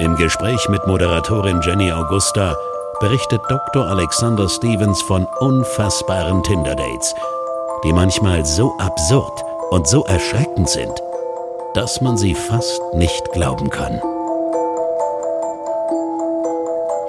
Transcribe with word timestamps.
Im 0.00 0.14
Gespräch 0.14 0.68
mit 0.68 0.86
Moderatorin 0.86 1.60
Jenny 1.60 1.90
Augusta 1.90 2.56
berichtet 3.00 3.40
Dr. 3.48 3.84
Alexander 3.88 4.48
Stevens 4.48 5.02
von 5.02 5.26
unfassbaren 5.40 6.40
Tinder-Dates, 6.44 7.16
die 7.82 7.92
manchmal 7.92 8.46
so 8.46 8.72
absurd 8.78 9.42
und 9.70 9.88
so 9.88 10.04
erschreckend 10.04 10.68
sind, 10.68 11.02
dass 11.74 12.00
man 12.00 12.16
sie 12.16 12.36
fast 12.36 12.80
nicht 12.94 13.32
glauben 13.32 13.70
kann. 13.70 14.00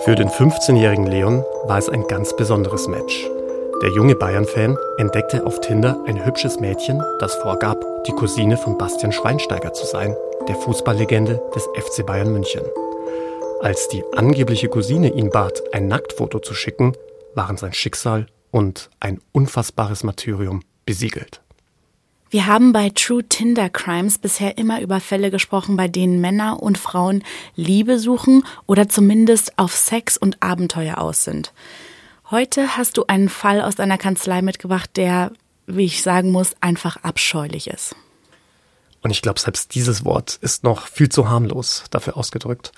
Für 0.04 0.16
den 0.16 0.30
15-jährigen 0.30 1.06
Leon 1.06 1.46
war 1.66 1.78
es 1.78 1.90
ein 1.90 2.08
ganz 2.08 2.36
besonderes 2.36 2.88
Match. 2.88 3.24
Der 3.84 3.92
junge 3.92 4.16
Bayern-Fan 4.16 4.76
entdeckte 4.98 5.46
auf 5.46 5.62
Tinder 5.62 5.96
ein 6.08 6.26
hübsches 6.26 6.60
Mädchen, 6.60 7.04
das 7.20 7.36
vorgab, 7.36 7.78
die 8.08 8.14
Cousine 8.14 8.58
von 8.58 8.80
Bastian 8.80 9.12
Schweinsteiger 9.12 9.74
zu 9.74 9.86
sein, 9.86 10.16
der 10.50 10.56
Fußballlegende 10.56 11.42
des 11.56 11.70
FC 11.76 12.04
Bayern 12.04 12.34
München. 12.34 12.64
Als 13.62 13.88
die 13.88 14.04
angebliche 14.16 14.68
Cousine 14.68 15.14
ihn 15.14 15.30
bat, 15.30 15.62
ein 15.74 15.88
Nacktfoto 15.88 16.40
zu 16.40 16.56
schicken, 16.56 16.94
waren 17.36 17.56
sein 17.56 17.72
Schicksal 17.72 18.26
und 18.50 18.90
ein 19.00 19.22
unfassbares 19.32 20.04
Martyrium 20.04 20.64
besiegelt. 20.86 21.42
Wir 22.32 22.48
haben 22.48 22.74
bei 22.74 22.90
True 22.90 23.24
Tinder 23.24 23.70
Crimes 23.70 24.18
bisher 24.18 24.58
immer 24.58 24.82
über 24.82 25.00
Fälle 25.00 25.30
gesprochen, 25.30 25.78
bei 25.78 25.88
denen 25.88 26.20
Männer 26.20 26.62
und 26.64 26.80
Frauen 26.80 27.24
Liebe 27.56 28.00
suchen 28.00 28.44
oder 28.66 28.90
zumindest 28.90 29.58
auf 29.60 29.76
Sex 29.76 30.18
und 30.18 30.42
Abenteuer 30.42 30.98
aus 30.98 31.24
sind. 31.26 31.54
Heute 32.32 32.76
hast 32.76 32.98
du 32.98 33.06
einen 33.06 33.30
Fall 33.30 33.62
aus 33.62 33.76
deiner 33.76 34.00
Kanzlei 34.00 34.42
mitgebracht, 34.42 34.90
der, 34.96 35.32
wie 35.68 35.86
ich 35.86 36.02
sagen 36.02 36.32
muss, 36.32 36.56
einfach 36.60 36.98
abscheulich 37.04 37.68
ist. 37.68 37.96
Und 39.02 39.12
ich 39.12 39.22
glaube, 39.22 39.40
selbst 39.40 39.76
dieses 39.76 40.04
Wort 40.06 40.38
ist 40.42 40.64
noch 40.64 40.88
viel 40.88 41.10
zu 41.10 41.30
harmlos 41.30 41.86
dafür 41.90 42.18
ausgedrückt. 42.18 42.72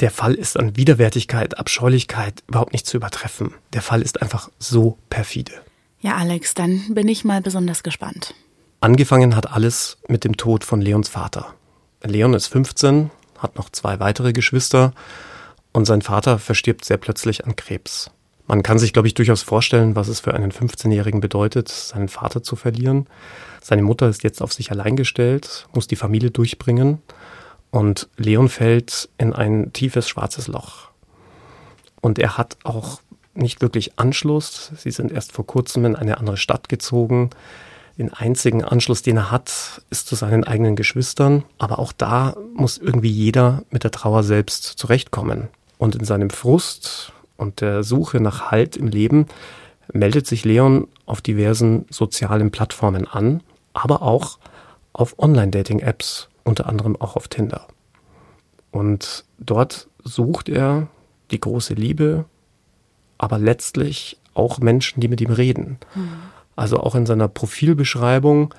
Der 0.00 0.10
Fall 0.10 0.34
ist 0.34 0.58
an 0.58 0.76
Widerwärtigkeit, 0.76 1.58
Abscheulichkeit 1.58 2.42
überhaupt 2.46 2.72
nicht 2.72 2.86
zu 2.86 2.96
übertreffen. 2.96 3.54
Der 3.72 3.82
Fall 3.82 4.02
ist 4.02 4.22
einfach 4.22 4.50
so 4.58 4.98
perfide. 5.10 5.52
Ja, 6.00 6.16
Alex, 6.16 6.54
dann 6.54 6.94
bin 6.94 7.08
ich 7.08 7.24
mal 7.24 7.40
besonders 7.40 7.82
gespannt. 7.82 8.34
Angefangen 8.80 9.34
hat 9.34 9.50
alles 9.50 9.98
mit 10.06 10.22
dem 10.24 10.36
Tod 10.36 10.62
von 10.62 10.80
Leons 10.80 11.08
Vater. 11.08 11.54
Leon 12.04 12.34
ist 12.34 12.46
15, 12.46 13.10
hat 13.38 13.56
noch 13.56 13.70
zwei 13.70 13.98
weitere 13.98 14.32
Geschwister 14.32 14.92
und 15.72 15.84
sein 15.84 16.02
Vater 16.02 16.38
verstirbt 16.38 16.84
sehr 16.84 16.96
plötzlich 16.96 17.44
an 17.44 17.56
Krebs. 17.56 18.10
Man 18.46 18.62
kann 18.62 18.78
sich, 18.78 18.92
glaube 18.92 19.08
ich, 19.08 19.14
durchaus 19.14 19.42
vorstellen, 19.42 19.96
was 19.96 20.08
es 20.08 20.20
für 20.20 20.32
einen 20.32 20.52
15-Jährigen 20.52 21.20
bedeutet, 21.20 21.68
seinen 21.68 22.08
Vater 22.08 22.42
zu 22.42 22.56
verlieren. 22.56 23.06
Seine 23.60 23.82
Mutter 23.82 24.08
ist 24.08 24.22
jetzt 24.22 24.42
auf 24.42 24.52
sich 24.52 24.70
allein 24.70 24.96
gestellt, 24.96 25.66
muss 25.74 25.86
die 25.86 25.96
Familie 25.96 26.30
durchbringen 26.30 27.02
und 27.70 28.08
Leon 28.16 28.48
fällt 28.48 29.08
in 29.18 29.32
ein 29.32 29.72
tiefes 29.72 30.08
schwarzes 30.08 30.48
Loch. 30.48 30.88
Und 32.00 32.18
er 32.18 32.38
hat 32.38 32.56
auch 32.64 33.00
nicht 33.34 33.60
wirklich 33.60 33.98
Anschluss. 33.98 34.72
Sie 34.76 34.90
sind 34.90 35.12
erst 35.12 35.32
vor 35.32 35.46
kurzem 35.46 35.84
in 35.84 35.96
eine 35.96 36.18
andere 36.18 36.36
Stadt 36.36 36.68
gezogen. 36.68 37.30
Den 37.96 38.12
einzigen 38.12 38.64
Anschluss, 38.64 39.02
den 39.02 39.16
er 39.16 39.30
hat, 39.30 39.82
ist 39.90 40.06
zu 40.06 40.14
seinen 40.14 40.44
eigenen 40.44 40.76
Geschwistern. 40.76 41.44
Aber 41.58 41.78
auch 41.78 41.92
da 41.92 42.36
muss 42.54 42.78
irgendwie 42.78 43.10
jeder 43.10 43.64
mit 43.70 43.84
der 43.84 43.90
Trauer 43.90 44.22
selbst 44.22 44.64
zurechtkommen. 44.64 45.48
Und 45.78 45.94
in 45.94 46.04
seinem 46.04 46.30
Frust 46.30 47.12
und 47.36 47.60
der 47.60 47.82
Suche 47.82 48.20
nach 48.20 48.50
Halt 48.50 48.76
im 48.76 48.88
Leben 48.88 49.26
meldet 49.92 50.26
sich 50.26 50.44
Leon 50.44 50.88
auf 51.06 51.20
diversen 51.20 51.86
sozialen 51.90 52.50
Plattformen 52.50 53.06
an, 53.06 53.42
aber 53.72 54.02
auch 54.02 54.38
auf 54.92 55.18
Online-Dating-Apps, 55.18 56.28
unter 56.44 56.66
anderem 56.66 56.96
auch 57.00 57.16
auf 57.16 57.28
Tinder. 57.28 57.66
Und 58.70 59.24
dort 59.38 59.88
sucht 60.04 60.48
er 60.48 60.88
die 61.30 61.40
große 61.40 61.74
Liebe, 61.74 62.24
aber 63.16 63.38
letztlich 63.38 64.18
auch 64.34 64.58
Menschen, 64.58 65.00
die 65.00 65.08
mit 65.08 65.20
ihm 65.20 65.32
reden. 65.32 65.78
Mhm. 65.94 66.08
Also 66.56 66.80
auch 66.80 66.94
in 66.94 67.06
seiner 67.06 67.28
Profilbeschreibung 67.28 68.54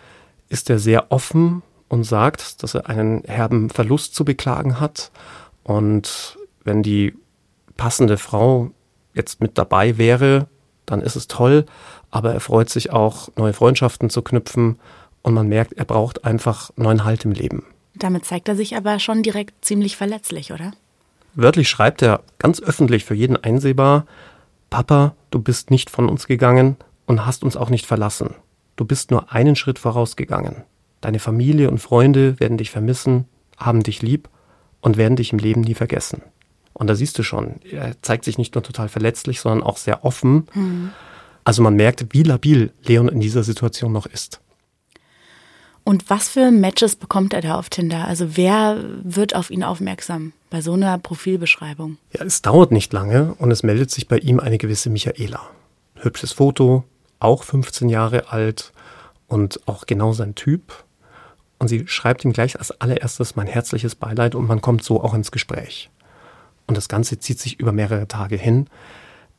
ist 0.49 0.69
er 0.69 0.79
sehr 0.79 1.11
offen 1.11 1.61
und 1.89 2.03
sagt, 2.03 2.63
dass 2.63 2.75
er 2.75 2.87
einen 2.87 3.23
herben 3.23 3.69
Verlust 3.69 4.15
zu 4.15 4.25
beklagen 4.25 4.79
hat. 4.79 5.11
Und 5.63 6.37
wenn 6.63 6.83
die 6.83 7.13
passende 7.77 8.17
Frau 8.17 8.71
jetzt 9.13 9.41
mit 9.41 9.57
dabei 9.57 9.97
wäre, 9.97 10.47
dann 10.91 11.01
ist 11.01 11.15
es 11.15 11.27
toll. 11.27 11.65
Aber 12.11 12.33
er 12.33 12.39
freut 12.39 12.69
sich 12.69 12.91
auch, 12.91 13.29
neue 13.35 13.53
Freundschaften 13.53 14.09
zu 14.09 14.21
knüpfen. 14.21 14.79
Und 15.21 15.33
man 15.33 15.47
merkt, 15.47 15.73
er 15.73 15.85
braucht 15.85 16.25
einfach 16.25 16.71
neuen 16.75 17.03
Halt 17.03 17.25
im 17.25 17.31
Leben. 17.31 17.65
Damit 17.95 18.25
zeigt 18.25 18.47
er 18.47 18.55
sich 18.55 18.75
aber 18.75 18.99
schon 18.99 19.23
direkt 19.23 19.65
ziemlich 19.65 19.97
verletzlich, 19.97 20.53
oder? 20.53 20.71
Wörtlich 21.35 21.69
schreibt 21.69 22.01
er 22.01 22.21
ganz 22.37 22.61
öffentlich 22.61 23.05
für 23.05 23.13
jeden 23.13 23.37
einsehbar, 23.37 24.05
Papa, 24.69 25.15
du 25.31 25.39
bist 25.39 25.71
nicht 25.71 25.89
von 25.89 26.07
uns 26.09 26.27
gegangen 26.27 26.77
und 27.05 27.25
hast 27.25 27.43
uns 27.43 27.57
auch 27.57 27.69
nicht 27.69 27.85
verlassen. 27.85 28.35
Du 28.75 28.85
bist 28.85 29.11
nur 29.11 29.31
einen 29.33 29.55
Schritt 29.55 29.79
vorausgegangen. 29.79 30.63
Deine 31.01 31.19
Familie 31.19 31.69
und 31.69 31.79
Freunde 31.79 32.39
werden 32.39 32.57
dich 32.57 32.71
vermissen, 32.71 33.25
haben 33.57 33.83
dich 33.83 34.01
lieb 34.01 34.29
und 34.81 34.97
werden 34.97 35.15
dich 35.15 35.33
im 35.33 35.39
Leben 35.39 35.61
nie 35.61 35.73
vergessen. 35.73 36.21
Und 36.79 36.87
da 36.87 36.95
siehst 36.95 37.19
du 37.19 37.23
schon, 37.23 37.59
er 37.69 38.01
zeigt 38.01 38.23
sich 38.23 38.37
nicht 38.37 38.55
nur 38.55 38.63
total 38.63 38.87
verletzlich, 38.87 39.41
sondern 39.41 39.63
auch 39.63 39.75
sehr 39.75 40.05
offen. 40.05 40.47
Mhm. 40.53 40.91
Also 41.43 41.61
man 41.61 41.75
merkt, 41.75 42.05
wie 42.11 42.23
labil 42.23 42.71
Leon 42.83 43.09
in 43.09 43.19
dieser 43.19 43.43
Situation 43.43 43.91
noch 43.91 44.05
ist. 44.05 44.39
Und 45.83 46.09
was 46.09 46.29
für 46.29 46.51
Matches 46.51 46.95
bekommt 46.95 47.33
er 47.33 47.41
da 47.41 47.55
auf 47.55 47.69
Tinder? 47.69 48.07
Also 48.07 48.37
wer 48.37 48.77
wird 49.03 49.35
auf 49.35 49.51
ihn 49.51 49.63
aufmerksam 49.63 50.31
bei 50.49 50.61
so 50.61 50.73
einer 50.73 50.97
Profilbeschreibung? 50.97 51.97
Ja, 52.13 52.23
es 52.23 52.41
dauert 52.41 52.71
nicht 52.71 52.93
lange 52.93 53.33
und 53.39 53.51
es 53.51 53.61
meldet 53.61 53.91
sich 53.91 54.07
bei 54.07 54.17
ihm 54.17 54.39
eine 54.39 54.57
gewisse 54.57 54.89
Michaela. 54.89 55.41
Hübsches 55.95 56.31
Foto, 56.31 56.85
auch 57.19 57.43
15 57.43 57.89
Jahre 57.89 58.31
alt 58.31 58.71
und 59.27 59.67
auch 59.67 59.85
genau 59.85 60.13
sein 60.13 60.33
Typ. 60.35 60.85
Und 61.57 61.67
sie 61.67 61.87
schreibt 61.87 62.23
ihm 62.23 62.31
gleich 62.31 62.57
als 62.57 62.71
allererstes 62.79 63.35
mein 63.35 63.47
herzliches 63.47 63.95
Beileid 63.95 64.33
und 64.33 64.47
man 64.47 64.61
kommt 64.61 64.83
so 64.83 65.03
auch 65.03 65.13
ins 65.13 65.31
Gespräch. 65.31 65.89
Und 66.69 66.75
das 66.75 66.87
Ganze 66.87 67.17
zieht 67.17 67.39
sich 67.39 67.59
über 67.59 67.71
mehrere 67.71 68.07
Tage 68.07 68.35
hin. 68.35 68.67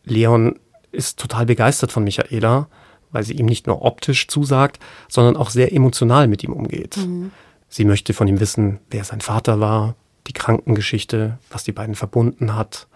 Leon 0.05 0.59
ist 0.91 1.17
total 1.17 1.47
begeistert 1.47 1.93
von 1.93 2.03
Michaela, 2.03 2.67
weil 3.13 3.23
sie 3.23 3.35
ihm 3.35 3.47
nicht 3.47 3.69
nur 3.69 3.83
optisch 3.83 4.27
zusagt, 4.27 4.81
sondern 5.09 5.37
auch 5.37 5.51
sehr 5.51 5.73
emotional 5.73 6.27
mit 6.27 6.43
ihm 6.43 6.53
umgeht. 6.53 6.97
Mhm. 6.97 7.31
Sie 7.69 7.85
möchte 7.85 8.15
von 8.15 8.27
ihm 8.27 8.41
wissen, 8.41 8.81
wer 8.91 9.05
sein 9.05 9.21
Vater 9.21 9.61
war, 9.61 9.95
die 10.27 10.33
Krankengeschichte, 10.33 11.39
was 11.51 11.63
die 11.63 11.71
beiden 11.71 11.95
verbunden 11.95 12.57
hat. 12.57 12.89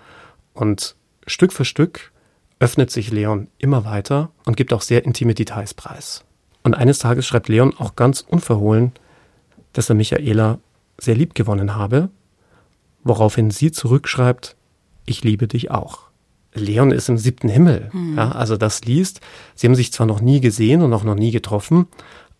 Und 0.53 0.97
Stück 1.29 1.53
für 1.53 1.65
Stück 1.65 2.11
öffnet 2.59 2.91
sich 2.91 3.13
Leon 3.13 3.47
immer 3.59 3.85
weiter 3.85 4.33
und 4.47 4.57
gibt 4.57 4.73
auch 4.73 4.83
sehr 4.83 5.05
intime 5.05 5.35
Details 5.35 5.75
preis. 5.75 6.25
Und 6.65 6.75
eines 6.75 6.99
Tages 6.99 7.25
schreibt 7.25 7.49
Leon 7.49 7.73
auch 7.79 7.95
ganz 7.95 8.21
unverhohlen, 8.21 8.91
dass 9.75 9.89
er 9.91 9.95
Michaela 9.95 10.59
sehr 10.99 11.15
lieb 11.15 11.37
gewonnen 11.37 11.77
habe 11.77 12.09
woraufhin 13.05 13.51
sie 13.51 13.71
zurückschreibt, 13.71 14.57
ich 15.07 15.23
liebe 15.23 15.47
dich 15.47 15.71
auch. 15.71 16.01
Leon 16.55 16.93
ist 16.93 17.09
im 17.09 17.19
siebten 17.19 17.49
Himmel. 17.49 17.91
Mhm. 17.93 18.17
Ja, 18.17 18.33
also 18.33 18.57
das 18.57 18.85
liest. 18.85 19.21
Sie 19.55 19.67
haben 19.67 19.75
sich 19.75 19.93
zwar 19.93 20.07
noch 20.07 20.21
nie 20.21 20.41
gesehen 20.41 20.83
und 20.83 20.93
auch 20.93 21.05
noch 21.05 21.17
nie 21.17 21.31
getroffen, 21.31 21.87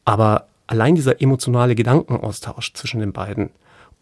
aber 0.05 0.47
allein 0.67 0.95
dieser 0.95 1.21
emotionale 1.21 1.75
Gedankenaustausch 1.75 2.73
zwischen 2.75 3.01
den 3.01 3.13
beiden 3.13 3.51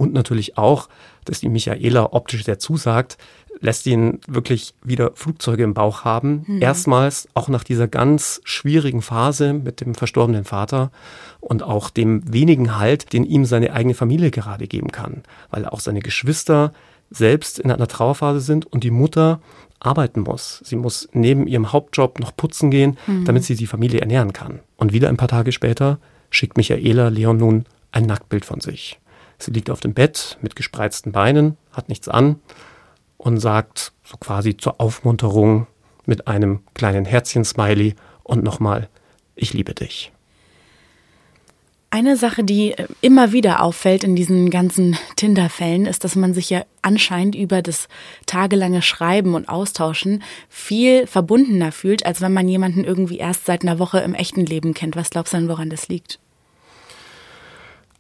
und 0.02 0.12
natürlich 0.12 0.58
auch, 0.58 0.88
dass 1.25 1.38
die 1.38 1.49
Michaela 1.49 2.12
optisch 2.12 2.44
sehr 2.44 2.58
zusagt, 2.58 3.19
lässt 3.60 3.87
ihn 3.87 4.19
wirklich 4.26 4.75
wieder 4.82 5.12
Flugzeuge 5.14 5.62
im 5.62 5.75
Bauch 5.75 6.04
haben. 6.04 6.44
Mhm. 6.49 6.60
Erstmals 6.60 7.28
auch 7.34 7.46
nach 7.46 7.62
dieser 7.62 7.87
ganz 7.87 8.40
schwierigen 8.43 9.00
Phase 9.00 9.52
mit 9.52 9.81
dem 9.81 9.94
verstorbenen 9.94 10.43
Vater 10.43 10.90
und 11.38 11.62
auch 11.62 11.88
dem 11.88 12.32
wenigen 12.32 12.76
Halt, 12.76 13.12
den 13.12 13.22
ihm 13.25 13.44
seine 13.44 13.72
eigene 13.72 13.94
Familie 13.94 14.32
gerade 14.32 14.66
geben 14.66 14.90
kann, 14.90 15.22
weil 15.50 15.66
auch 15.66 15.78
seine 15.78 16.00
Geschwister 16.00 16.72
selbst 17.10 17.60
in 17.60 17.70
einer 17.70 17.87
Trauerphase 17.87 18.40
sind 18.40 18.66
und 18.66 18.82
die 18.82 18.90
Mutter 18.90 19.40
arbeiten 19.78 20.22
muss. 20.22 20.60
Sie 20.64 20.76
muss 20.76 21.08
neben 21.12 21.46
ihrem 21.46 21.72
Hauptjob 21.72 22.19
noch 22.19 22.34
putzen 22.37 22.72
gehen, 22.72 22.98
mhm. 23.06 23.25
damit 23.25 23.44
sie 23.44 23.55
die 23.55 23.69
Familie 23.69 24.00
ernähren 24.00 24.32
kann. 24.32 24.58
Und 24.76 24.93
wieder 24.93 25.08
ein 25.08 25.16
paar 25.16 25.28
Tage 25.28 25.52
später 25.52 25.98
schickt 26.31 26.56
Michaela 26.56 27.08
Leon 27.08 27.37
nun 27.37 27.64
ein 27.93 28.06
Nacktbild 28.06 28.44
von 28.44 28.60
sich. 28.60 28.98
Sie 29.42 29.50
liegt 29.50 29.70
auf 29.70 29.80
dem 29.80 29.94
Bett 29.94 30.38
mit 30.40 30.56
gespreizten 30.56 31.12
Beinen, 31.12 31.56
hat 31.72 31.88
nichts 31.88 32.08
an 32.08 32.36
und 33.16 33.38
sagt 33.38 33.92
so 34.04 34.16
quasi 34.16 34.56
zur 34.56 34.80
Aufmunterung 34.80 35.66
mit 36.06 36.28
einem 36.28 36.60
kleinen 36.74 37.04
Herzchen-Smiley 37.04 37.94
und 38.22 38.44
nochmal, 38.44 38.88
ich 39.34 39.52
liebe 39.52 39.74
dich. 39.74 40.12
Eine 41.90 42.16
Sache, 42.16 42.42
die 42.42 42.72
äh, 42.72 42.86
immer 43.02 43.32
wieder 43.32 43.62
auffällt 43.62 44.02
in 44.02 44.16
diesen 44.16 44.48
ganzen 44.48 44.96
Tinder-Fällen, 45.16 45.84
ist, 45.84 46.04
dass 46.04 46.16
man 46.16 46.32
sich 46.32 46.48
ja 46.48 46.64
anscheinend 46.80 47.34
über 47.34 47.60
das 47.60 47.86
tagelange 48.24 48.80
Schreiben 48.80 49.34
und 49.34 49.46
Austauschen 49.46 50.22
viel 50.48 51.06
verbundener 51.06 51.70
fühlt, 51.70 52.06
als 52.06 52.22
wenn 52.22 52.32
man 52.32 52.48
jemanden 52.48 52.84
irgendwie 52.84 53.18
erst 53.18 53.44
seit 53.44 53.62
einer 53.62 53.78
Woche 53.78 53.98
im 53.98 54.14
echten 54.14 54.46
Leben 54.46 54.72
kennt. 54.72 54.96
Was 54.96 55.10
glaubst 55.10 55.34
du 55.34 55.36
denn, 55.36 55.48
woran 55.48 55.68
das 55.68 55.88
liegt? 55.88 56.18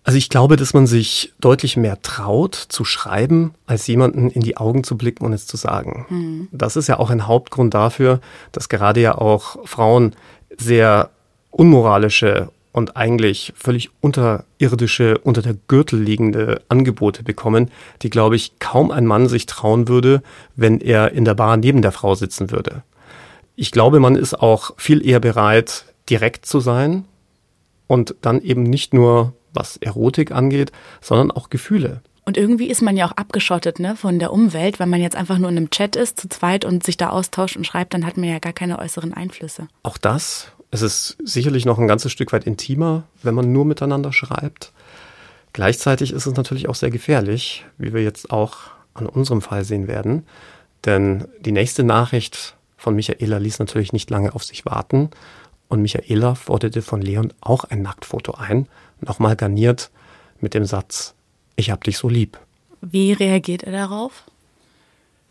Also 0.04 0.18
ich 0.18 0.28
glaube, 0.28 0.56
dass 0.56 0.74
man 0.74 0.86
sich 0.86 1.32
deutlich 1.40 1.76
mehr 1.76 2.02
traut 2.02 2.54
zu 2.54 2.84
schreiben, 2.84 3.54
als 3.66 3.86
jemanden 3.86 4.30
in 4.30 4.42
die 4.42 4.56
Augen 4.56 4.82
zu 4.82 4.96
blicken 4.96 5.24
und 5.24 5.32
es 5.32 5.46
zu 5.46 5.56
sagen. 5.56 6.06
Mhm. 6.08 6.48
Das 6.50 6.76
ist 6.76 6.88
ja 6.88 6.98
auch 6.98 7.10
ein 7.10 7.26
Hauptgrund 7.26 7.74
dafür, 7.74 8.20
dass 8.50 8.68
gerade 8.68 9.00
ja 9.00 9.16
auch 9.16 9.64
Frauen 9.64 10.14
sehr 10.58 11.10
unmoralische 11.50 12.50
und 12.72 12.96
eigentlich 12.96 13.52
völlig 13.54 13.90
unterirdische, 14.00 15.18
unter 15.18 15.42
der 15.42 15.54
Gürtel 15.68 16.00
liegende 16.00 16.62
Angebote 16.68 17.22
bekommen, 17.22 17.70
die, 18.00 18.10
glaube 18.10 18.34
ich, 18.34 18.58
kaum 18.58 18.90
ein 18.90 19.06
Mann 19.06 19.28
sich 19.28 19.46
trauen 19.46 19.88
würde, 19.88 20.22
wenn 20.56 20.80
er 20.80 21.12
in 21.12 21.24
der 21.24 21.34
Bar 21.34 21.58
neben 21.58 21.82
der 21.82 21.92
Frau 21.92 22.14
sitzen 22.14 22.50
würde. 22.50 22.82
Ich 23.54 23.70
glaube, 23.70 24.00
man 24.00 24.16
ist 24.16 24.34
auch 24.34 24.72
viel 24.78 25.06
eher 25.06 25.20
bereit, 25.20 25.84
direkt 26.08 26.46
zu 26.46 26.60
sein 26.60 27.04
und 27.86 28.16
dann 28.22 28.40
eben 28.40 28.62
nicht 28.62 28.94
nur, 28.94 29.34
was 29.52 29.76
Erotik 29.78 30.32
angeht, 30.32 30.72
sondern 31.00 31.30
auch 31.30 31.50
Gefühle. 31.50 32.02
Und 32.24 32.36
irgendwie 32.36 32.68
ist 32.68 32.82
man 32.82 32.96
ja 32.96 33.06
auch 33.06 33.12
abgeschottet 33.12 33.80
ne, 33.80 33.96
von 33.96 34.18
der 34.18 34.32
Umwelt, 34.32 34.78
wenn 34.78 34.88
man 34.88 35.00
jetzt 35.00 35.16
einfach 35.16 35.38
nur 35.38 35.50
in 35.50 35.56
einem 35.56 35.70
Chat 35.70 35.96
ist, 35.96 36.20
zu 36.20 36.28
zweit 36.28 36.64
und 36.64 36.84
sich 36.84 36.96
da 36.96 37.08
austauscht 37.08 37.56
und 37.56 37.66
schreibt, 37.66 37.94
dann 37.94 38.06
hat 38.06 38.16
man 38.16 38.28
ja 38.28 38.38
gar 38.38 38.52
keine 38.52 38.78
äußeren 38.78 39.12
Einflüsse. 39.12 39.66
Auch 39.82 39.98
das 39.98 40.52
es 40.72 40.80
ist 40.80 41.18
sicherlich 41.22 41.66
noch 41.66 41.78
ein 41.78 41.86
ganzes 41.86 42.12
Stück 42.12 42.32
weit 42.32 42.44
intimer, 42.44 43.04
wenn 43.22 43.34
man 43.34 43.52
nur 43.52 43.66
miteinander 43.66 44.10
schreibt. 44.10 44.72
Gleichzeitig 45.52 46.12
ist 46.12 46.24
es 46.24 46.34
natürlich 46.34 46.66
auch 46.66 46.74
sehr 46.74 46.90
gefährlich, 46.90 47.66
wie 47.76 47.92
wir 47.92 48.02
jetzt 48.02 48.30
auch 48.30 48.56
an 48.94 49.06
unserem 49.06 49.42
Fall 49.42 49.64
sehen 49.64 49.86
werden. 49.86 50.24
Denn 50.86 51.28
die 51.40 51.52
nächste 51.52 51.84
Nachricht 51.84 52.56
von 52.78 52.96
Michaela 52.96 53.36
ließ 53.36 53.58
natürlich 53.58 53.92
nicht 53.92 54.08
lange 54.08 54.34
auf 54.34 54.44
sich 54.44 54.64
warten. 54.64 55.10
Und 55.68 55.82
Michaela 55.82 56.34
forderte 56.34 56.80
von 56.80 57.02
Leon 57.02 57.34
auch 57.42 57.64
ein 57.64 57.82
Nacktfoto 57.82 58.32
ein, 58.32 58.66
nochmal 59.02 59.36
garniert 59.36 59.90
mit 60.40 60.54
dem 60.54 60.64
Satz, 60.64 61.14
ich 61.56 61.70
hab 61.70 61.84
dich 61.84 61.98
so 61.98 62.08
lieb. 62.08 62.38
Wie 62.80 63.12
reagiert 63.12 63.62
er 63.62 63.72
darauf? 63.72 64.24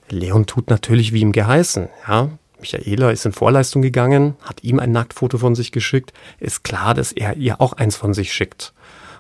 Leon 0.10 0.46
tut 0.46 0.70
natürlich 0.70 1.14
wie 1.14 1.22
ihm 1.22 1.32
geheißen, 1.32 1.90
ja. 2.08 2.30
Michaela 2.60 3.10
ist 3.10 3.26
in 3.26 3.34
Vorleistung 3.34 3.82
gegangen, 3.82 4.36
hat 4.42 4.64
ihm 4.64 4.80
ein 4.80 4.92
Nacktfoto 4.92 5.40
von 5.40 5.56
sich 5.56 5.72
geschickt. 5.72 6.14
Ist 6.40 6.64
klar, 6.64 6.94
dass 6.94 7.12
er 7.12 7.36
ihr 7.38 7.60
auch 7.60 7.74
eins 7.74 7.96
von 7.96 8.14
sich 8.14 8.32
schickt. 8.34 8.74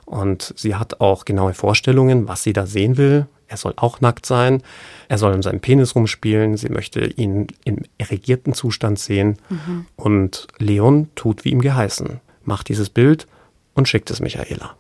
Und 0.05 0.53
sie 0.55 0.75
hat 0.75 1.01
auch 1.01 1.25
genaue 1.25 1.53
Vorstellungen, 1.53 2.27
was 2.27 2.43
sie 2.43 2.53
da 2.53 2.67
sehen 2.67 2.97
will. 2.97 3.25
Er 3.47 3.57
soll 3.57 3.73
auch 3.77 3.99
nackt 3.99 4.25
sein. 4.25 4.61
Er 5.09 5.17
soll 5.17 5.33
in 5.33 5.41
seinem 5.41 5.59
Penis 5.59 5.95
rumspielen. 5.95 6.55
Sie 6.55 6.69
möchte 6.69 7.05
ihn 7.05 7.47
im 7.65 7.79
erregierten 7.97 8.53
Zustand 8.53 8.99
sehen. 8.99 9.37
Mhm. 9.49 9.85
Und 9.95 10.47
Leon 10.57 11.09
tut 11.15 11.43
wie 11.43 11.49
ihm 11.49 11.61
geheißen. 11.61 12.21
Macht 12.43 12.69
dieses 12.69 12.89
Bild 12.89 13.27
und 13.73 13.87
schickt 13.87 14.09
es 14.11 14.19
Michaela. 14.19 14.75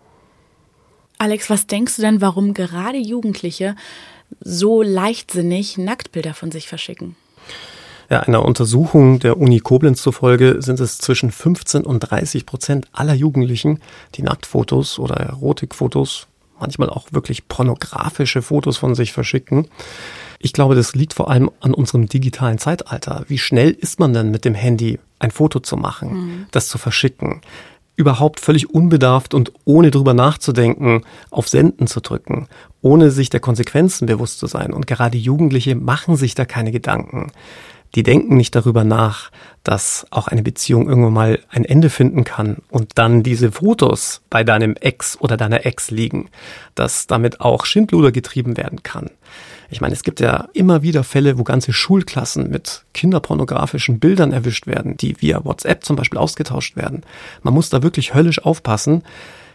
Alex, 1.17 1.49
was 1.49 1.67
denkst 1.67 1.97
du 1.97 2.01
denn, 2.01 2.21
warum 2.21 2.53
gerade 2.53 2.97
Jugendliche 2.97 3.75
so 4.39 4.81
leichtsinnig 4.81 5.77
Nacktbilder 5.77 6.33
von 6.33 6.51
sich 6.51 6.67
verschicken? 6.67 7.15
Ja, 8.09 8.21
einer 8.21 8.43
Untersuchung 8.43 9.19
der 9.19 9.37
Uni 9.37 9.59
Koblenz 9.59 10.01
zufolge 10.01 10.61
sind 10.61 10.79
es 10.79 10.97
zwischen 10.97 11.31
15 11.31 11.85
und 11.85 11.99
30 11.99 12.45
Prozent 12.45 12.87
aller 12.91 13.13
Jugendlichen, 13.13 13.79
die 14.15 14.21
Nacktfotos 14.21 14.99
oder 14.99 15.15
Erotikfotos, 15.15 16.27
manchmal 16.59 16.89
auch 16.89 17.07
wirklich 17.11 17.47
pornografische 17.47 18.41
Fotos 18.41 18.77
von 18.77 18.95
sich 18.95 19.13
verschicken. 19.13 19.67
Ich 20.39 20.51
glaube, 20.51 20.75
das 20.75 20.93
liegt 20.93 21.13
vor 21.13 21.29
allem 21.29 21.51
an 21.61 21.73
unserem 21.73 22.07
digitalen 22.07 22.57
Zeitalter. 22.57 23.23
Wie 23.27 23.37
schnell 23.37 23.71
ist 23.71 23.99
man 23.99 24.11
denn 24.13 24.31
mit 24.31 24.43
dem 24.43 24.55
Handy 24.55 24.99
ein 25.19 25.31
Foto 25.31 25.59
zu 25.59 25.77
machen, 25.77 26.13
mhm. 26.13 26.45
das 26.51 26.67
zu 26.67 26.77
verschicken? 26.77 27.41
Überhaupt 28.01 28.39
völlig 28.39 28.71
unbedarft 28.71 29.35
und 29.35 29.51
ohne 29.63 29.91
drüber 29.91 30.15
nachzudenken, 30.15 31.03
auf 31.29 31.47
Senden 31.47 31.85
zu 31.85 32.01
drücken, 32.01 32.47
ohne 32.81 33.11
sich 33.11 33.29
der 33.29 33.39
Konsequenzen 33.39 34.07
bewusst 34.07 34.39
zu 34.39 34.47
sein. 34.47 34.73
Und 34.73 34.87
gerade 34.87 35.19
Jugendliche 35.19 35.75
machen 35.75 36.15
sich 36.15 36.33
da 36.33 36.45
keine 36.45 36.71
Gedanken 36.71 37.31
die 37.95 38.03
denken 38.03 38.37
nicht 38.37 38.55
darüber 38.55 38.83
nach, 38.83 39.31
dass 39.63 40.07
auch 40.09 40.27
eine 40.27 40.43
Beziehung 40.43 40.87
irgendwann 40.87 41.13
mal 41.13 41.39
ein 41.49 41.65
Ende 41.65 41.89
finden 41.89 42.23
kann 42.23 42.57
und 42.69 42.97
dann 42.97 43.21
diese 43.21 43.51
Fotos 43.51 44.21
bei 44.29 44.43
deinem 44.43 44.75
Ex 44.75 45.19
oder 45.19 45.37
deiner 45.37 45.65
Ex 45.65 45.91
liegen, 45.91 46.29
dass 46.73 47.07
damit 47.07 47.41
auch 47.41 47.65
Schindluder 47.65 48.11
getrieben 48.11 48.57
werden 48.57 48.81
kann. 48.83 49.09
Ich 49.69 49.79
meine, 49.79 49.93
es 49.93 50.03
gibt 50.03 50.19
ja 50.19 50.49
immer 50.53 50.81
wieder 50.81 51.03
Fälle, 51.03 51.37
wo 51.37 51.43
ganze 51.43 51.71
Schulklassen 51.71 52.49
mit 52.49 52.83
kinderpornografischen 52.93 53.99
Bildern 53.99 54.33
erwischt 54.33 54.67
werden, 54.67 54.97
die 54.97 55.21
via 55.21 55.45
WhatsApp 55.45 55.85
zum 55.85 55.95
Beispiel 55.95 56.19
ausgetauscht 56.19 56.75
werden. 56.75 57.03
Man 57.41 57.53
muss 57.53 57.69
da 57.69 57.81
wirklich 57.81 58.13
höllisch 58.13 58.43
aufpassen. 58.43 59.03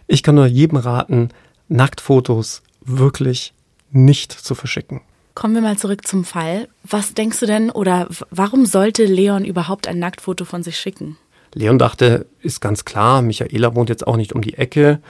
Ich 0.06 0.22
kann 0.22 0.36
nur 0.36 0.46
jedem 0.46 0.78
raten, 0.78 1.28
Nacktfotos 1.68 2.62
wirklich 2.80 3.52
nicht 3.90 4.32
zu 4.32 4.54
verschicken. 4.54 5.00
Kommen 5.36 5.54
wir 5.54 5.60
mal 5.60 5.76
zurück 5.76 6.08
zum 6.08 6.24
Fall. 6.24 6.66
Was 6.82 7.12
denkst 7.12 7.40
du 7.40 7.46
denn 7.46 7.70
oder 7.70 8.08
warum 8.30 8.64
sollte 8.64 9.04
Leon 9.04 9.44
überhaupt 9.44 9.86
ein 9.86 9.98
Nacktfoto 9.98 10.46
von 10.46 10.62
sich 10.62 10.78
schicken? 10.78 11.18
Leon 11.52 11.78
dachte, 11.78 12.24
ist 12.40 12.62
ganz 12.62 12.86
klar, 12.86 13.20
Michaela 13.20 13.74
wohnt 13.74 13.90
jetzt 13.90 14.06
auch 14.06 14.16
nicht 14.16 14.32
um 14.32 14.40
die 14.40 14.54
Ecke. 14.54 15.00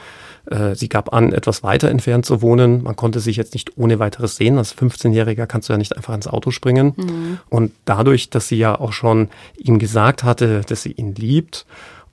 Äh, 0.51 0.75
sie 0.75 0.89
gab 0.89 1.13
an, 1.13 1.33
etwas 1.33 1.63
weiter 1.63 1.91
entfernt 1.91 2.27
zu 2.27 2.43
wohnen. 2.43 2.83
Man 2.83 2.97
konnte 2.97 3.21
sich 3.21 3.37
jetzt 3.37 3.55
nicht 3.55 3.79
ohne 3.79 4.01
weiteres 4.01 4.35
sehen. 4.35 4.59
Als 4.59 4.77
15-Jähriger 4.77 5.47
kannst 5.47 5.69
du 5.69 5.75
ja 5.75 5.79
nicht 5.79 5.97
einfach 5.97 6.15
ins 6.15 6.27
Auto 6.27 6.51
springen. 6.51 6.95
Mhm. 6.97 7.39
Und 7.49 7.71
dadurch, 7.85 8.29
dass 8.29 8.49
sie 8.49 8.59
ja 8.59 8.79
auch 8.79 8.93
schon 8.93 9.29
ihm 9.57 9.79
gesagt 9.79 10.25
hatte, 10.25 10.63
dass 10.67 10.83
sie 10.83 10.91
ihn 10.93 11.15
liebt 11.15 11.67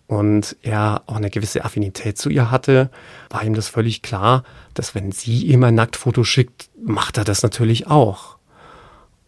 und 0.07 0.55
er 0.61 1.03
auch 1.07 1.15
eine 1.15 1.29
gewisse 1.29 1.63
Affinität 1.63 2.17
zu 2.17 2.29
ihr 2.29 2.51
hatte, 2.51 2.89
war 3.29 3.43
ihm 3.43 3.55
das 3.55 3.67
völlig 3.67 4.01
klar, 4.01 4.43
dass 4.73 4.95
wenn 4.95 5.11
sie 5.11 5.45
ihm 5.45 5.63
ein 5.63 5.75
Nacktfoto 5.75 6.23
schickt, 6.23 6.69
macht 6.83 7.17
er 7.17 7.23
das 7.23 7.43
natürlich 7.43 7.87
auch. 7.87 8.37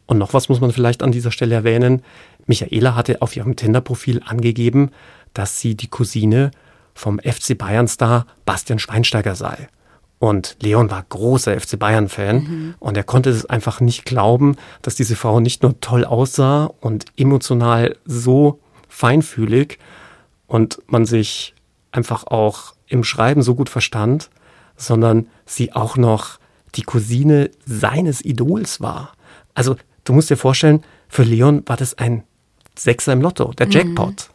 Und 0.05 0.17
noch 0.17 0.34
was 0.34 0.50
muss 0.50 0.62
man 0.62 0.72
vielleicht 0.72 1.01
an 1.01 1.12
dieser 1.12 1.32
Stelle 1.32 1.55
erwähnen. 1.55 2.03
Michaela 2.46 2.96
hatte 2.96 3.22
auf 3.22 3.36
ihrem 3.36 3.55
Tinder-Profil 3.55 4.22
angegeben, 4.25 4.91
dass 5.34 5.60
sie 5.60 5.75
die 5.75 5.88
Cousine 5.88 6.51
vom 6.94 7.20
FC 7.20 7.58
Bayern-Star 7.58 8.27
Bastian 8.46 8.79
Schweinsteiger 8.79 9.36
sei. 9.36 9.67
Und 10.20 10.58
Leon 10.62 10.89
war 10.91 11.03
großer 11.08 11.60
FC 11.60 11.77
Bayern-Fan 11.77 12.36
mhm. 12.38 12.75
und 12.79 12.96
er 12.96 13.03
konnte 13.03 13.29
es 13.29 13.46
einfach 13.46 13.82
nicht 13.82 14.05
glauben, 14.05 14.55
dass 14.82 14.96
diese 14.96 15.15
Frau 15.15 15.39
nicht 15.39 15.62
nur 15.63 15.79
toll 15.82 16.05
aussah 16.05 16.72
und 16.79 17.05
emotional 17.17 17.98
so 18.05 18.60
feinfühlig 18.88 19.77
und 20.48 20.80
man 20.88 21.06
sich 21.06 21.54
einfach 21.92 22.28
auch 22.28 22.74
im 22.88 23.04
Schreiben 23.04 23.42
so 23.42 23.56
gut 23.56 23.70
verstand, 23.70 24.30
sondern 24.75 25.28
sie 25.46 25.74
auch 25.74 25.98
noch 25.98 26.40
die 26.75 26.84
Cousine 26.84 27.50
seines 27.66 28.24
Idols 28.24 28.82
war. 28.82 29.14
Also 29.54 29.75
du 30.04 30.14
musst 30.14 30.30
dir 30.30 30.38
vorstellen, 30.38 30.84
für 31.08 31.24
Leon 31.24 31.64
war 31.66 31.78
das 31.78 31.98
ein 31.98 32.24
Sechser 32.78 33.14
im 33.14 33.22
Lotto, 33.22 33.54
der 33.54 33.68
mhm. 33.68 33.72
Jackpot. 33.72 34.30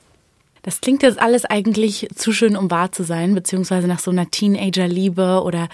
Das 0.63 0.81
klingt 0.81 1.03
jetzt 1.03 1.19
alles 1.19 1.45
eigentlich 1.45 2.09
zu 2.15 2.33
schön, 2.33 2.57
um 2.57 2.71
wahr 2.71 2.93
zu 2.93 3.03
sein, 3.03 3.35
beziehungsweise 3.35 3.87
nach 3.87 3.99
so 3.99 4.11
einer 4.11 4.31
Teenager-Liebe 4.31 5.43
oder 5.43 5.69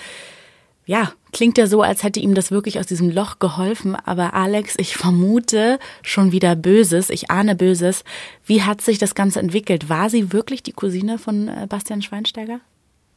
ja, 0.85 1.12
klingt 1.37 1.59
ja 1.59 1.66
so, 1.66 1.83
als 1.83 2.02
hätte 2.02 2.19
ihm 2.19 2.35
das 2.35 2.50
wirklich 2.50 2.78
aus 2.78 2.87
diesem 2.87 3.11
Loch 3.11 3.38
geholfen. 3.38 3.95
Aber 3.95 4.33
Alex, 4.33 4.75
ich 4.78 4.97
vermute 4.97 5.78
schon 6.00 6.33
wieder 6.33 6.57
Böses, 6.57 7.11
ich 7.11 7.31
ahne 7.31 7.55
Böses. 7.55 8.05
Wie 8.47 8.62
hat 8.62 8.81
sich 8.81 8.97
das 8.97 9.14
Ganze 9.14 9.40
entwickelt? 9.40 9.90
War 9.90 10.09
sie 10.09 10.33
wirklich 10.33 10.62
die 10.62 10.73
Cousine 10.73 11.19
von 11.19 11.49
äh, 11.49 11.66
Bastian 11.69 12.00
Schweinsteiger? 12.00 12.61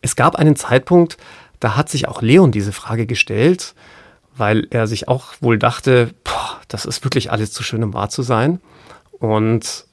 Es 0.01 0.17
gab 0.17 0.35
einen 0.35 0.57
Zeitpunkt, 0.57 1.15
da 1.61 1.77
hat 1.77 1.87
sich 1.87 2.09
auch 2.09 2.21
Leon 2.21 2.51
diese 2.51 2.73
Frage 2.73 3.05
gestellt, 3.05 3.73
weil 4.35 4.67
er 4.69 4.85
sich 4.85 5.07
auch 5.07 5.35
wohl 5.39 5.57
dachte, 5.57 6.13
boah, 6.25 6.59
das 6.67 6.83
ist 6.83 7.05
wirklich 7.05 7.31
alles 7.31 7.53
zu 7.53 7.63
schön, 7.63 7.85
um 7.85 7.93
wahr 7.93 8.09
zu 8.09 8.21
sein. 8.21 8.59
Und 9.11 9.85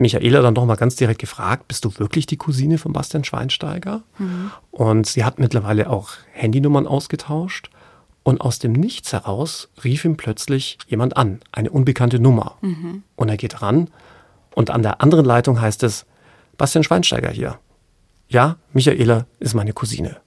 Michaela 0.00 0.42
dann 0.42 0.54
doch 0.54 0.64
mal 0.64 0.76
ganz 0.76 0.96
direkt 0.96 1.20
gefragt, 1.20 1.68
bist 1.68 1.84
du 1.84 1.90
wirklich 1.98 2.26
die 2.26 2.36
Cousine 2.36 2.78
von 2.78 2.92
Bastian 2.92 3.24
Schweinsteiger? 3.24 4.02
Mhm. 4.18 4.50
Und 4.70 5.06
sie 5.06 5.24
hat 5.24 5.38
mittlerweile 5.38 5.90
auch 5.90 6.10
Handynummern 6.32 6.86
ausgetauscht. 6.86 7.70
Und 8.22 8.40
aus 8.40 8.58
dem 8.58 8.72
Nichts 8.72 9.12
heraus 9.12 9.70
rief 9.82 10.04
ihm 10.04 10.16
plötzlich 10.16 10.78
jemand 10.86 11.16
an, 11.16 11.40
eine 11.50 11.70
unbekannte 11.70 12.18
Nummer. 12.18 12.56
Mhm. 12.60 13.02
Und 13.16 13.28
er 13.28 13.36
geht 13.36 13.62
ran 13.62 13.88
und 14.54 14.70
an 14.70 14.82
der 14.82 15.00
anderen 15.00 15.24
Leitung 15.24 15.60
heißt 15.60 15.82
es, 15.82 16.04
Bastian 16.56 16.84
Schweinsteiger 16.84 17.30
hier. 17.30 17.58
Ja, 18.28 18.56
Michaela 18.72 19.26
ist 19.38 19.54
meine 19.54 19.72
Cousine. 19.72 20.18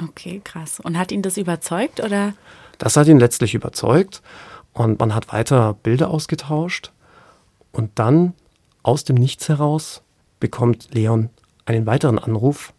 Okay, 0.00 0.40
krass. 0.44 0.78
Und 0.78 0.96
hat 0.96 1.10
ihn 1.10 1.22
das 1.22 1.36
überzeugt 1.36 2.00
oder? 2.00 2.34
Das 2.78 2.96
hat 2.96 3.08
ihn 3.08 3.18
letztlich 3.18 3.54
überzeugt 3.54 4.22
und 4.72 5.00
man 5.00 5.14
hat 5.14 5.32
weiter 5.32 5.74
Bilder 5.82 6.10
ausgetauscht 6.10 6.92
und 7.72 7.98
dann 7.98 8.34
aus 8.82 9.04
dem 9.04 9.16
Nichts 9.16 9.48
heraus 9.48 10.02
bekommt 10.40 10.94
Leon 10.94 11.30
einen 11.66 11.86
weiteren 11.86 12.18
Anruf, 12.18 12.72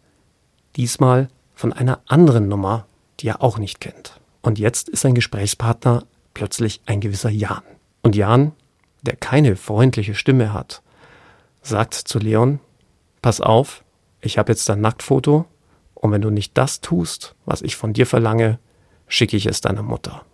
diesmal 0.76 1.28
von 1.54 1.72
einer 1.72 2.00
anderen 2.06 2.48
Nummer, 2.48 2.86
die 3.20 3.28
er 3.28 3.42
auch 3.42 3.58
nicht 3.58 3.80
kennt. 3.80 4.20
Und 4.42 4.58
jetzt 4.58 4.88
ist 4.88 5.02
sein 5.02 5.14
Gesprächspartner 5.14 6.04
plötzlich 6.34 6.80
ein 6.86 7.00
gewisser 7.00 7.30
Jan. 7.30 7.62
Und 8.02 8.16
Jan, 8.16 8.52
der 9.02 9.16
keine 9.16 9.56
freundliche 9.56 10.14
Stimme 10.14 10.52
hat, 10.52 10.82
sagt 11.62 11.94
zu 11.94 12.18
Leon, 12.18 12.60
pass 13.20 13.40
auf, 13.40 13.84
ich 14.20 14.38
habe 14.38 14.52
jetzt 14.52 14.68
dein 14.68 14.80
Nacktfoto 14.80 15.46
und 15.94 16.12
wenn 16.12 16.22
du 16.22 16.30
nicht 16.30 16.56
das 16.56 16.80
tust, 16.80 17.34
was 17.44 17.62
ich 17.62 17.76
von 17.76 17.92
dir 17.92 18.06
verlange, 18.06 18.58
schicke 19.06 19.36
ich 19.36 19.46
es 19.46 19.60
deiner 19.60 19.82
Mutter. 19.82 20.24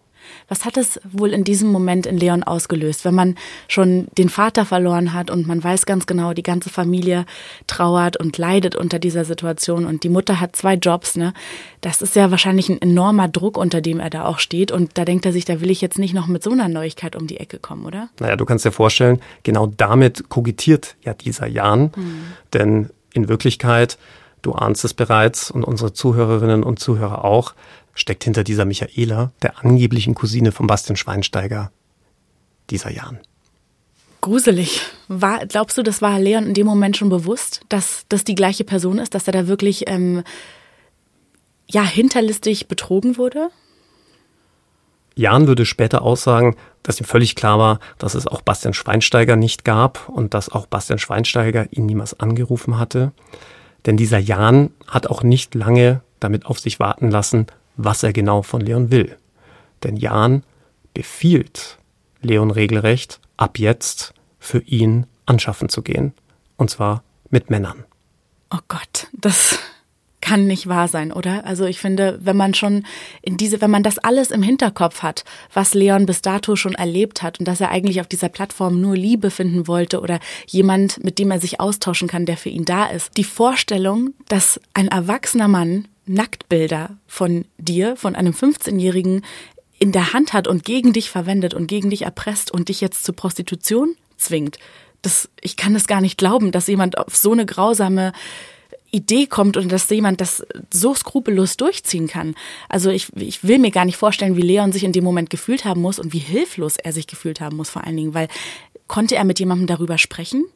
Was 0.49 0.65
hat 0.65 0.77
es 0.77 1.01
wohl 1.11 1.33
in 1.33 1.45
diesem 1.45 1.71
Moment 1.71 2.07
in 2.07 2.19
Leon 2.19 2.43
ausgelöst, 2.43 3.05
wenn 3.05 3.15
man 3.15 3.35
schon 3.69 4.07
den 4.17 4.29
Vater 4.29 4.65
verloren 4.65 5.13
hat 5.13 5.31
und 5.31 5.47
man 5.47 5.63
weiß 5.63 5.87
ganz 5.87 6.07
genau, 6.07 6.35
die 6.35 6.43
ganze 6.43 6.71
Familie 6.71 7.27
trauert 7.67 8.17
und 8.17 8.39
leidet 8.39 8.77
unter 8.77 8.99
dieser 8.99 9.25
Situation 9.25 9.87
und 9.87 10.05
die 10.05 10.09
Mutter 10.09 10.41
hat 10.41 10.55
zwei 10.55 10.75
Jobs, 10.75 11.17
ne? 11.17 11.33
Das 11.81 12.03
ist 12.03 12.17
ja 12.17 12.31
wahrscheinlich 12.31 12.69
ein 12.69 12.81
enormer 12.81 13.29
Druck, 13.29 13.59
unter 13.59 13.81
dem 13.81 14.01
er 14.01 14.11
da 14.11 14.25
auch 14.25 14.39
steht 14.39 14.71
und 14.71 14.97
da 14.99 15.05
denkt 15.05 15.27
er 15.27 15.33
sich, 15.33 15.45
da 15.45 15.61
will 15.61 15.71
ich 15.71 15.81
jetzt 15.81 15.99
nicht 15.99 16.15
noch 16.15 16.27
mit 16.27 16.43
so 16.43 16.51
einer 16.51 16.69
Neuigkeit 16.69 17.17
um 17.17 17.27
die 17.27 17.39
Ecke 17.39 17.59
kommen, 17.59 17.85
oder? 17.85 18.09
Naja, 18.21 18.37
du 18.37 18.45
kannst 18.45 18.65
dir 18.65 18.73
vorstellen, 18.73 19.21
genau 19.43 19.67
damit 19.67 20.29
kogitiert 20.29 20.97
ja 21.03 21.15
dieser 21.15 21.47
Jan, 21.47 21.93
hm. 21.95 22.23
denn 22.53 22.91
in 23.15 23.29
Wirklichkeit 23.29 23.99
du 24.43 24.53
ahnst 24.53 24.85
es 24.85 24.95
bereits 24.95 25.51
und 25.51 25.65
unsere 25.65 25.93
Zuhörerinnen 25.93 26.63
und 26.63 26.79
Zuhörer 26.79 27.25
auch, 27.25 27.55
steckt 27.97 28.23
hinter 28.23 28.45
dieser 28.45 28.65
Michaela, 28.65 29.33
der 29.43 29.59
angeblichen 29.65 30.15
Cousine 30.15 30.53
von 30.53 30.69
Bastian 30.69 30.97
Schweinsteiger, 30.97 31.73
dieser 32.71 32.93
Jan. 32.93 33.19
Gruselig. 34.21 34.83
War, 35.09 35.47
glaubst 35.47 35.79
du, 35.79 35.83
das 35.83 36.03
war 36.03 36.19
Leon 36.19 36.47
in 36.47 36.55
dem 36.55 36.67
Moment 36.67 36.97
schon 36.97 37.09
bewusst, 37.09 37.63
dass 37.69 38.07
das 38.09 38.25
die 38.25 38.35
gleiche 38.35 38.65
Person 38.65 38.99
ist, 38.99 39.15
dass 39.15 39.27
er 39.27 39.33
da 39.33 39.49
wirklich 39.49 39.85
ähm, 39.89 40.23
ja 41.69 41.83
hinterlistig 41.83 42.69
betrogen 42.69 43.19
wurde? 43.19 43.51
Jan 45.15 45.47
würde 45.47 45.65
später 45.65 46.03
aussagen, 46.03 46.57
dass 46.83 47.01
ihm 47.01 47.07
völlig 47.07 47.37
klar 47.37 47.59
war, 47.59 47.81
dass 47.99 48.15
es 48.15 48.27
auch 48.27 48.43
Bastian 48.43 48.75
Schweinsteiger 48.75 49.37
nicht 49.37 49.65
gab 49.65 50.09
und 50.09 50.35
dass 50.35 50.51
auch 50.51 50.67
Bastian 50.67 50.99
Schweinsteiger 50.99 51.73
ihn 51.73 51.87
niemals 51.87 52.19
angerufen 52.21 52.79
hatte. 52.79 53.13
Denn 53.87 53.97
dieser 53.97 54.19
Jan 54.19 54.71
hat 54.87 55.07
auch 55.07 55.23
nicht 55.23 55.55
lange 55.55 56.03
damit 56.21 56.47
auf 56.47 56.59
sich 56.59 56.81
warten 56.81 57.11
lassen, 57.11 57.47
was 57.77 58.03
er 58.03 58.13
genau 58.13 58.43
von 58.43 58.61
Leon 58.61 58.91
will. 58.91 59.17
Denn 59.83 59.97
Jan 59.97 60.43
befiehlt 60.95 61.79
Leon 62.23 62.51
regelrecht, 62.51 63.21
ab 63.37 63.59
jetzt 63.59 64.15
für 64.39 64.61
ihn 64.61 65.07
anschaffen 65.27 65.69
zu 65.69 65.83
gehen. 65.83 66.15
Und 66.57 66.71
zwar 66.71 67.03
mit 67.31 67.51
Männern. 67.51 67.85
Oh 68.51 68.61
Gott, 68.69 69.09
das 69.13 69.59
kann 70.21 70.47
nicht 70.47 70.67
wahr 70.67 70.89
sein, 70.89 71.13
oder? 71.13 71.45
Also 71.47 71.67
ich 71.67 71.79
finde, 71.79 72.19
wenn 72.21 72.37
man 72.37 72.53
schon 72.53 72.85
in 73.23 73.37
diese, 73.37 73.61
wenn 73.61 73.71
man 73.71 73.85
das 73.85 73.99
alles 73.99 74.33
im 74.33 74.43
Hinterkopf 74.43 75.03
hat, 75.03 75.25
was 75.53 75.73
Leon 75.75 76.05
bis 76.07 76.21
dato 76.21 76.57
schon 76.57 76.75
erlebt 76.75 77.23
hat 77.23 77.39
und 77.39 77.47
dass 77.47 77.61
er 77.61 77.71
eigentlich 77.71 78.01
auf 78.01 78.09
dieser 78.09 78.29
Plattform 78.29 78.81
nur 78.81 78.97
Liebe 78.97 79.31
finden 79.31 79.69
wollte 79.69 80.01
oder 80.01 80.19
jemand, 80.49 81.05
mit 81.05 81.21
dem 81.21 81.31
er 81.31 81.39
sich 81.39 81.61
austauschen 81.61 82.09
kann, 82.09 82.27
der 82.27 82.37
für 82.37 82.49
ihn 82.49 82.65
da 82.65 82.87
ist. 82.87 83.17
Die 83.17 83.25
Vorstellung, 83.25 84.15
dass 84.29 84.61
ein 84.75 84.89
erwachsener 84.89 85.47
Mann 85.47 85.87
Nacktbilder 86.07 86.97
von 87.07 87.45
dir, 87.59 87.97
von 87.97 88.15
einem 88.15 88.33
15-Jährigen 88.33 89.23
in 89.79 89.93
der 89.93 90.13
Hand 90.13 90.33
hat 90.33 90.49
und 90.49 90.65
gegen 90.65 90.93
dich 90.93 91.11
verwendet 91.11 91.55
und 91.55 91.67
gegen 91.67 91.91
dich 91.91 92.03
erpresst 92.03 92.51
und 92.51 92.69
dich 92.69 92.81
jetzt 92.81 93.05
zur 93.05 93.15
Prostitution 93.15 93.97
zwingt. 94.17 94.59
Das, 95.03 95.29
ich 95.41 95.57
kann 95.57 95.75
es 95.75 95.87
gar 95.87 96.01
nicht 96.01 96.17
glauben, 96.17 96.53
dass 96.53 96.67
jemand 96.67 96.99
auf 96.99 97.15
so 97.15 97.33
eine 97.33 97.45
grausame 97.45 98.13
Idee 98.91 99.27
kommt 99.27 99.57
und 99.57 99.71
dass 99.71 99.91
jemand 99.91 100.21
das 100.21 100.47
so 100.73 100.95
skrupellos 100.95 101.57
durchziehen 101.57 102.07
kann. 102.09 102.35
Also 102.69 102.91
ich, 102.91 103.15
ich 103.17 103.45
will 103.45 103.59
mir 103.59 103.71
gar 103.71 103.85
nicht 103.85 103.97
vorstellen, 103.97 104.37
wie 104.37 104.43
Leon 104.43 104.73
sich 104.73 104.85
in 104.85 104.93
dem 104.93 105.05
Moment 105.05 105.29
gefühlt 105.29 105.65
haben 105.65 105.83
muss 105.83 105.99
und 105.99 106.13
wie 106.13 106.19
hilflos 106.19 106.77
er 106.77 106.93
sich 106.93 107.07
gefühlt 107.07 107.41
haben 107.41 107.57
muss 107.57 107.69
vor 107.69 107.85
allen 107.85 107.97
Dingen, 107.97 108.15
weil 108.15 108.29
konnte 108.87 109.17
er 109.17 109.25
mit 109.25 109.39
jemandem 109.39 109.67
darüber 109.67 109.99
sprechen? 109.99 110.47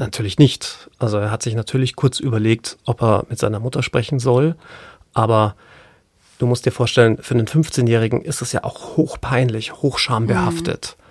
Natürlich 0.00 0.38
nicht. 0.38 0.88
Also 0.98 1.18
er 1.18 1.30
hat 1.30 1.42
sich 1.42 1.54
natürlich 1.54 1.94
kurz 1.94 2.20
überlegt, 2.20 2.78
ob 2.86 3.02
er 3.02 3.26
mit 3.28 3.38
seiner 3.38 3.60
Mutter 3.60 3.82
sprechen 3.82 4.18
soll, 4.18 4.56
aber 5.12 5.56
du 6.38 6.46
musst 6.46 6.64
dir 6.64 6.72
vorstellen, 6.72 7.18
für 7.18 7.34
einen 7.34 7.46
15-Jährigen 7.46 8.22
ist 8.22 8.40
es 8.40 8.52
ja 8.52 8.64
auch 8.64 8.96
hochpeinlich, 8.96 9.74
hochschambehaftet. 9.74 10.96
Mhm. 10.96 11.04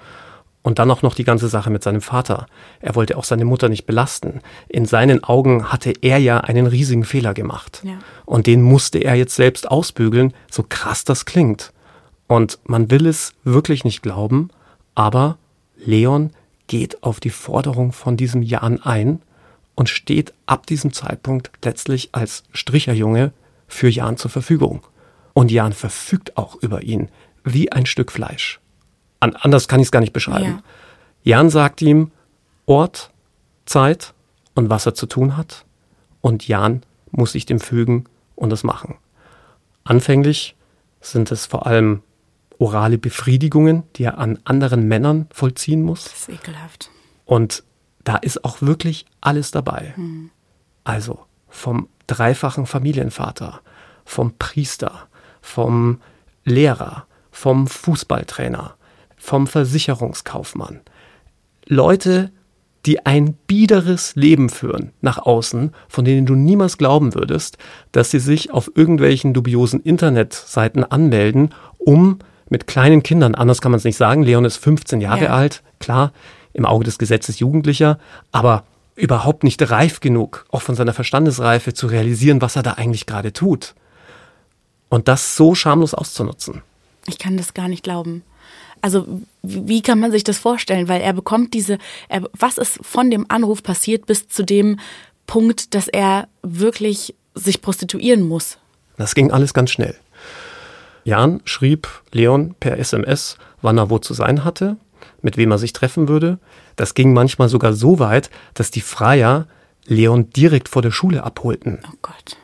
Und 0.63 0.79
dann 0.79 0.89
auch 0.89 1.03
noch 1.03 1.13
die 1.13 1.23
ganze 1.23 1.49
Sache 1.49 1.69
mit 1.69 1.83
seinem 1.83 2.01
Vater. 2.01 2.47
Er 2.81 2.95
wollte 2.95 3.15
auch 3.15 3.25
seine 3.25 3.45
Mutter 3.45 3.69
nicht 3.69 3.85
belasten. 3.85 4.41
In 4.67 4.85
seinen 4.85 5.23
Augen 5.23 5.71
hatte 5.71 5.93
er 6.01 6.17
ja 6.17 6.39
einen 6.39 6.65
riesigen 6.65 7.05
Fehler 7.05 7.35
gemacht. 7.35 7.81
Ja. 7.83 7.99
Und 8.25 8.47
den 8.47 8.63
musste 8.63 8.97
er 8.97 9.13
jetzt 9.13 9.35
selbst 9.35 9.69
ausbügeln, 9.69 10.33
so 10.49 10.65
krass 10.67 11.03
das 11.05 11.25
klingt. 11.25 11.73
Und 12.25 12.57
man 12.63 12.89
will 12.89 13.05
es 13.05 13.33
wirklich 13.43 13.83
nicht 13.83 14.01
glauben, 14.01 14.49
aber 14.95 15.37
Leon 15.77 16.31
geht 16.69 17.03
auf 17.03 17.19
die 17.19 17.31
Forderung 17.31 17.91
von 17.91 18.15
diesem 18.15 18.41
Jan 18.41 18.81
ein 18.81 19.21
und 19.75 19.89
steht 19.89 20.33
ab 20.45 20.65
diesem 20.67 20.93
Zeitpunkt 20.93 21.51
letztlich 21.65 22.09
als 22.13 22.43
Stricherjunge 22.53 23.33
für 23.67 23.89
Jan 23.89 24.15
zur 24.15 24.31
Verfügung. 24.31 24.85
Und 25.33 25.51
Jan 25.51 25.73
verfügt 25.73 26.37
auch 26.37 26.55
über 26.55 26.83
ihn 26.83 27.09
wie 27.43 27.71
ein 27.71 27.85
Stück 27.85 28.11
Fleisch. 28.11 28.59
An, 29.19 29.35
anders 29.35 29.67
kann 29.67 29.79
ich 29.79 29.87
es 29.87 29.91
gar 29.91 29.99
nicht 29.99 30.13
beschreiben. 30.13 30.61
Ja. 31.23 31.37
Jan 31.37 31.49
sagt 31.49 31.81
ihm 31.81 32.11
Ort, 32.65 33.11
Zeit 33.65 34.13
und 34.53 34.69
was 34.69 34.85
er 34.85 34.93
zu 34.93 35.07
tun 35.07 35.35
hat. 35.35 35.65
Und 36.21 36.47
Jan 36.47 36.83
muss 37.11 37.31
sich 37.31 37.45
dem 37.45 37.59
fügen 37.59 38.05
und 38.35 38.53
es 38.53 38.63
machen. 38.63 38.95
Anfänglich 39.83 40.55
sind 41.01 41.31
es 41.31 41.45
vor 41.45 41.65
allem 41.65 42.03
orale 42.59 42.97
Befriedigungen, 42.97 43.83
die 43.95 44.03
er 44.03 44.19
an 44.19 44.37
anderen 44.43 44.87
Männern 44.87 45.27
vollziehen 45.31 45.81
muss. 45.81 46.03
Das 46.03 46.13
ist 46.13 46.29
ekelhaft. 46.29 46.91
Und 47.25 47.63
da 48.03 48.17
ist 48.17 48.43
auch 48.45 48.61
wirklich 48.61 49.05
alles 49.21 49.51
dabei. 49.51 49.93
Hm. 49.95 50.29
Also 50.83 51.19
vom 51.47 51.87
dreifachen 52.07 52.65
Familienvater, 52.65 53.61
vom 54.05 54.33
Priester, 54.37 55.07
vom 55.41 56.01
Lehrer, 56.43 57.05
vom 57.31 57.67
Fußballtrainer, 57.67 58.75
vom 59.15 59.47
Versicherungskaufmann. 59.47 60.81
Leute, 61.65 62.31
die 62.85 63.05
ein 63.05 63.33
biederes 63.47 64.15
Leben 64.15 64.49
führen 64.49 64.93
nach 65.01 65.19
außen, 65.19 65.73
von 65.87 66.05
denen 66.05 66.25
du 66.25 66.35
niemals 66.35 66.77
glauben 66.77 67.13
würdest, 67.13 67.57
dass 67.91 68.11
sie 68.11 68.19
sich 68.19 68.51
auf 68.51 68.71
irgendwelchen 68.73 69.33
dubiosen 69.33 69.81
Internetseiten 69.81 70.83
anmelden, 70.83 71.53
um 71.77 72.19
mit 72.49 72.67
kleinen 72.67 73.03
Kindern, 73.03 73.35
anders 73.35 73.61
kann 73.61 73.71
man 73.71 73.77
es 73.77 73.83
nicht 73.83 73.97
sagen, 73.97 74.23
Leon 74.23 74.45
ist 74.45 74.57
15 74.57 75.01
Jahre 75.01 75.25
ja. 75.25 75.29
alt, 75.31 75.63
klar, 75.79 76.11
im 76.53 76.65
Auge 76.65 76.83
des 76.83 76.97
Gesetzes 76.97 77.39
Jugendlicher, 77.39 77.99
aber 78.31 78.63
überhaupt 78.95 79.43
nicht 79.43 79.69
reif 79.69 79.99
genug, 79.99 80.45
auch 80.51 80.61
von 80.61 80.75
seiner 80.75 80.93
Verstandesreife 80.93 81.73
zu 81.73 81.87
realisieren, 81.87 82.41
was 82.41 82.55
er 82.55 82.63
da 82.63 82.73
eigentlich 82.73 83.05
gerade 83.05 83.33
tut. 83.33 83.75
Und 84.89 85.07
das 85.07 85.35
so 85.35 85.55
schamlos 85.55 85.93
auszunutzen. 85.93 86.63
Ich 87.07 87.19
kann 87.19 87.37
das 87.37 87.53
gar 87.53 87.67
nicht 87.67 87.83
glauben. 87.83 88.23
Also 88.81 89.05
wie 89.43 89.81
kann 89.81 89.99
man 89.99 90.11
sich 90.11 90.23
das 90.23 90.37
vorstellen? 90.37 90.87
Weil 90.87 91.01
er 91.01 91.13
bekommt 91.13 91.53
diese, 91.53 91.77
er, 92.07 92.23
was 92.37 92.57
ist 92.57 92.79
von 92.81 93.11
dem 93.11 93.25
Anruf 93.29 93.61
passiert 93.63 94.05
bis 94.05 94.27
zu 94.27 94.43
dem 94.43 94.79
Punkt, 95.27 95.75
dass 95.75 95.87
er 95.87 96.27
wirklich 96.41 97.15
sich 97.35 97.61
prostituieren 97.61 98.27
muss? 98.27 98.57
Das 98.97 99.15
ging 99.15 99.31
alles 99.31 99.53
ganz 99.53 99.71
schnell. 99.71 99.95
Jan 101.03 101.41
schrieb 101.45 101.87
Leon 102.11 102.55
per 102.59 102.77
SMS, 102.77 103.37
wann 103.61 103.77
er 103.77 103.89
wo 103.89 103.99
zu 103.99 104.13
sein 104.13 104.43
hatte, 104.43 104.77
mit 105.21 105.37
wem 105.37 105.51
er 105.51 105.57
sich 105.57 105.73
treffen 105.73 106.07
würde. 106.07 106.39
Das 106.75 106.93
ging 106.93 107.13
manchmal 107.13 107.49
sogar 107.49 107.73
so 107.73 107.99
weit, 107.99 108.29
dass 108.53 108.71
die 108.71 108.81
Freier 108.81 109.47
Leon 109.85 110.29
direkt 110.29 110.69
vor 110.69 110.81
der 110.81 110.91
Schule 110.91 111.23
abholten. 111.23 111.79
Oh 111.87 111.95
Gott. 112.01 112.37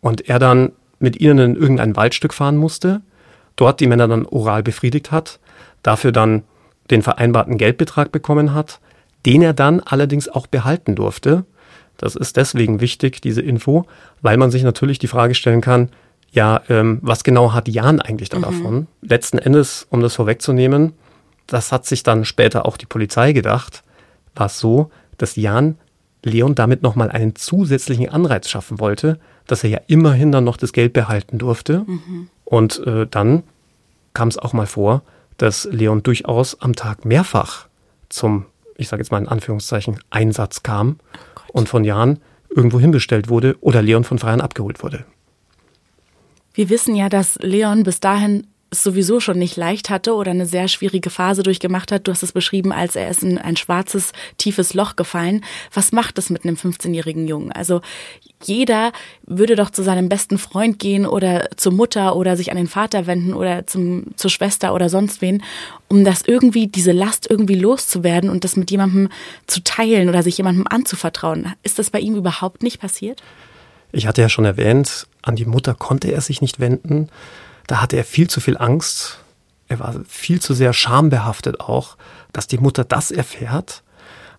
Und 0.00 0.28
er 0.28 0.38
dann 0.38 0.72
mit 0.98 1.20
ihnen 1.20 1.38
in 1.38 1.56
irgendein 1.56 1.96
Waldstück 1.96 2.34
fahren 2.34 2.56
musste, 2.56 3.00
dort 3.56 3.80
die 3.80 3.86
Männer 3.86 4.08
dann 4.08 4.26
oral 4.26 4.62
befriedigt 4.62 5.12
hat, 5.12 5.38
dafür 5.82 6.12
dann 6.12 6.42
den 6.90 7.02
vereinbarten 7.02 7.58
Geldbetrag 7.58 8.12
bekommen 8.12 8.52
hat, 8.54 8.80
den 9.24 9.42
er 9.42 9.54
dann 9.54 9.80
allerdings 9.80 10.28
auch 10.28 10.46
behalten 10.46 10.94
durfte. 10.94 11.44
Das 11.96 12.16
ist 12.16 12.36
deswegen 12.36 12.80
wichtig, 12.80 13.22
diese 13.22 13.40
Info, 13.40 13.86
weil 14.20 14.36
man 14.36 14.50
sich 14.50 14.62
natürlich 14.62 14.98
die 14.98 15.06
Frage 15.06 15.34
stellen 15.34 15.60
kann, 15.60 15.90
ja, 16.34 16.62
ähm, 16.68 16.98
was 17.00 17.22
genau 17.24 17.52
hat 17.52 17.68
Jan 17.68 18.00
eigentlich 18.00 18.28
da 18.28 18.38
mhm. 18.38 18.42
davon? 18.42 18.86
Letzten 19.02 19.38
Endes, 19.38 19.86
um 19.90 20.00
das 20.00 20.16
vorwegzunehmen, 20.16 20.92
das 21.46 21.72
hat 21.72 21.86
sich 21.86 22.02
dann 22.02 22.24
später 22.24 22.66
auch 22.66 22.76
die 22.76 22.86
Polizei 22.86 23.32
gedacht, 23.32 23.82
war 24.34 24.46
es 24.46 24.58
so, 24.58 24.90
dass 25.16 25.36
Jan 25.36 25.78
Leon 26.24 26.54
damit 26.54 26.82
nochmal 26.82 27.10
einen 27.10 27.36
zusätzlichen 27.36 28.08
Anreiz 28.08 28.48
schaffen 28.48 28.80
wollte, 28.80 29.18
dass 29.46 29.62
er 29.62 29.70
ja 29.70 29.80
immerhin 29.86 30.32
dann 30.32 30.44
noch 30.44 30.56
das 30.56 30.72
Geld 30.72 30.92
behalten 30.92 31.38
durfte. 31.38 31.84
Mhm. 31.86 32.28
Und 32.44 32.84
äh, 32.86 33.06
dann 33.06 33.42
kam 34.12 34.28
es 34.28 34.38
auch 34.38 34.52
mal 34.52 34.66
vor, 34.66 35.02
dass 35.36 35.68
Leon 35.70 36.02
durchaus 36.02 36.60
am 36.60 36.74
Tag 36.74 37.04
mehrfach 37.04 37.66
zum, 38.08 38.46
ich 38.76 38.88
sage 38.88 39.02
jetzt 39.02 39.12
mal 39.12 39.18
in 39.18 39.28
Anführungszeichen, 39.28 40.00
Einsatz 40.10 40.62
kam 40.62 40.96
oh 41.36 41.58
und 41.58 41.68
von 41.68 41.84
Jan 41.84 42.18
irgendwo 42.48 42.80
hinbestellt 42.80 43.28
wurde 43.28 43.56
oder 43.60 43.82
Leon 43.82 44.04
von 44.04 44.18
Freiern 44.18 44.40
abgeholt 44.40 44.82
wurde. 44.82 45.04
Wir 46.54 46.70
wissen 46.70 46.94
ja, 46.94 47.08
dass 47.08 47.36
Leon 47.40 47.82
bis 47.82 47.98
dahin 47.98 48.46
es 48.70 48.82
sowieso 48.82 49.20
schon 49.20 49.38
nicht 49.38 49.56
leicht 49.56 49.90
hatte 49.90 50.14
oder 50.14 50.30
eine 50.32 50.46
sehr 50.46 50.68
schwierige 50.68 51.10
Phase 51.10 51.42
durchgemacht 51.42 51.92
hat. 51.92 52.06
Du 52.06 52.12
hast 52.12 52.22
es 52.22 52.32
beschrieben, 52.32 52.72
als 52.72 52.96
er 52.96 53.08
ist 53.08 53.22
in 53.22 53.38
ein 53.38 53.56
schwarzes, 53.56 54.12
tiefes 54.36 54.74
Loch 54.74 54.96
gefallen. 54.96 55.44
Was 55.72 55.92
macht 55.92 56.18
es 56.18 56.30
mit 56.30 56.44
einem 56.44 56.56
15-jährigen 56.56 57.26
Jungen? 57.26 57.52
Also 57.52 57.80
jeder 58.42 58.92
würde 59.26 59.56
doch 59.56 59.70
zu 59.70 59.82
seinem 59.82 60.08
besten 60.08 60.38
Freund 60.38 60.78
gehen 60.78 61.06
oder 61.06 61.48
zur 61.56 61.72
Mutter 61.72 62.16
oder 62.16 62.36
sich 62.36 62.50
an 62.50 62.56
den 62.56 62.66
Vater 62.66 63.06
wenden 63.06 63.34
oder 63.34 63.66
zum, 63.66 64.16
zur 64.16 64.30
Schwester 64.30 64.74
oder 64.74 64.88
sonst 64.88 65.22
wen, 65.22 65.42
um 65.88 66.04
das 66.04 66.22
irgendwie, 66.22 66.66
diese 66.66 66.92
Last 66.92 67.28
irgendwie 67.30 67.56
loszuwerden 67.56 68.30
und 68.30 68.44
das 68.44 68.56
mit 68.56 68.70
jemandem 68.70 69.08
zu 69.46 69.62
teilen 69.62 70.08
oder 70.08 70.22
sich 70.22 70.36
jemandem 70.36 70.66
anzuvertrauen. 70.68 71.52
Ist 71.62 71.78
das 71.78 71.90
bei 71.90 72.00
ihm 72.00 72.16
überhaupt 72.16 72.62
nicht 72.62 72.80
passiert? 72.80 73.22
Ich 73.94 74.08
hatte 74.08 74.22
ja 74.22 74.28
schon 74.28 74.44
erwähnt, 74.44 75.06
an 75.22 75.36
die 75.36 75.44
Mutter 75.44 75.72
konnte 75.72 76.08
er 76.10 76.20
sich 76.20 76.40
nicht 76.40 76.58
wenden. 76.58 77.10
Da 77.68 77.80
hatte 77.80 77.96
er 77.96 78.04
viel 78.04 78.28
zu 78.28 78.40
viel 78.40 78.58
Angst. 78.58 79.20
Er 79.68 79.78
war 79.78 79.94
viel 80.08 80.40
zu 80.40 80.52
sehr 80.52 80.72
schambehaftet 80.72 81.60
auch, 81.60 81.96
dass 82.32 82.48
die 82.48 82.58
Mutter 82.58 82.82
das 82.82 83.12
erfährt 83.12 83.83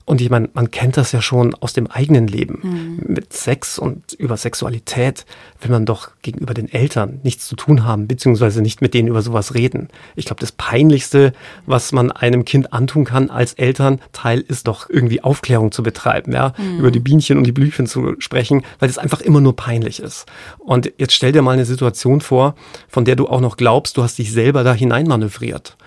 und 0.07 0.21
ich 0.21 0.29
meine, 0.29 0.49
man 0.53 0.69
kennt 0.69 0.97
das 0.97 1.11
ja 1.11 1.21
schon 1.21 1.55
aus 1.55 1.73
dem 1.73 1.87
eigenen 1.87 2.27
Leben. 2.27 2.59
Mhm. 2.61 3.13
Mit 3.13 3.33
Sex 3.33 3.79
und 3.79 4.13
über 4.13 4.37
Sexualität 4.37 5.25
will 5.61 5.71
man 5.71 5.87
doch 5.87 6.11
gegenüber 6.21 6.53
den 6.53 6.71
Eltern 6.71 7.19
nichts 7.23 7.47
zu 7.47 7.55
tun 7.55 7.85
haben, 7.85 8.07
beziehungsweise 8.07 8.61
nicht 8.61 8.81
mit 8.81 8.93
denen 8.93 9.07
über 9.07 9.23
sowas 9.23 9.55
reden. 9.55 9.89
Ich 10.15 10.25
glaube, 10.25 10.41
das 10.41 10.51
Peinlichste, 10.51 11.33
was 11.65 11.91
man 11.91 12.11
einem 12.11 12.45
Kind 12.45 12.71
antun 12.71 13.03
kann 13.03 13.31
als 13.31 13.53
Elternteil, 13.53 14.41
ist 14.41 14.67
doch 14.67 14.87
irgendwie 14.91 15.23
Aufklärung 15.23 15.71
zu 15.71 15.81
betreiben, 15.81 16.33
ja, 16.33 16.53
mhm. 16.55 16.79
über 16.79 16.91
die 16.91 16.99
Bienchen 16.99 17.39
und 17.39 17.45
die 17.45 17.51
Blüchen 17.51 17.87
zu 17.87 18.13
sprechen, 18.19 18.61
weil 18.77 18.87
das 18.89 18.99
einfach 18.99 19.21
immer 19.21 19.41
nur 19.41 19.55
peinlich 19.55 19.99
ist. 19.99 20.27
Und 20.59 20.93
jetzt 20.99 21.13
stell 21.13 21.31
dir 21.31 21.41
mal 21.41 21.53
eine 21.53 21.65
Situation 21.65 22.21
vor, 22.21 22.53
von 22.87 23.05
der 23.05 23.15
du 23.15 23.27
auch 23.27 23.41
noch 23.41 23.57
glaubst, 23.57 23.97
du 23.97 24.03
hast 24.03 24.19
dich 24.19 24.31
selber 24.31 24.63
da 24.63 24.73
hineinmanövriert. 24.75 25.77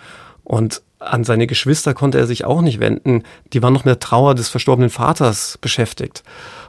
Und 0.43 0.83
an 0.99 1.25
seine 1.25 1.47
Geschwister 1.47 1.95
konnte 1.95 2.19
er 2.19 2.27
sich 2.27 2.45
auch 2.45 2.61
nicht 2.61 2.81
wenden. 2.81 3.23
Die 3.53 3.63
waren 3.63 3.73
noch 3.73 3.85
mit 3.85 3.93
der 3.93 4.01
Trauer 4.01 4.35
des 4.35 4.49
verstorbenen 4.49 4.91
Vaters 4.91 5.59
beschäftigt. 5.61 6.23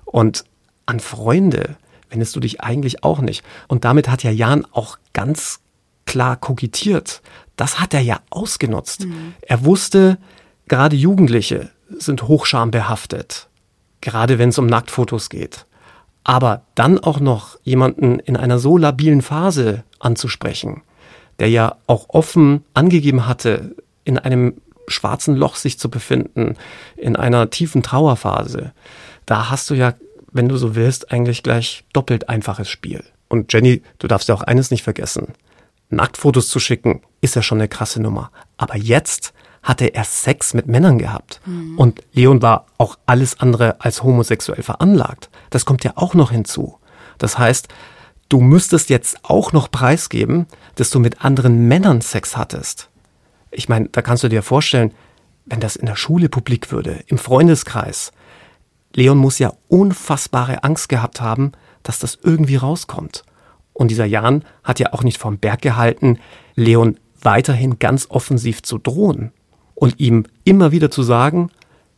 Und 0.06 0.46
an 0.86 1.00
Freunde 1.00 1.78
wendest 2.10 2.36
du 2.36 2.40
dich 2.40 2.62
eigentlich 2.62 3.04
auch 3.04 3.20
nicht. 3.20 3.44
Und 3.68 3.86
damit 3.86 4.10
hat 4.10 4.24
ja 4.24 4.32
Jan 4.32 4.66
auch 4.72 4.98
ganz 5.14 5.60
klar 6.06 6.36
kokettiert. 6.36 7.22
Das 7.56 7.80
hat 7.80 7.94
er 7.94 8.02
ja 8.02 8.20
ausgenutzt. 8.30 9.06
Mhm. 9.06 9.34
Er 9.42 9.66
wusste, 9.66 10.18
gerade 10.68 10.96
Jugendliche 10.96 11.70
sind 11.98 12.24
hochschambehaftet. 12.24 13.48
Gerade 14.02 14.40
wenn 14.40 14.50
es 14.50 14.58
um 14.58 14.66
Nacktfotos 14.66 15.30
geht. 15.30 15.66
Aber 16.24 16.64
dann 16.76 17.00
auch 17.00 17.20
noch 17.20 17.58
jemanden 17.64 18.20
in 18.20 18.38
einer 18.38 18.60
so 18.60 18.78
labilen 18.78 19.22
Phase 19.22 19.84
anzusprechen, 20.00 20.82
der 21.40 21.50
ja 21.50 21.78
auch 21.88 22.10
offen 22.10 22.64
angegeben 22.74 23.28
hatte, 23.28 23.76
in 24.10 24.18
einem 24.18 24.56
schwarzen 24.88 25.36
Loch 25.36 25.56
sich 25.56 25.78
zu 25.78 25.90
befinden, 25.90 26.58
in 26.98 27.16
einer 27.16 27.52
tiefen 27.52 27.84
Trauerphase, 27.84 28.74
da 29.28 29.52
hast 29.52 29.70
du 29.70 29.76
ja, 29.76 29.94
wenn 30.32 30.50
du 30.50 30.58
so 30.58 30.76
willst, 30.76 31.12
eigentlich 31.12 31.44
gleich 31.44 31.86
doppelt 31.94 32.28
einfaches 32.28 32.68
Spiel. 32.68 33.04
Und 33.28 33.54
Jenny, 33.54 33.84
du 34.00 34.08
darfst 34.08 34.28
ja 34.28 34.34
auch 34.34 34.42
eines 34.42 34.72
nicht 34.72 34.84
vergessen. 34.84 35.34
Nacktfotos 35.92 36.50
zu 36.50 36.60
schicken, 36.60 37.04
ist 37.22 37.36
ja 37.36 37.44
schon 37.44 37.60
eine 37.60 37.68
krasse 37.68 38.02
Nummer. 38.02 38.32
Aber 38.58 38.76
jetzt 38.76 39.34
hatte 39.62 39.94
er 39.94 40.06
Sex 40.06 40.56
mit 40.56 40.66
Männern 40.66 40.98
gehabt. 40.98 41.40
Mhm. 41.46 41.78
Und 41.78 42.02
Leon 42.14 42.42
war 42.42 42.66
auch 42.80 42.98
alles 43.06 43.40
andere 43.40 43.82
als 43.82 44.02
homosexuell 44.02 44.64
veranlagt. 44.64 45.30
Das 45.52 45.66
kommt 45.66 45.84
ja 45.84 45.94
auch 45.96 46.16
noch 46.16 46.32
hinzu. 46.32 46.80
Das 47.20 47.38
heißt, 47.38 47.68
du 48.30 48.42
müsstest 48.42 48.90
jetzt 48.90 49.20
auch 49.22 49.54
noch 49.54 49.70
preisgeben, 49.70 50.48
dass 50.76 50.90
du 50.90 51.00
mit 51.00 51.24
anderen 51.24 51.68
Männern 51.68 52.02
Sex 52.02 52.36
hattest 52.36 52.90
ich 53.52 53.70
meine, 53.70 53.90
da 53.90 54.02
kannst 54.02 54.24
du 54.24 54.30
dir 54.30 54.44
vorstellen, 54.44 54.94
wenn 55.46 55.60
das 55.60 55.76
in 55.76 55.86
der 55.86 55.96
Schule 55.96 56.30
publik 56.30 56.72
würde, 56.72 57.04
im 57.08 57.18
Freundeskreis. 57.18 58.12
Leon 58.94 59.18
muss 59.18 59.40
ja 59.40 59.54
unfassbare 59.68 60.64
Angst 60.64 60.90
gehabt 60.90 61.22
haben, 61.22 61.52
dass 61.84 62.00
das 62.00 62.18
irgendwie 62.22 62.56
rauskommt. 62.56 63.24
Und 63.74 63.92
dieser 63.92 64.06
Jan 64.06 64.44
hat 64.64 64.80
ja 64.80 64.94
auch 64.94 65.04
nicht 65.04 65.18
vom 65.18 65.38
Berg 65.38 65.62
gehalten, 65.62 66.20
Leon 66.56 67.00
weiterhin 67.22 67.80
ganz 67.80 68.08
offensiv 68.10 68.62
zu 68.64 68.78
drohen 68.78 69.32
und 69.76 70.00
ihm 70.00 70.26
immer 70.44 70.72
wieder 70.72 70.92
zu 70.92 71.04
sagen, 71.04 71.52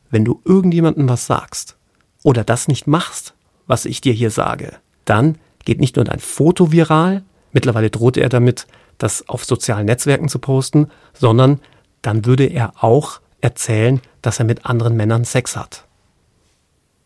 wenn 0.09 0.25
du 0.25 0.41
irgendjemandem 0.45 1.09
was 1.09 1.25
sagst 1.25 1.77
oder 2.23 2.43
das 2.43 2.67
nicht 2.67 2.87
machst, 2.87 3.33
was 3.65 3.85
ich 3.85 4.01
dir 4.01 4.13
hier 4.13 4.29
sage, 4.29 4.73
dann 5.05 5.37
geht 5.65 5.79
nicht 5.79 5.95
nur 5.95 6.05
dein 6.05 6.19
Foto 6.19 6.71
viral, 6.71 7.23
mittlerweile 7.51 7.89
drohte 7.89 8.21
er 8.21 8.29
damit, 8.29 8.67
das 9.03 9.27
auf 9.29 9.45
sozialen 9.45 9.85
Netzwerken 9.85 10.29
zu 10.29 10.39
posten, 10.39 10.87
sondern 11.13 11.59
dann 12.01 12.25
würde 12.25 12.45
er 12.45 12.73
auch 12.83 13.21
erzählen, 13.41 14.01
dass 14.21 14.39
er 14.39 14.45
mit 14.45 14.65
anderen 14.65 14.95
Männern 14.95 15.25
Sex 15.25 15.55
hat. 15.55 15.85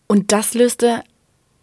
Und 0.07 0.31
das 0.31 0.53
löste 0.53 1.01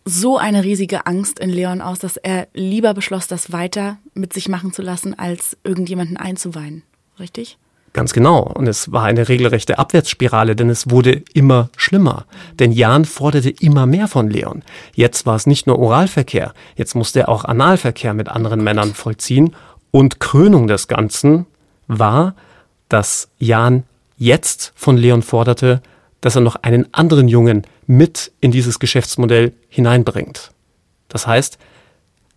so 0.05 0.37
eine 0.37 0.64
riesige 0.64 1.07
Angst 1.07 1.38
in 1.38 1.51
Leon 1.51 1.81
aus, 1.81 2.01
dass 2.01 2.16
er 2.16 2.49
lieber 2.55 2.92
beschloss, 2.92 3.29
das 3.29 3.53
weiter 3.53 3.99
mit 4.14 4.33
sich 4.33 4.49
machen 4.49 4.73
zu 4.73 4.83
lassen, 4.83 5.16
als 5.16 5.57
irgendjemanden 5.62 6.16
einzuweinen. 6.16 6.83
Richtig? 7.21 7.59
Ganz 7.92 8.14
genau. 8.14 8.40
Und 8.40 8.66
es 8.66 8.90
war 8.90 9.05
eine 9.05 9.29
regelrechte 9.29 9.79
Abwärtsspirale, 9.79 10.57
denn 10.57 10.71
es 10.71 10.90
wurde 10.90 11.23
immer 11.35 11.68
schlimmer. 11.77 12.25
Denn 12.59 12.73
Jan 12.73 13.05
forderte 13.05 13.51
immer 13.51 13.87
mehr 13.87 14.09
von 14.09 14.31
Leon. 14.31 14.62
Jetzt 14.95 15.27
war 15.27 15.37
es 15.37 15.47
nicht 15.47 15.66
nur 15.66 15.79
Oralverkehr, 15.79 16.55
jetzt 16.75 16.95
musste 16.95 17.21
er 17.21 17.29
auch 17.29 17.45
Analverkehr 17.45 18.14
mit 18.14 18.29
anderen 18.29 18.64
Männern 18.64 18.95
vollziehen 18.95 19.55
und 19.92 20.18
Krönung 20.18 20.66
des 20.66 20.88
Ganzen 20.88 21.46
war, 21.87 22.35
dass 22.88 23.28
Jan 23.38 23.85
jetzt 24.16 24.72
von 24.74 24.96
Leon 24.96 25.22
forderte, 25.22 25.81
dass 26.20 26.35
er 26.35 26.40
noch 26.40 26.57
einen 26.57 26.92
anderen 26.92 27.28
Jungen 27.28 27.62
mit 27.87 28.33
in 28.40 28.50
dieses 28.50 28.81
Geschäftsmodell 28.81 29.52
hineinbringt. 29.68 30.50
Das 31.09 31.26
heißt, 31.26 31.59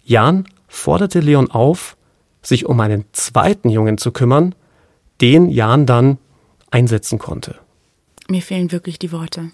Jan 0.04 0.46
forderte 0.68 1.20
Leon 1.20 1.50
auf, 1.50 1.98
sich 2.42 2.66
um 2.66 2.80
einen 2.80 3.06
zweiten 3.14 3.70
Jungen 3.70 3.98
zu 3.98 4.12
kümmern, 4.12 4.54
den 5.22 5.50
Jan 5.50 5.86
dann 5.86 6.18
einsetzen 6.72 7.18
konnte. 7.18 7.56
Mir 8.28 8.42
fehlen 8.42 8.72
wirklich 8.72 9.00
die 9.00 9.12
Worte. 9.12 9.52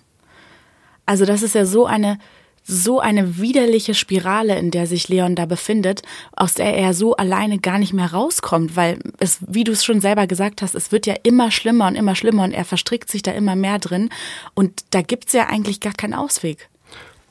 Also 1.06 1.26
das 1.26 1.44
ist 1.44 1.56
ja 1.56 1.66
so 1.66 1.86
eine 1.86 2.18
so 2.64 3.00
eine 3.00 3.38
widerliche 3.38 3.94
Spirale, 3.94 4.58
in 4.58 4.72
der 4.72 4.88
sich 4.88 5.10
Leon 5.10 5.36
da 5.36 5.46
befindet, 5.46 6.04
aus 6.36 6.54
der 6.54 6.76
er 6.76 6.94
so 6.94 7.16
alleine 7.16 7.60
gar 7.60 7.80
nicht 7.80 7.94
mehr 7.94 8.14
rauskommt, 8.14 8.76
weil 8.76 9.00
es, 9.20 9.40
wie 9.48 9.64
du 9.64 9.72
es 9.72 9.84
schon 9.84 10.00
selber 10.00 10.28
gesagt 10.28 10.62
hast, 10.62 10.76
es 10.76 10.92
wird 10.92 11.06
ja 11.06 11.16
immer 11.24 11.52
schlimmer 11.52 11.88
und 11.88 11.96
immer 11.96 12.16
schlimmer 12.16 12.44
und 12.44 12.52
er 12.52 12.66
verstrickt 12.66 13.10
sich 13.10 13.24
da 13.24 13.32
immer 13.32 13.56
mehr 13.56 13.80
drin 13.80 14.10
und 14.54 14.84
da 14.92 15.02
gibt's 15.02 15.34
ja 15.34 15.48
eigentlich 15.48 15.80
gar 15.80 15.94
keinen 15.94 16.14
Ausweg. 16.14 16.70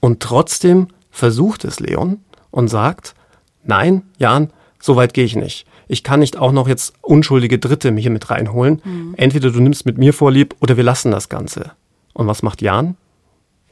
Und 0.01 0.21
trotzdem 0.21 0.89
versucht 1.11 1.65
es 1.65 1.81
Leon 1.81 2.21
und 2.51 2.69
sagt, 2.69 3.15
nein, 3.65 4.03
Jan, 4.19 4.51
so 4.81 4.97
weit 4.97 5.15
gehe 5.15 5.25
ich 5.25 5.37
nicht. 5.37 5.67
Ich 5.89 6.05
kann 6.05 6.21
nicht 6.21 6.37
auch 6.37 6.53
noch 6.53 6.69
jetzt 6.69 6.95
unschuldige 7.03 7.59
Dritte 7.59 7.95
hier 7.95 8.11
mit 8.11 8.31
reinholen. 8.31 8.81
Mhm. 8.85 9.15
Entweder 9.17 9.51
du 9.51 9.61
nimmst 9.61 9.87
mit 9.87 9.99
mir 9.99 10.15
vorlieb 10.15 10.55
oder 10.61 10.77
wir 10.77 10.85
lassen 10.85 11.11
das 11.11 11.29
Ganze. 11.29 11.73
Und 12.13 12.27
was 12.27 12.43
macht 12.43 12.63
Jan? 12.63 12.97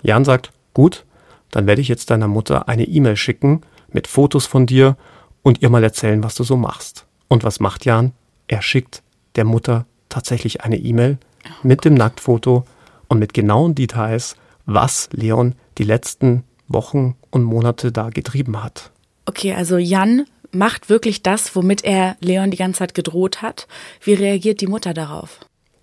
Jan 0.03 0.25
sagt, 0.25 0.53
gut, 0.75 1.05
dann 1.50 1.66
werde 1.66 1.80
ich 1.80 1.88
jetzt 1.88 2.11
deiner 2.11 2.28
Mutter 2.28 2.68
eine 2.68 2.84
E-Mail 2.84 3.16
schicken 3.16 3.62
mit 3.90 4.06
Fotos 4.06 4.46
von 4.46 4.66
dir 4.66 4.96
und 5.42 5.62
ihr 5.62 5.70
mal 5.70 5.84
erzählen, 5.84 6.22
was 6.22 6.34
du 6.34 6.44
so 6.44 6.56
machst. 6.56 7.06
Und 7.28 7.44
was 7.44 7.61
macht 7.61 7.84
Jan? 7.84 8.12
Er 8.48 8.62
schickt 8.62 9.02
der 9.37 9.44
Mutter 9.44 9.87
tatsächlich 10.08 10.62
eine 10.62 10.76
E-Mail 10.76 11.18
mit 11.62 11.84
dem 11.84 11.94
Nacktfoto 11.94 12.64
und 13.08 13.18
mit 13.18 13.34
genauen 13.34 13.74
Details, 13.74 14.37
was 14.66 15.08
Leon 15.12 15.54
die 15.78 15.84
letzten 15.84 16.44
Wochen 16.66 17.16
und 17.30 17.44
Monate 17.44 17.92
da 17.92 18.11
getrieben 18.11 18.62
hat. 18.62 18.90
Okay, 19.26 19.54
also 19.54 19.78
Jan 19.78 20.26
macht 20.50 20.88
wirklich 20.88 21.22
das, 21.22 21.54
womit 21.54 21.84
er 21.84 22.16
Leon 22.20 22.50
die 22.50 22.56
ganze 22.56 22.80
Zeit 22.80 22.94
gedroht 22.94 23.42
hat. 23.42 23.66
Wie 24.02 24.14
reagiert 24.14 24.61
die 24.61 24.66
Mutter 24.66 24.94
darauf? 24.94 25.40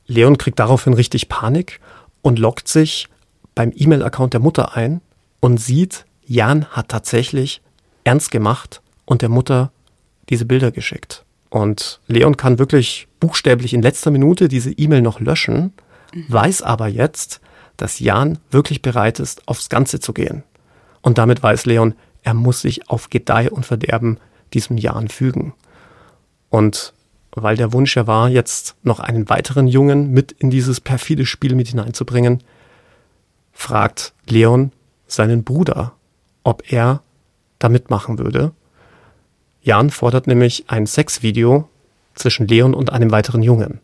Leon 0.07 0.37
kriegt 0.37 0.59
daraufhin 0.59 0.93
richtig 0.93 1.29
Panik 1.29 1.79
und 2.21 2.39
loggt 2.39 2.67
sich 2.67 3.07
beim 3.55 3.71
E-Mail-Account 3.75 4.33
der 4.33 4.41
Mutter 4.41 4.75
ein 4.75 5.01
und 5.39 5.57
sieht, 5.57 6.05
Jan 6.25 6.65
hat 6.65 6.89
tatsächlich 6.89 7.61
ernst 8.03 8.31
gemacht 8.31 8.81
und 9.05 9.21
der 9.21 9.29
Mutter 9.29 9.71
diese 10.29 10.45
Bilder 10.45 10.71
geschickt. 10.71 11.23
Und 11.49 11.99
Leon 12.07 12.37
kann 12.37 12.59
wirklich 12.59 13.07
buchstäblich 13.19 13.73
in 13.73 13.81
letzter 13.81 14.11
Minute 14.11 14.47
diese 14.47 14.71
E-Mail 14.71 15.01
noch 15.01 15.19
löschen, 15.19 15.73
mhm. 16.13 16.25
weiß 16.27 16.61
aber 16.63 16.87
jetzt, 16.87 17.41
dass 17.77 17.99
Jan 17.99 18.39
wirklich 18.51 18.81
bereit 18.81 19.19
ist, 19.19 19.47
aufs 19.47 19.69
Ganze 19.69 19.99
zu 19.99 20.13
gehen. 20.13 20.43
Und 21.01 21.17
damit 21.17 21.43
weiß 21.43 21.65
Leon, 21.65 21.93
er 22.23 22.33
muss 22.33 22.61
sich 22.61 22.89
auf 22.89 23.09
Gedeih 23.09 23.51
und 23.51 23.65
Verderben 23.65 24.17
diesem 24.53 24.77
Jan 24.77 25.07
fügen. 25.07 25.53
Und 26.49 26.93
weil 27.31 27.57
der 27.57 27.73
Wunsch 27.73 27.95
ja 27.95 28.07
war, 28.07 28.29
jetzt 28.29 28.75
noch 28.83 28.99
einen 28.99 29.29
weiteren 29.29 29.67
Jungen 29.67 30.11
mit 30.11 30.31
in 30.31 30.49
dieses 30.49 30.79
perfide 30.79 31.25
Spiel 31.25 31.53
mit 31.53 31.67
hineinzubringen, 31.67 32.43
fragt 33.51 34.13
Leon 34.27 34.71
seinen 35.07 35.43
Bruder, 35.43 35.93
ob 36.43 36.71
er 36.71 37.01
da 37.59 37.69
mitmachen 37.69 38.19
würde. 38.19 38.51
Jan 39.61 39.89
fordert 39.89 40.27
nämlich 40.27 40.65
ein 40.67 40.85
Sexvideo 40.85 41.67
zwischen 42.13 42.47
Leon 42.47 42.73
und 42.73 42.91
einem 42.91 43.11
weiteren 43.11 43.43
Jungen. 43.43 43.79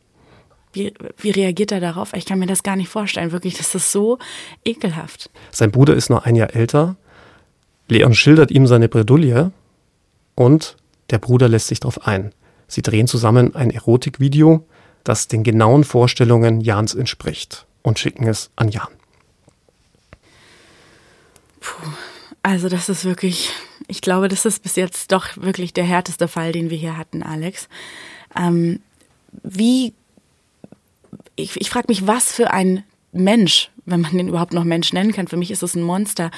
Wie, 0.73 0.93
wie 1.17 1.31
reagiert 1.31 1.71
er 1.71 1.79
darauf? 1.79 2.13
Ich 2.13 2.25
kann 2.25 2.39
mir 2.39 2.45
das 2.45 2.63
gar 2.63 2.75
nicht 2.75 2.87
vorstellen. 2.87 3.31
Wirklich, 3.31 3.57
das 3.57 3.75
ist 3.75 3.91
so 3.91 4.19
ekelhaft. 4.63 5.29
Sein 5.51 5.71
Bruder 5.71 5.95
ist 5.95 6.09
nur 6.09 6.25
ein 6.25 6.35
Jahr 6.35 6.55
älter. 6.55 6.95
Leon 7.87 8.13
schildert 8.13 8.51
ihm 8.51 8.67
seine 8.67 8.87
Bredouille 8.87 9.51
und 10.35 10.77
der 11.09 11.17
Bruder 11.17 11.49
lässt 11.49 11.67
sich 11.67 11.81
darauf 11.81 12.07
ein. 12.07 12.31
Sie 12.67 12.81
drehen 12.81 13.07
zusammen 13.07 13.53
ein 13.53 13.69
Erotikvideo, 13.69 14.65
das 15.03 15.27
den 15.27 15.43
genauen 15.43 15.83
Vorstellungen 15.83 16.61
Jans 16.61 16.95
entspricht 16.95 17.65
und 17.81 17.99
schicken 17.99 18.27
es 18.27 18.49
an 18.55 18.69
Jan. 18.69 18.87
Puh, 21.61 21.87
also 22.43 22.67
das 22.67 22.89
ist 22.89 23.05
wirklich, 23.05 23.49
ich 23.87 24.01
glaube, 24.01 24.27
das 24.27 24.45
ist 24.45 24.63
bis 24.63 24.75
jetzt 24.75 25.11
doch 25.11 25.37
wirklich 25.37 25.73
der 25.73 25.85
härteste 25.85 26.27
Fall, 26.27 26.51
den 26.51 26.69
wir 26.69 26.77
hier 26.77 26.97
hatten, 26.97 27.23
Alex. 27.23 27.69
Ähm, 28.35 28.81
wie, 29.43 29.93
ich, 31.35 31.55
ich 31.55 31.69
frage 31.69 31.85
mich, 31.87 32.07
was 32.07 32.33
für 32.33 32.51
ein 32.51 32.83
Mensch, 33.13 33.69
wenn 33.85 34.01
man 34.01 34.15
den 34.17 34.29
überhaupt 34.29 34.53
noch 34.53 34.63
Mensch 34.63 34.93
nennen 34.93 35.11
kann. 35.11 35.27
Für 35.27 35.37
mich 35.37 35.51
ist 35.51 35.63
es 35.63 35.75
ein 35.75 35.83
Monster. 35.83 36.31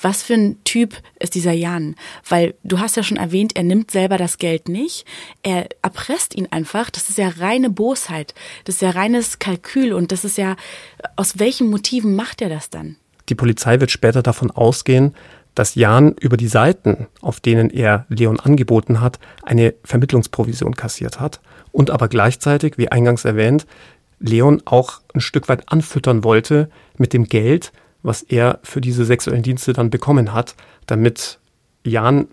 Was 0.00 0.22
für 0.22 0.34
ein 0.34 0.62
Typ 0.64 1.00
ist 1.20 1.34
dieser 1.34 1.52
Jan? 1.52 1.94
Weil 2.28 2.54
du 2.64 2.80
hast 2.80 2.96
ja 2.96 3.02
schon 3.02 3.16
erwähnt, 3.16 3.54
er 3.54 3.62
nimmt 3.62 3.90
selber 3.90 4.18
das 4.18 4.38
Geld 4.38 4.68
nicht. 4.68 5.04
Er 5.42 5.68
erpresst 5.82 6.34
ihn 6.34 6.48
einfach. 6.50 6.90
Das 6.90 7.08
ist 7.08 7.18
ja 7.18 7.28
reine 7.28 7.70
Bosheit. 7.70 8.34
Das 8.64 8.76
ist 8.76 8.80
ja 8.80 8.90
reines 8.90 9.38
Kalkül. 9.38 9.92
Und 9.92 10.10
das 10.10 10.24
ist 10.24 10.36
ja, 10.36 10.56
aus 11.14 11.38
welchen 11.38 11.70
Motiven 11.70 12.16
macht 12.16 12.42
er 12.42 12.48
das 12.48 12.70
dann? 12.70 12.96
Die 13.28 13.34
Polizei 13.34 13.80
wird 13.80 13.90
später 13.90 14.22
davon 14.22 14.50
ausgehen, 14.50 15.14
dass 15.54 15.74
Jan 15.74 16.12
über 16.20 16.36
die 16.36 16.48
Seiten, 16.48 17.06
auf 17.22 17.40
denen 17.40 17.70
er 17.70 18.04
Leon 18.08 18.38
angeboten 18.38 19.00
hat, 19.00 19.18
eine 19.42 19.74
Vermittlungsprovision 19.84 20.74
kassiert 20.76 21.18
hat 21.18 21.40
und 21.72 21.90
aber 21.90 22.08
gleichzeitig, 22.08 22.76
wie 22.76 22.90
eingangs 22.90 23.24
erwähnt, 23.24 23.66
Leon 24.20 24.62
auch 24.64 25.00
ein 25.14 25.20
Stück 25.20 25.48
weit 25.48 25.70
anfüttern 25.70 26.24
wollte 26.24 26.70
mit 26.98 27.12
dem 27.12 27.24
Geld, 27.24 27.72
was 28.02 28.22
er 28.22 28.60
für 28.62 28.80
diese 28.80 29.04
sexuellen 29.04 29.42
Dienste 29.42 29.72
dann 29.72 29.90
bekommen 29.90 30.32
hat, 30.32 30.54
damit 30.86 31.38
Jan 31.84 32.28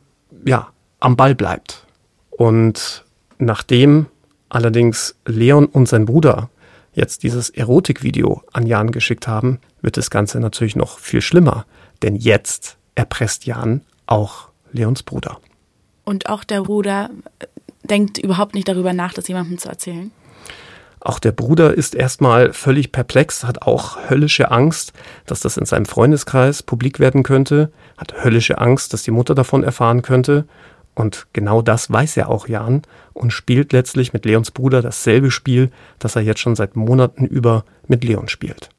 ja 0.46 0.70
am 1.00 1.16
Ball 1.16 1.34
bleibt. 1.34 1.86
Und 2.30 3.06
nachdem 3.40 4.08
allerdings 4.50 5.16
Leon 5.26 5.66
und 5.66 5.88
sein 5.88 6.06
Bruder 6.06 6.50
jetzt 6.94 7.24
dieses 7.24 7.50
Erotikvideo 7.50 8.44
an 8.54 8.66
Jan 8.66 8.92
geschickt 8.92 9.28
haben, 9.28 9.60
wird 9.82 9.98
das 9.98 10.10
Ganze 10.10 10.40
natürlich 10.40 10.76
noch 10.76 11.00
viel 11.00 11.22
schlimmer. 11.22 11.66
Denn 12.02 12.16
jetzt 12.16 12.78
erpresst 12.96 13.46
Jan 13.46 13.82
auch 14.06 14.50
Leons 14.72 15.04
Bruder. 15.04 15.40
Und 16.04 16.28
auch 16.30 16.44
der 16.44 16.62
Bruder 16.62 17.10
denkt 17.84 18.18
überhaupt 18.18 18.56
nicht 18.56 18.68
darüber 18.68 18.94
nach, 18.94 19.14
das 19.14 19.28
jemandem 19.28 19.58
zu 19.58 19.70
erzählen? 19.70 20.12
Auch 21.00 21.20
der 21.20 21.34
Bruder 21.34 21.74
ist 21.74 21.96
erstmal 21.96 22.54
völlig 22.54 22.94
perplex, 22.94 23.44
hat 23.44 23.62
auch 23.64 24.10
höllische 24.10 24.52
Angst, 24.52 24.94
dass 25.26 25.42
das 25.42 25.58
in 25.58 25.66
seinem 25.66 25.86
Freundeskreis 25.86 26.64
publik 26.64 27.00
werden 27.00 27.24
könnte, 27.24 27.74
hat 27.98 28.24
höllische 28.24 28.58
Angst, 28.60 28.94
dass 28.94 29.04
die 29.04 29.12
Mutter 29.12 29.36
davon 29.36 29.66
erfahren 29.66 30.02
könnte. 30.02 30.46
Und 30.96 31.28
genau 31.34 31.62
das 31.62 31.92
weiß 31.92 32.16
ja 32.16 32.28
auch 32.28 32.48
Jan 32.48 32.84
und 33.14 33.32
spielt 33.32 33.74
letztlich 33.74 34.14
mit 34.14 34.26
Leons 34.26 34.52
Bruder 34.52 34.82
dasselbe 34.82 35.32
Spiel, 35.32 35.72
das 36.00 36.16
er 36.16 36.22
jetzt 36.22 36.40
schon 36.40 36.56
seit 36.56 36.76
Monaten 36.76 37.26
über 37.26 37.66
mit 37.88 38.04
Leon 38.04 38.28
spielt. 38.28 38.70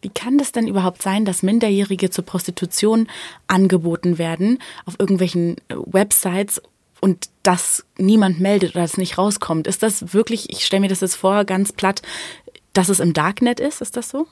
Wie 0.00 0.10
kann 0.10 0.38
das 0.38 0.52
denn 0.52 0.68
überhaupt 0.68 1.02
sein, 1.02 1.24
dass 1.24 1.42
Minderjährige 1.42 2.08
zur 2.10 2.24
Prostitution 2.24 3.08
angeboten 3.48 4.16
werden 4.18 4.58
auf 4.86 4.94
irgendwelchen 4.98 5.56
Websites 5.68 6.62
und 7.00 7.28
das 7.42 7.84
niemand 7.96 8.40
meldet 8.40 8.74
oder 8.74 8.84
es 8.84 8.96
nicht 8.96 9.18
rauskommt. 9.18 9.66
Ist 9.66 9.82
das 9.82 10.12
wirklich, 10.14 10.50
ich 10.50 10.64
stelle 10.64 10.80
mir 10.80 10.88
das 10.88 11.00
jetzt 11.00 11.16
vor, 11.16 11.44
ganz 11.44 11.72
platt, 11.72 12.02
dass 12.72 12.88
es 12.88 13.00
im 13.00 13.12
Darknet 13.12 13.60
ist? 13.60 13.80
Ist 13.80 13.96
das 13.96 14.08
so? 14.08 14.26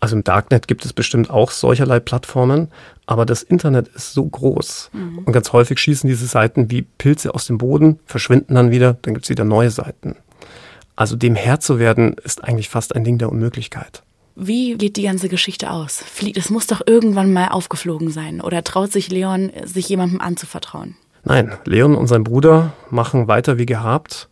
Also 0.00 0.16
im 0.16 0.24
Darknet 0.24 0.68
gibt 0.68 0.84
es 0.84 0.92
bestimmt 0.92 1.30
auch 1.30 1.50
solcherlei 1.50 2.00
Plattformen, 2.00 2.68
aber 3.06 3.24
das 3.24 3.42
Internet 3.42 3.88
ist 3.88 4.12
so 4.12 4.24
groß. 4.24 4.90
Mhm. 4.92 5.18
Und 5.20 5.32
ganz 5.32 5.52
häufig 5.52 5.78
schießen 5.78 6.08
diese 6.08 6.26
Seiten 6.26 6.70
wie 6.70 6.82
Pilze 6.82 7.34
aus 7.34 7.46
dem 7.46 7.58
Boden, 7.58 7.98
verschwinden 8.04 8.54
dann 8.54 8.70
wieder, 8.70 8.98
dann 9.02 9.14
gibt 9.14 9.24
es 9.24 9.30
wieder 9.30 9.44
neue 9.44 9.70
Seiten. 9.70 10.16
Also 10.96 11.16
dem 11.16 11.34
Herr 11.34 11.60
zu 11.60 11.78
werden, 11.78 12.16
ist 12.24 12.44
eigentlich 12.44 12.68
fast 12.68 12.94
ein 12.94 13.04
Ding 13.04 13.18
der 13.18 13.30
Unmöglichkeit. 13.30 14.02
Wie 14.34 14.76
geht 14.76 14.98
die 14.98 15.02
ganze 15.02 15.30
Geschichte 15.30 15.70
aus? 15.70 16.04
Es 16.34 16.50
muss 16.50 16.66
doch 16.66 16.82
irgendwann 16.86 17.32
mal 17.32 17.48
aufgeflogen 17.48 18.10
sein. 18.10 18.42
Oder 18.42 18.62
traut 18.64 18.92
sich 18.92 19.10
Leon, 19.10 19.50
sich 19.64 19.88
jemandem 19.88 20.20
anzuvertrauen? 20.20 20.96
Nein, 21.24 21.52
Leon 21.64 21.94
und 21.94 22.06
sein 22.06 22.22
Bruder 22.22 22.74
machen 22.90 23.28
weiter 23.28 23.58
wie 23.58 23.66
gehabt, 23.66 24.28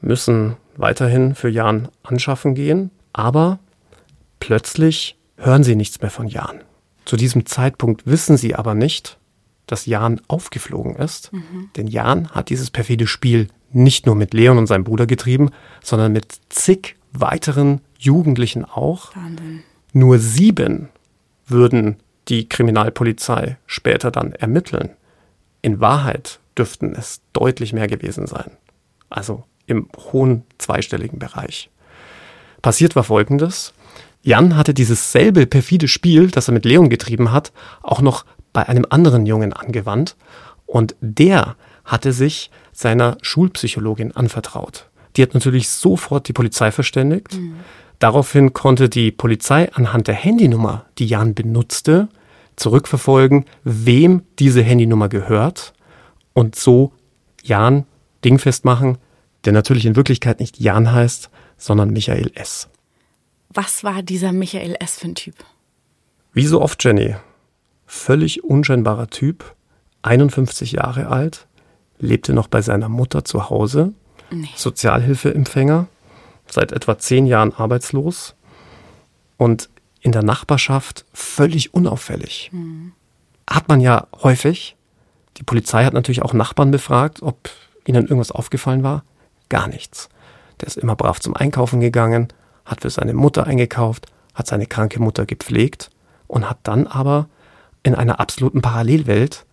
müssen 0.00 0.56
weiterhin 0.76 1.34
für 1.34 1.48
Jan 1.48 1.88
anschaffen 2.02 2.54
gehen, 2.54 2.90
aber 3.12 3.58
plötzlich 4.40 5.16
hören 5.36 5.62
sie 5.62 5.76
nichts 5.76 6.00
mehr 6.00 6.10
von 6.10 6.26
Jan. 6.26 6.62
Zu 7.04 7.16
diesem 7.16 7.46
Zeitpunkt 7.46 8.06
wissen 8.06 8.36
sie 8.36 8.54
aber 8.54 8.74
nicht, 8.74 9.18
dass 9.66 9.86
Jan 9.86 10.20
aufgeflogen 10.26 10.96
ist, 10.96 11.32
mhm. 11.32 11.70
denn 11.76 11.86
Jan 11.86 12.30
hat 12.30 12.50
dieses 12.50 12.70
perfide 12.70 13.06
Spiel 13.06 13.48
nicht 13.72 14.06
nur 14.06 14.16
mit 14.16 14.34
Leon 14.34 14.58
und 14.58 14.66
seinem 14.66 14.84
Bruder 14.84 15.06
getrieben, 15.06 15.50
sondern 15.82 16.12
mit 16.12 16.40
zig 16.48 16.96
weiteren 17.12 17.80
Jugendlichen 17.98 18.64
auch. 18.64 19.14
Wahnsinn. 19.14 19.62
Nur 19.92 20.18
sieben 20.18 20.88
würden 21.46 21.96
die 22.28 22.48
Kriminalpolizei 22.48 23.56
später 23.66 24.10
dann 24.10 24.32
ermitteln. 24.32 24.90
In 25.62 25.80
Wahrheit 25.80 26.40
dürften 26.56 26.94
es 26.94 27.20
deutlich 27.32 27.72
mehr 27.72 27.86
gewesen 27.86 28.26
sein. 28.26 28.50
Also 29.08 29.44
im 29.66 29.88
hohen 29.96 30.44
zweistelligen 30.58 31.18
Bereich. 31.18 31.70
Passiert 32.62 32.96
war 32.96 33.04
Folgendes. 33.04 33.72
Jan 34.22 34.56
hatte 34.56 34.74
dieses 34.74 35.12
selbe 35.12 35.46
perfide 35.46 35.88
Spiel, 35.88 36.30
das 36.30 36.48
er 36.48 36.54
mit 36.54 36.64
Leon 36.64 36.90
getrieben 36.90 37.32
hat, 37.32 37.52
auch 37.82 38.00
noch 38.00 38.24
bei 38.52 38.68
einem 38.68 38.86
anderen 38.90 39.26
Jungen 39.26 39.52
angewandt. 39.52 40.16
Und 40.66 40.94
der 41.00 41.56
hatte 41.84 42.12
sich 42.12 42.50
seiner 42.72 43.16
Schulpsychologin 43.22 44.12
anvertraut. 44.12 44.88
Die 45.16 45.22
hat 45.22 45.34
natürlich 45.34 45.68
sofort 45.68 46.28
die 46.28 46.32
Polizei 46.32 46.70
verständigt. 46.70 47.34
Mhm. 47.34 47.56
Daraufhin 47.98 48.52
konnte 48.52 48.88
die 48.88 49.10
Polizei 49.10 49.72
anhand 49.72 50.06
der 50.06 50.14
Handynummer, 50.14 50.86
die 50.98 51.06
Jan 51.06 51.34
benutzte, 51.34 52.08
zurückverfolgen, 52.56 53.44
wem 53.64 54.22
diese 54.38 54.62
Handynummer 54.62 55.08
gehört 55.08 55.72
und 56.32 56.56
so 56.56 56.92
Jan 57.42 57.86
dingfest 58.24 58.64
machen, 58.64 58.98
der 59.44 59.52
natürlich 59.52 59.86
in 59.86 59.96
Wirklichkeit 59.96 60.40
nicht 60.40 60.60
Jan 60.60 60.92
heißt, 60.92 61.30
sondern 61.56 61.90
Michael 61.90 62.30
S. 62.34 62.68
Was 63.52 63.82
war 63.82 64.02
dieser 64.02 64.32
Michael 64.32 64.76
S. 64.78 64.98
für 64.98 65.08
ein 65.08 65.14
Typ? 65.14 65.34
Wie 66.32 66.46
so 66.46 66.62
oft, 66.62 66.82
Jenny. 66.84 67.16
Völlig 67.86 68.44
unscheinbarer 68.44 69.08
Typ, 69.08 69.56
51 70.02 70.72
Jahre 70.72 71.08
alt, 71.08 71.48
lebte 71.98 72.32
noch 72.32 72.46
bei 72.46 72.62
seiner 72.62 72.88
Mutter 72.88 73.24
zu 73.24 73.50
Hause, 73.50 73.92
nee. 74.30 74.48
Sozialhilfeempfänger, 74.54 75.88
seit 76.48 76.70
etwa 76.70 76.98
zehn 76.98 77.26
Jahren 77.26 77.52
arbeitslos 77.52 78.36
und 79.36 79.68
in 80.00 80.12
der 80.12 80.22
Nachbarschaft 80.22 81.04
völlig 81.12 81.74
unauffällig. 81.74 82.50
Mhm. 82.52 82.92
Hat 83.48 83.68
man 83.68 83.80
ja 83.80 84.06
häufig. 84.22 84.76
Die 85.36 85.42
Polizei 85.42 85.84
hat 85.84 85.94
natürlich 85.94 86.22
auch 86.22 86.32
Nachbarn 86.32 86.70
befragt, 86.70 87.22
ob 87.22 87.50
ihnen 87.84 88.04
irgendwas 88.04 88.30
aufgefallen 88.30 88.84
war. 88.84 89.04
Gar 89.48 89.66
nichts. 89.66 90.08
Der 90.60 90.68
ist 90.68 90.76
immer 90.76 90.94
brav 90.94 91.20
zum 91.20 91.34
Einkaufen 91.34 91.80
gegangen, 91.80 92.28
hat 92.70 92.82
für 92.82 92.90
seine 92.90 93.14
Mutter 93.14 93.46
eingekauft, 93.46 94.06
hat 94.34 94.46
seine 94.46 94.66
kranke 94.66 95.02
Mutter 95.02 95.26
gepflegt 95.26 95.90
und 96.26 96.48
hat 96.48 96.58
dann 96.62 96.86
aber 96.86 97.28
in 97.82 97.94
einer 97.94 98.20
absoluten 98.20 98.62
Parallelwelt 98.62 99.44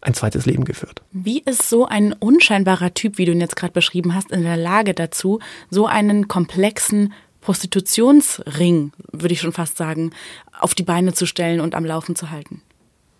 ein 0.00 0.14
zweites 0.14 0.46
Leben 0.46 0.64
geführt. 0.64 1.02
Wie 1.10 1.40
ist 1.40 1.68
so 1.68 1.86
ein 1.86 2.12
unscheinbarer 2.12 2.94
Typ, 2.94 3.18
wie 3.18 3.24
du 3.24 3.32
ihn 3.32 3.40
jetzt 3.40 3.56
gerade 3.56 3.72
beschrieben 3.72 4.14
hast, 4.14 4.30
in 4.30 4.42
der 4.42 4.56
Lage 4.56 4.94
dazu, 4.94 5.40
so 5.70 5.86
einen 5.86 6.28
komplexen 6.28 7.12
Prostitutionsring, 7.40 8.92
würde 9.10 9.32
ich 9.32 9.40
schon 9.40 9.52
fast 9.52 9.76
sagen, 9.76 10.12
auf 10.60 10.74
die 10.74 10.82
Beine 10.82 11.14
zu 11.14 11.26
stellen 11.26 11.60
und 11.60 11.74
am 11.74 11.84
Laufen 11.84 12.14
zu 12.14 12.30
halten? 12.30 12.62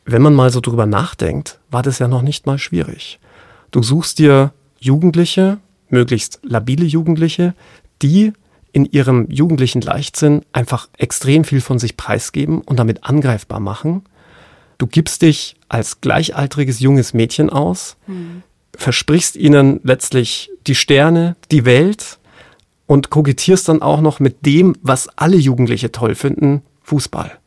Wenn 0.05 0.23
man 0.23 0.35
mal 0.35 0.51
so 0.51 0.61
drüber 0.61 0.87
nachdenkt, 0.87 1.59
war 1.71 1.83
das 1.83 1.99
ja 1.99 2.09
noch 2.09 2.23
nicht 2.23 2.47
mal 2.47 2.59
schwierig. 2.59 3.19
Du 3.71 3.83
suchst 3.83 4.19
dir 4.19 4.53
Jugendliche, 4.79 5.59
möglichst 5.89 6.41
labile 6.43 6.85
Jugendliche, 6.85 7.55
die 8.03 8.33
in 8.73 8.85
ihrem 8.85 9.31
jugendlichen 9.31 9.81
Leichtsinn 9.81 10.43
einfach 10.53 10.89
extrem 10.97 11.45
viel 11.45 11.61
von 11.61 11.79
sich 11.79 11.97
preisgeben 11.97 12.61
und 12.61 12.79
damit 12.79 13.05
angreifbar 13.05 13.61
machen. 13.61 14.03
Du 14.79 14.87
gibst 14.87 15.23
dich 15.23 15.57
als 15.69 16.01
gleichaltriges 16.01 16.81
junges 16.81 17.15
Mädchen 17.15 17.51
aus, 17.51 17.97
mhm. 18.07 18.43
versprichst 18.77 19.37
ihnen 19.37 19.81
letztlich 19.83 20.51
die 20.67 20.75
Sterne, 20.75 21.37
die 21.51 21.65
Welt 21.65 22.19
und 22.87 23.11
kokettierst 23.11 23.69
dann 23.69 23.83
auch 23.83 24.01
noch 24.01 24.21
mit 24.21 24.47
dem, 24.47 24.77
was 24.83 25.09
alle 25.17 25.37
Jugendliche 25.37 25.93
toll 25.93 26.15
finden, 26.15 26.63
Fußball. 26.83 27.39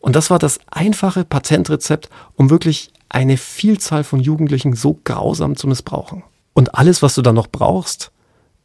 Und 0.00 0.16
das 0.16 0.30
war 0.30 0.38
das 0.38 0.58
einfache 0.70 1.24
Patentrezept, 1.24 2.08
um 2.34 2.50
wirklich 2.50 2.90
eine 3.08 3.36
Vielzahl 3.36 4.02
von 4.02 4.20
Jugendlichen 4.20 4.74
so 4.74 4.98
grausam 5.04 5.56
zu 5.56 5.68
missbrauchen. 5.68 6.22
Und 6.54 6.74
alles, 6.74 7.02
was 7.02 7.14
du 7.14 7.22
dann 7.22 7.34
noch 7.34 7.48
brauchst, 7.48 8.10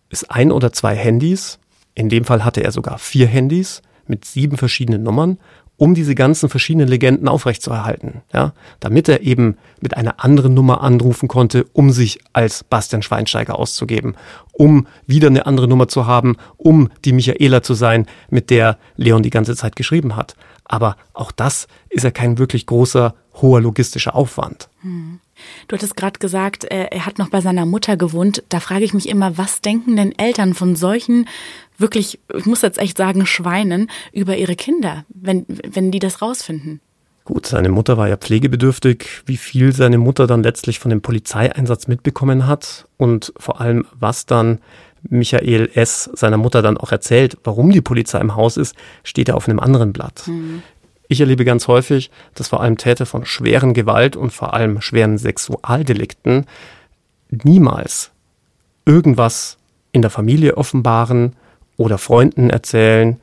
ist 0.10 0.32
ein 0.32 0.52
oder 0.52 0.72
zwei 0.72 0.96
Handys. 0.96 1.60
In 1.96 2.10
dem 2.10 2.26
Fall 2.26 2.46
hatte 2.46 2.64
er 2.64 2.72
sogar 2.72 3.00
vier 3.00 3.28
Handys 3.28 3.82
mit 4.08 4.26
sieben 4.26 4.58
verschiedenen 4.58 5.02
Nummern 5.02 5.40
um 5.78 5.94
diese 5.94 6.16
ganzen 6.16 6.50
verschiedenen 6.50 6.88
Legenden 6.88 7.28
aufrechtzuerhalten, 7.28 8.22
ja, 8.34 8.54
damit 8.80 9.10
er 9.10 9.22
eben 9.22 9.58
mit 9.82 9.98
einer 9.98 10.24
anderen 10.24 10.54
Nummer 10.54 10.82
anrufen 10.82 11.28
konnte, 11.28 11.66
um 11.74 11.92
sich 11.92 12.20
als 12.34 12.64
Bastian 12.64 13.02
Schweinsteiger 13.02 13.60
auszugeben, 13.60 14.16
um 14.54 14.88
wieder 15.06 15.28
eine 15.28 15.46
andere 15.46 15.68
Nummer 15.68 15.88
zu 15.88 16.06
haben, 16.08 16.38
um 16.58 16.90
die 17.04 17.12
Michaela 17.12 17.62
zu 17.62 17.74
sein, 17.74 18.06
mit 18.30 18.50
der 18.50 18.78
Leon 18.96 19.24
die 19.24 19.30
ganze 19.30 19.56
Zeit 19.56 19.76
geschrieben 19.76 20.16
hat. 20.16 20.36
Aber 20.64 20.96
auch 21.14 21.32
das 21.32 21.68
ist 21.90 22.04
ja 22.04 22.12
kein 22.12 22.38
wirklich 22.38 22.66
großer, 22.66 23.14
hoher 23.42 23.62
logistischer 23.62 24.16
Aufwand. 24.16 24.70
Hm. 24.82 25.20
Du 25.68 25.76
hattest 25.76 25.98
gerade 25.98 26.18
gesagt, 26.18 26.64
er 26.64 27.06
hat 27.06 27.18
noch 27.18 27.30
bei 27.30 27.42
seiner 27.42 27.66
Mutter 27.66 27.98
gewohnt. 27.98 28.44
Da 28.48 28.62
frage 28.62 28.86
ich 28.86 28.94
mich 28.94 29.10
immer, 29.10 29.38
was 29.38 29.60
denken 29.60 29.98
denn 29.98 30.18
Eltern 30.18 30.54
von 30.54 30.78
solchen 30.78 31.28
wirklich, 31.78 32.20
ich 32.34 32.46
muss 32.46 32.62
jetzt 32.62 32.78
echt 32.78 32.98
sagen, 32.98 33.26
Schweinen 33.26 33.90
über 34.12 34.38
ihre 34.38 34.56
Kinder, 34.56 35.06
wenn, 35.10 35.46
wenn 35.48 35.92
die 35.92 36.00
das 36.00 36.22
rausfinden. 36.22 36.82
Gut, 37.26 37.48
seine 37.48 37.70
Mutter 37.70 37.98
war 37.98 38.08
ja 38.08 38.18
pflegebedürftig. 38.18 39.08
Wie 39.26 39.38
viel 39.38 39.74
seine 39.74 39.98
Mutter 39.98 40.28
dann 40.28 40.44
letztlich 40.44 40.80
von 40.80 40.92
dem 40.92 41.02
Polizeieinsatz 41.02 41.88
mitbekommen 41.88 42.46
hat 42.46 42.88
und 42.98 43.34
vor 43.38 43.60
allem, 43.60 43.86
was 44.00 44.28
dann 44.28 44.60
Michael 45.10 45.72
S. 45.74 46.10
seiner 46.14 46.38
Mutter 46.38 46.62
dann 46.62 46.78
auch 46.78 46.92
erzählt, 46.92 47.38
warum 47.44 47.72
die 47.72 47.82
Polizei 47.82 48.20
im 48.20 48.36
Haus 48.36 48.58
ist, 48.58 48.76
steht 49.04 49.30
ja 49.30 49.34
auf 49.34 49.48
einem 49.48 49.60
anderen 49.60 49.92
Blatt. 49.92 50.24
Mhm. 50.28 50.62
Ich 51.08 51.20
erlebe 51.20 51.46
ganz 51.46 51.68
häufig, 51.68 52.10
dass 52.34 52.50
vor 52.50 52.62
allem 52.62 52.78
Täter 52.78 53.06
von 53.06 53.26
schweren 53.26 53.74
Gewalt 53.74 54.16
und 54.16 54.32
vor 54.32 54.54
allem 54.54 54.82
schweren 54.82 55.18
Sexualdelikten 55.18 56.46
niemals 57.30 58.12
irgendwas 58.86 59.58
in 59.92 60.02
der 60.02 60.12
Familie 60.12 60.58
offenbaren, 60.58 61.36
oder 61.78 61.98
Freunden 61.98 62.50
erzählen, 62.50 63.20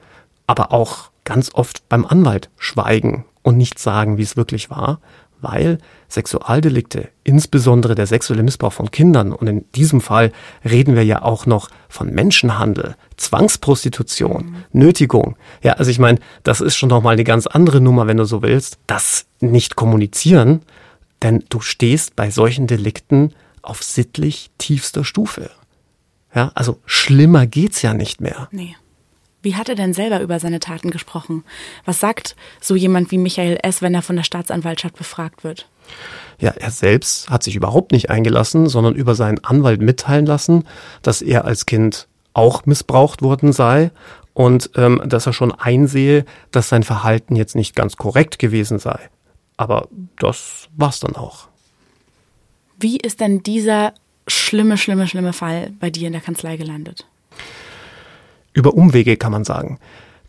aber 0.47 0.73
auch 0.73 1.11
ganz 1.25 1.51
oft 1.55 1.89
beim 1.89 2.05
Anwalt 2.05 2.51
schweigen 2.59 3.25
und 3.43 3.57
nicht 3.57 3.79
sagen, 3.79 4.19
wie 4.19 4.23
es 4.23 4.37
wirklich 4.37 4.71
war, 4.71 5.01
weil 5.41 5.79
Sexualdelikte, 6.09 7.09
insbesondere 7.25 7.95
der 7.95 8.07
sexuelle 8.07 8.43
Missbrauch 8.43 8.73
von 8.73 8.91
Kindern, 8.91 9.33
und 9.33 9.49
in 9.49 9.65
diesem 9.73 10.01
Fall 10.01 10.33
reden 10.65 10.95
wir 10.95 11.05
ja 11.05 11.23
auch 11.23 11.47
noch 11.47 11.69
von 11.89 12.11
Menschenhandel, 12.11 12.97
Zwangsprostitution, 13.17 14.45
mhm. 14.45 14.55
Nötigung. 14.73 15.37
Ja, 15.63 15.75
also 15.75 15.91
ich 15.91 15.99
meine, 15.99 16.21
das 16.45 16.61
ist 16.61 16.77
schon 16.77 16.89
nochmal 16.89 17.15
eine 17.15 17.25
ganz 17.25 17.47
andere 17.47 17.81
Nummer, 17.81 18.07
wenn 18.07 18.19
du 18.19 18.25
so 18.25 18.43
willst. 18.43 18.79
Das 18.87 19.27
nicht 19.41 19.75
kommunizieren, 19.75 20.63
denn 21.23 21.45
du 21.49 21.61
stehst 21.61 22.15
bei 22.15 22.31
solchen 22.31 22.67
Delikten 22.67 23.35
auf 23.63 23.83
sittlich 23.83 24.51
tiefster 24.59 25.05
Stufe. 25.05 25.51
Ja, 26.35 26.51
also 26.55 26.81
schlimmer 26.87 27.47
geht's 27.47 27.83
ja 27.83 27.95
nicht 27.95 28.21
mehr. 28.21 28.49
Nee. 28.51 28.77
Wie 29.43 29.57
hat 29.57 29.69
er 29.69 29.75
denn 29.75 29.93
selber 29.93 30.21
über 30.21 30.39
seine 30.39 30.61
Taten 30.61 30.91
gesprochen? 30.91 31.43
Was 31.85 31.99
sagt 31.99 32.37
so 32.61 32.77
jemand 32.77 33.11
wie 33.11 33.19
Michael 33.19 33.59
S., 33.63 33.83
wenn 33.83 33.95
er 33.95 34.03
von 34.03 34.15
der 34.15 34.23
Staatsanwaltschaft 34.23 34.97
befragt 34.97 35.43
wird? 35.43 35.69
Ja, 36.39 36.51
er 36.51 36.71
selbst 36.71 37.29
hat 37.29 37.43
sich 37.43 37.57
überhaupt 37.57 37.91
nicht 37.91 38.09
eingelassen, 38.09 38.69
sondern 38.69 38.95
über 38.95 39.17
seinen 39.17 39.45
Anwalt 39.45 39.83
mitteilen 39.83 40.27
lassen, 40.27 40.65
dass 41.03 41.23
er 41.23 41.45
als 41.45 41.67
Kind 41.67 42.07
auch 42.35 42.67
missbraucht 42.67 43.21
worden 43.21 43.53
sei 43.53 43.91
und 44.33 44.71
ähm, 44.77 45.03
dass 45.05 45.27
er 45.27 45.33
schon 45.33 45.53
einsehe, 45.53 46.25
dass 46.53 46.69
sein 46.69 46.85
Verhalten 46.85 47.35
jetzt 47.35 47.57
nicht 47.57 47.75
ganz 47.75 47.97
korrekt 47.97 48.39
gewesen 48.39 48.79
sei. 48.79 48.99
Aber 49.57 49.89
das 50.19 50.69
war's 50.77 51.01
dann 51.01 51.17
auch. 51.17 51.49
Wie 52.79 52.97
ist 52.97 53.21
denn 53.21 53.43
dieser 53.43 53.93
schlimme, 54.27 54.77
schlimme, 54.79 55.07
schlimme 55.09 55.33
Fall 55.33 55.73
bei 55.81 55.91
dir 55.91 56.07
in 56.07 56.13
der 56.13 56.23
Kanzlei 56.23 56.57
gelandet? 56.57 57.07
Über 58.53 58.75
Umwege 58.75 59.17
kann 59.17 59.33
man 59.33 59.45
sagen. 59.45 59.79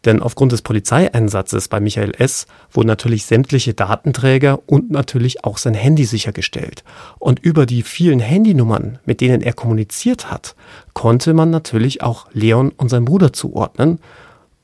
Denn 0.05 0.21
aufgrund 0.21 0.51
des 0.51 0.61
Polizeieinsatzes 0.61 1.69
bei 1.69 1.79
Michael 1.79 2.11
S. 2.17 2.45
wurden 2.71 2.87
natürlich 2.87 3.25
sämtliche 3.25 3.73
Datenträger 3.73 4.59
und 4.65 4.91
natürlich 4.91 5.45
auch 5.45 5.57
sein 5.57 5.73
Handy 5.73 6.03
sichergestellt. 6.03 6.83
Und 7.19 7.39
über 7.39 7.65
die 7.65 7.83
vielen 7.83 8.19
Handynummern, 8.19 8.99
mit 9.05 9.21
denen 9.21 9.41
er 9.41 9.53
kommuniziert 9.53 10.29
hat, 10.29 10.55
konnte 10.93 11.33
man 11.33 11.51
natürlich 11.51 12.01
auch 12.01 12.27
Leon 12.33 12.71
und 12.75 12.89
sein 12.89 13.05
Bruder 13.05 13.31
zuordnen. 13.31 13.99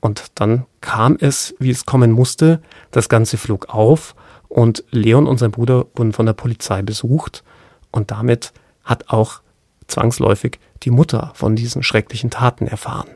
Und 0.01 0.25
dann 0.35 0.65
kam 0.81 1.17
es, 1.19 1.55
wie 1.59 1.69
es 1.69 1.85
kommen 1.85 2.11
musste. 2.11 2.61
Das 2.91 3.07
Ganze 3.07 3.37
flog 3.37 3.69
auf 3.69 4.15
und 4.49 4.83
Leon 4.91 5.25
und 5.25 5.37
sein 5.37 5.51
Bruder 5.51 5.85
wurden 5.95 6.11
von 6.11 6.25
der 6.25 6.33
Polizei 6.33 6.81
besucht. 6.81 7.43
Und 7.91 8.11
damit 8.11 8.51
hat 8.89 9.10
auch 9.10 9.41
zwangsläufig 9.88 10.60
die 10.84 10.91
Mutter 10.91 11.32
von 11.36 11.56
diesen 11.56 11.84
schrecklichen 11.84 12.30
Taten 12.30 12.67
erfahren. 12.67 13.10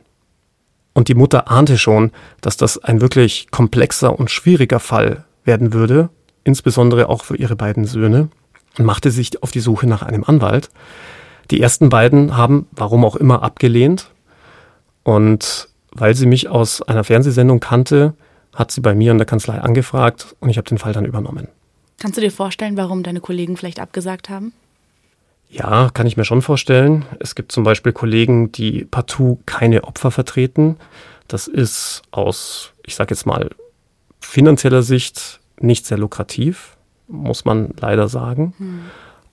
Und 0.94 1.08
die 1.08 1.16
Mutter 1.16 1.50
ahnte 1.50 1.78
schon, 1.78 2.12
dass 2.42 2.56
das 2.56 2.78
ein 2.78 3.02
wirklich 3.02 3.50
komplexer 3.52 4.18
und 4.18 4.30
schwieriger 4.30 4.80
Fall 4.80 5.26
werden 5.44 5.74
würde, 5.74 6.10
insbesondere 6.44 7.10
auch 7.10 7.24
für 7.24 7.36
ihre 7.36 7.56
beiden 7.56 7.86
Söhne, 7.86 8.30
und 8.78 8.86
machte 8.86 9.12
sich 9.12 9.42
auf 9.44 9.52
die 9.52 9.60
Suche 9.60 9.88
nach 9.88 10.04
einem 10.04 10.24
Anwalt. 10.24 10.70
Die 11.52 11.62
ersten 11.62 11.90
beiden 11.90 12.38
haben, 12.38 12.68
warum 12.72 13.06
auch 13.06 13.16
immer, 13.16 13.44
abgelehnt. 13.44 14.10
Und 15.04 15.70
weil 15.92 16.16
sie 16.16 16.26
mich 16.26 16.50
aus 16.50 16.82
einer 16.82 17.04
Fernsehsendung 17.04 17.60
kannte, 17.60 18.14
hat 18.54 18.72
sie 18.72 18.82
bei 18.82 18.96
mir 18.96 19.12
in 19.12 19.18
der 19.18 19.26
Kanzlei 19.26 19.60
angefragt 19.60 20.36
und 20.40 20.50
ich 20.50 20.58
habe 20.58 20.68
den 20.68 20.78
Fall 20.78 20.94
dann 20.94 21.06
übernommen. 21.06 21.48
Kannst 22.00 22.18
du 22.18 22.22
dir 22.22 22.32
vorstellen, 22.32 22.78
warum 22.78 23.04
deine 23.04 23.20
Kollegen 23.20 23.58
vielleicht 23.58 23.80
abgesagt 23.80 24.30
haben? 24.30 24.54
Ja, 25.54 25.92
kann 25.94 26.08
ich 26.08 26.18
mir 26.18 26.26
schon 26.26 26.42
vorstellen. 26.42 27.06
Es 27.20 27.36
gibt 27.36 27.52
zum 27.52 27.63
Beispiel 27.63 27.94
Kollegen, 27.94 28.52
die 28.52 28.86
partout 28.86 29.38
keine 29.46 29.84
Opfer 29.84 30.10
vertreten. 30.10 30.78
Das 31.28 31.48
ist 31.48 32.02
aus, 32.10 32.72
ich 32.84 32.96
sage 32.96 33.13
jetzt 33.13 33.28
mal, 33.28 33.52
finanzieller 34.20 34.82
Sicht 34.82 35.42
nicht 35.60 35.86
sehr 35.86 36.00
lukrativ, 36.00 36.76
muss 37.08 37.46
man 37.46 37.76
leider 37.80 38.08
sagen. 38.08 38.56
Hm. 38.58 38.80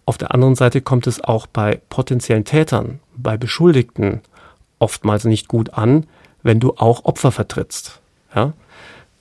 Auf 0.04 0.18
der 0.18 0.34
anderen 0.34 0.56
Seite 0.56 0.82
kommt 0.82 1.06
es 1.06 1.24
auch 1.24 1.46
bei 1.46 1.80
potenziellen 1.88 2.44
Tätern, 2.44 3.00
bei 3.16 3.38
Beschuldigten 3.38 4.20
oftmals 4.78 5.24
nicht 5.24 5.48
gut 5.48 5.72
an, 5.72 6.06
wenn 6.42 6.60
du 6.60 6.74
auch 6.76 7.06
Opfer 7.06 7.32
vertrittst. 7.32 7.98
Ja? 8.34 8.52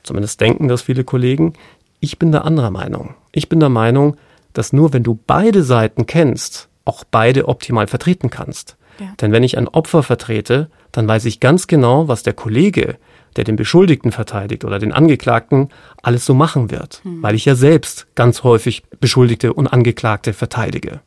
Zumindest 0.04 0.42
denken 0.42 0.68
das 0.68 0.82
viele 0.82 1.06
Kollegen. 1.06 1.54
Ich 2.02 2.20
bin 2.20 2.34
der 2.34 2.44
anderer 2.44 2.72
Meinung. 2.72 3.16
Ich 3.32 3.48
bin 3.48 3.62
der 3.62 3.70
Meinung, 3.70 4.18
dass 4.52 4.74
nur 4.74 4.92
wenn 4.92 5.04
du 5.04 5.18
beide 5.28 5.64
Seiten 5.64 6.06
kennst, 6.06 6.69
auch 6.90 7.04
beide 7.04 7.48
optimal 7.48 7.86
vertreten 7.86 8.32
kannst. 8.32 8.78
Ja. 9.00 9.14
Denn 9.22 9.32
wenn 9.32 9.44
ich 9.44 9.58
ein 9.58 9.68
Opfer 9.68 10.02
vertrete, 10.02 10.70
dann 10.92 11.08
weiß 11.08 11.26
ich 11.26 11.40
ganz 11.40 11.68
genau, 11.68 12.08
was 12.08 12.24
der 12.24 12.34
Kollege, 12.34 12.98
der 13.36 13.44
den 13.44 13.56
Beschuldigten 13.56 14.12
verteidigt 14.12 14.66
oder 14.66 14.80
den 14.80 14.92
Angeklagten, 14.92 15.70
alles 16.02 16.26
so 16.26 16.34
machen 16.34 16.72
wird, 16.72 17.02
hm. 17.04 17.22
weil 17.22 17.36
ich 17.36 17.46
ja 17.46 17.54
selbst 17.54 18.08
ganz 18.16 18.44
häufig 18.44 18.84
Beschuldigte 19.00 19.54
und 19.54 19.68
Angeklagte 19.68 20.34
verteidige. 20.34 21.00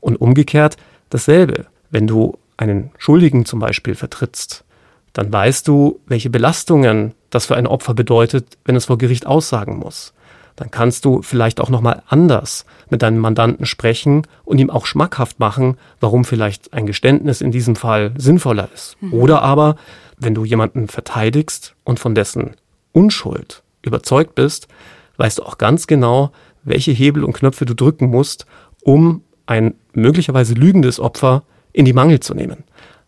Und 0.00 0.16
umgekehrt 0.20 0.76
dasselbe. 1.10 1.66
Wenn 1.90 2.08
du 2.08 2.36
einen 2.56 2.90
Schuldigen 2.98 3.44
zum 3.44 3.60
Beispiel 3.60 3.94
vertrittst, 3.94 4.64
dann 5.12 5.32
weißt 5.32 5.66
du, 5.68 6.00
welche 6.06 6.30
Belastungen 6.30 7.14
das 7.30 7.46
für 7.46 7.56
ein 7.56 7.66
Opfer 7.66 7.94
bedeutet, 7.94 8.58
wenn 8.64 8.76
es 8.76 8.86
vor 8.86 8.98
Gericht 8.98 9.26
aussagen 9.26 9.78
muss 9.78 10.12
dann 10.56 10.70
kannst 10.70 11.04
du 11.04 11.22
vielleicht 11.22 11.60
auch 11.60 11.70
nochmal 11.70 12.02
anders 12.08 12.64
mit 12.90 13.02
deinem 13.02 13.18
Mandanten 13.18 13.66
sprechen 13.66 14.26
und 14.44 14.58
ihm 14.58 14.70
auch 14.70 14.86
schmackhaft 14.86 15.38
machen, 15.40 15.76
warum 16.00 16.24
vielleicht 16.24 16.72
ein 16.72 16.86
Geständnis 16.86 17.40
in 17.40 17.50
diesem 17.50 17.76
Fall 17.76 18.12
sinnvoller 18.16 18.68
ist. 18.74 18.96
Mhm. 19.00 19.14
Oder 19.14 19.42
aber, 19.42 19.76
wenn 20.18 20.34
du 20.34 20.44
jemanden 20.44 20.88
verteidigst 20.88 21.74
und 21.84 21.98
von 21.98 22.14
dessen 22.14 22.52
Unschuld 22.92 23.62
überzeugt 23.82 24.34
bist, 24.34 24.68
weißt 25.16 25.38
du 25.38 25.42
auch 25.44 25.58
ganz 25.58 25.86
genau, 25.86 26.32
welche 26.62 26.92
Hebel 26.92 27.24
und 27.24 27.32
Knöpfe 27.32 27.64
du 27.64 27.74
drücken 27.74 28.06
musst, 28.06 28.46
um 28.82 29.22
ein 29.46 29.74
möglicherweise 29.92 30.54
lügendes 30.54 31.00
Opfer 31.00 31.42
in 31.72 31.84
die 31.84 31.92
Mangel 31.92 32.20
zu 32.20 32.34
nehmen. 32.34 32.64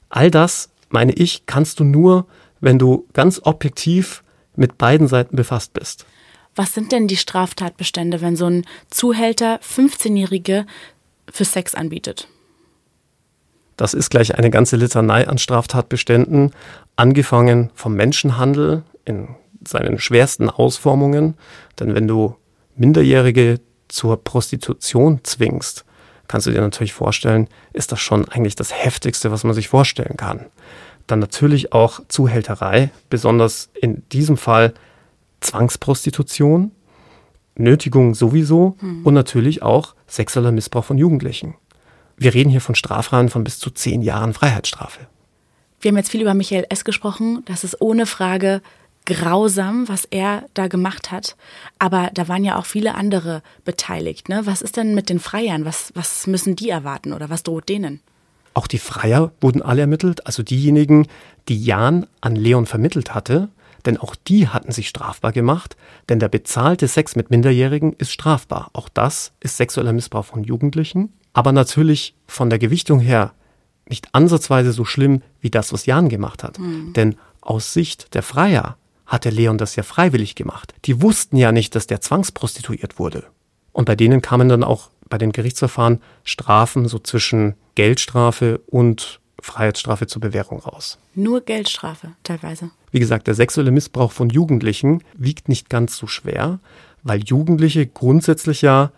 All 0.08 0.30
das, 0.30 0.70
meine 0.90 1.12
ich, 1.12 1.46
kannst 1.46 1.80
du 1.80 1.84
nur, 1.84 2.26
wenn 2.60 2.78
du 2.78 3.06
ganz 3.12 3.40
objektiv 3.44 4.22
mit 4.56 4.78
beiden 4.78 5.08
Seiten 5.08 5.36
befasst 5.36 5.72
bist. 5.72 6.06
Was 6.54 6.74
sind 6.74 6.92
denn 6.92 7.08
die 7.08 7.16
Straftatbestände, 7.16 8.20
wenn 8.20 8.36
so 8.36 8.46
ein 8.46 8.64
Zuhälter 8.90 9.58
15-Jährige 9.60 10.66
für 11.30 11.44
Sex 11.44 11.74
anbietet? 11.74 12.28
Das 13.76 13.94
ist 13.94 14.10
gleich 14.10 14.36
eine 14.36 14.50
ganze 14.50 14.76
Litanei 14.76 15.26
an 15.26 15.38
Straftatbeständen, 15.38 16.52
angefangen 16.96 17.70
vom 17.74 17.94
Menschenhandel 17.94 18.82
in 19.04 19.28
seinen 19.66 19.98
schwersten 19.98 20.50
Ausformungen. 20.50 21.34
Denn 21.80 21.94
wenn 21.94 22.06
du 22.06 22.36
Minderjährige 22.76 23.60
zur 23.88 24.22
Prostitution 24.22 25.20
zwingst, 25.22 25.84
kannst 26.28 26.46
du 26.46 26.50
dir 26.50 26.60
natürlich 26.60 26.92
vorstellen, 26.92 27.48
ist 27.72 27.92
das 27.92 28.00
schon 28.00 28.28
eigentlich 28.28 28.56
das 28.56 28.72
Heftigste, 28.72 29.30
was 29.30 29.44
man 29.44 29.54
sich 29.54 29.68
vorstellen 29.68 30.16
kann. 30.16 30.46
Dann 31.06 31.18
natürlich 31.18 31.72
auch 31.72 32.00
Zuhälterei, 32.08 32.90
besonders 33.10 33.70
in 33.80 34.02
diesem 34.10 34.36
Fall 34.36 34.74
Zwangsprostitution, 35.42 36.72
Nötigung 37.56 38.14
sowieso 38.14 38.76
hm. 38.80 39.04
und 39.04 39.14
natürlich 39.14 39.62
auch 39.62 39.94
sexueller 40.06 40.52
Missbrauch 40.52 40.84
von 40.84 40.98
Jugendlichen. 40.98 41.54
Wir 42.16 42.34
reden 42.34 42.50
hier 42.50 42.60
von 42.60 42.74
Strafrahmen 42.74 43.28
von 43.28 43.44
bis 43.44 43.58
zu 43.58 43.70
zehn 43.70 44.02
Jahren 44.02 44.32
Freiheitsstrafe. 44.32 45.00
Wir 45.80 45.90
haben 45.90 45.96
jetzt 45.96 46.10
viel 46.10 46.22
über 46.22 46.34
Michael 46.34 46.66
S. 46.68 46.84
gesprochen. 46.84 47.42
Das 47.46 47.64
ist 47.64 47.80
ohne 47.80 48.06
Frage 48.06 48.62
grausam, 49.04 49.88
was 49.88 50.04
er 50.04 50.44
da 50.54 50.68
gemacht 50.68 51.10
hat. 51.10 51.36
Aber 51.78 52.10
da 52.14 52.28
waren 52.28 52.44
ja 52.44 52.56
auch 52.56 52.66
viele 52.66 52.94
andere 52.94 53.42
beteiligt. 53.64 54.28
Ne? 54.28 54.42
Was 54.44 54.62
ist 54.62 54.76
denn 54.76 54.94
mit 54.94 55.08
den 55.08 55.18
Freiern? 55.18 55.64
Was, 55.64 55.90
was 55.94 56.26
müssen 56.28 56.54
die 56.54 56.70
erwarten 56.70 57.12
oder 57.12 57.28
was 57.28 57.42
droht 57.42 57.68
denen? 57.68 58.00
Auch 58.54 58.66
die 58.66 58.78
Freier 58.78 59.32
wurden 59.40 59.62
alle 59.62 59.80
ermittelt, 59.80 60.26
also 60.26 60.42
diejenigen, 60.42 61.08
die 61.48 61.62
Jan 61.62 62.06
an 62.20 62.36
Leon 62.36 62.66
vermittelt 62.66 63.14
hatte, 63.14 63.48
denn 63.84 63.98
auch 63.98 64.14
die 64.14 64.48
hatten 64.48 64.72
sich 64.72 64.88
strafbar 64.88 65.32
gemacht, 65.32 65.76
denn 66.08 66.18
der 66.18 66.28
bezahlte 66.28 66.88
Sex 66.88 67.16
mit 67.16 67.30
Minderjährigen 67.30 67.94
ist 67.94 68.12
strafbar. 68.12 68.70
Auch 68.72 68.88
das 68.88 69.32
ist 69.40 69.56
sexueller 69.56 69.92
Missbrauch 69.92 70.24
von 70.24 70.44
Jugendlichen, 70.44 71.12
aber 71.32 71.52
natürlich 71.52 72.14
von 72.26 72.50
der 72.50 72.58
Gewichtung 72.58 73.00
her 73.00 73.32
nicht 73.88 74.14
ansatzweise 74.14 74.72
so 74.72 74.84
schlimm 74.84 75.22
wie 75.40 75.50
das, 75.50 75.72
was 75.72 75.86
Jan 75.86 76.08
gemacht 76.08 76.44
hat. 76.44 76.58
Mhm. 76.58 76.92
Denn 76.92 77.16
aus 77.40 77.72
Sicht 77.72 78.14
der 78.14 78.22
Freier 78.22 78.76
hatte 79.06 79.30
Leon 79.30 79.58
das 79.58 79.76
ja 79.76 79.82
freiwillig 79.82 80.34
gemacht. 80.34 80.74
Die 80.84 81.02
wussten 81.02 81.36
ja 81.36 81.52
nicht, 81.52 81.74
dass 81.74 81.86
der 81.86 82.00
zwangsprostituiert 82.00 82.98
wurde. 82.98 83.24
Und 83.72 83.84
bei 83.84 83.96
denen 83.96 84.22
kamen 84.22 84.48
dann 84.48 84.64
auch 84.64 84.90
bei 85.08 85.18
den 85.18 85.32
Gerichtsverfahren 85.32 86.00
Strafen 86.24 86.88
so 86.88 86.98
zwischen 86.98 87.54
Geldstrafe 87.74 88.60
und 88.66 89.20
Freiheitsstrafe 89.40 90.06
zur 90.06 90.20
Bewährung 90.20 90.60
raus. 90.60 90.98
Nur 91.14 91.42
Geldstrafe 91.42 92.12
teilweise. 92.22 92.70
Wie 92.92 93.00
gesagt, 93.00 93.26
der 93.26 93.34
sexuelle 93.34 93.70
Missbrauch 93.72 94.12
von 94.12 94.28
Jugendlichen 94.28 95.02
wiegt 95.14 95.48
nicht 95.48 95.68
ganz 95.68 95.96
so 95.96 96.06
schwer, 96.06 96.60
weil 97.02 97.24
Jugendliche 97.24 97.86
grundsätzlich 97.86 98.62
ja 98.62 98.92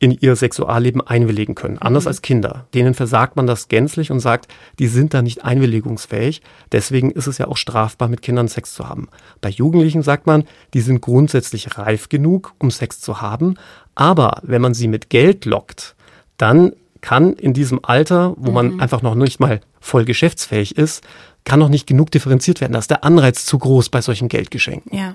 in 0.00 0.10
ihr 0.10 0.34
Sexualleben 0.34 1.00
einwilligen 1.00 1.54
können, 1.54 1.78
anders 1.78 2.04
mhm. 2.04 2.08
als 2.08 2.22
Kinder. 2.22 2.66
Denen 2.74 2.94
versagt 2.94 3.36
man 3.36 3.46
das 3.46 3.68
gänzlich 3.68 4.10
und 4.10 4.20
sagt, 4.20 4.48
die 4.78 4.88
sind 4.88 5.14
da 5.14 5.22
nicht 5.22 5.44
einwilligungsfähig. 5.44 6.42
Deswegen 6.72 7.10
ist 7.10 7.26
es 7.26 7.38
ja 7.38 7.46
auch 7.46 7.56
strafbar, 7.56 8.08
mit 8.08 8.20
Kindern 8.20 8.48
Sex 8.48 8.74
zu 8.74 8.88
haben. 8.88 9.08
Bei 9.40 9.48
Jugendlichen 9.48 10.02
sagt 10.02 10.26
man, 10.26 10.44
die 10.74 10.80
sind 10.80 11.00
grundsätzlich 11.00 11.78
reif 11.78 12.08
genug, 12.08 12.54
um 12.58 12.70
Sex 12.70 13.00
zu 13.00 13.20
haben. 13.20 13.54
Aber 13.94 14.40
wenn 14.42 14.60
man 14.60 14.74
sie 14.74 14.88
mit 14.88 15.10
Geld 15.10 15.44
lockt, 15.44 15.94
dann 16.36 16.72
kann 17.00 17.34
in 17.34 17.52
diesem 17.52 17.80
Alter, 17.82 18.34
wo 18.36 18.50
man 18.50 18.74
mhm. 18.74 18.80
einfach 18.80 19.02
noch 19.02 19.14
nicht 19.14 19.38
mal 19.38 19.60
voll 19.80 20.04
geschäftsfähig 20.04 20.76
ist, 20.76 21.02
kann 21.44 21.60
noch 21.60 21.68
nicht 21.68 21.86
genug 21.86 22.10
differenziert 22.10 22.60
werden. 22.60 22.72
Da 22.72 22.78
ist 22.78 22.90
der 22.90 23.04
Anreiz 23.04 23.44
zu 23.44 23.58
groß 23.58 23.90
bei 23.90 24.00
solchen 24.00 24.28
Geldgeschenken. 24.28 24.96
Ja. 24.96 25.14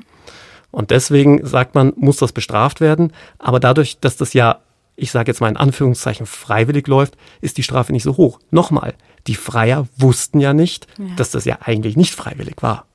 Und 0.72 0.92
deswegen 0.92 1.46
sagt 1.46 1.74
man, 1.74 1.94
muss 1.96 2.18
das 2.18 2.32
bestraft 2.32 2.82
werden. 2.82 3.12
Aber 3.40 3.60
dadurch, 3.60 4.00
dass 4.00 4.18
das 4.18 4.34
ja 4.34 4.60
ich 5.00 5.12
sage 5.12 5.32
jetzt 5.32 5.40
mal 5.40 5.50
in 5.50 5.58
Anführungszeichen 5.58 6.26
freiwillig 6.26 6.88
läuft, 6.88 7.16
ist 7.42 7.58
die 7.58 7.64
Strafe 7.64 7.92
nicht 7.92 8.04
so 8.04 8.18
hoch. 8.18 8.40
Nochmal, 8.52 8.94
die 9.28 9.36
Freier 9.36 9.88
wussten 9.98 10.40
ja 10.40 10.54
nicht, 10.54 10.88
ja. 10.98 11.16
dass 11.16 11.32
das 11.32 11.46
ja 11.46 11.60
eigentlich 11.62 11.96
nicht 11.96 12.14
freiwillig 12.14 12.58
war. 12.62 12.86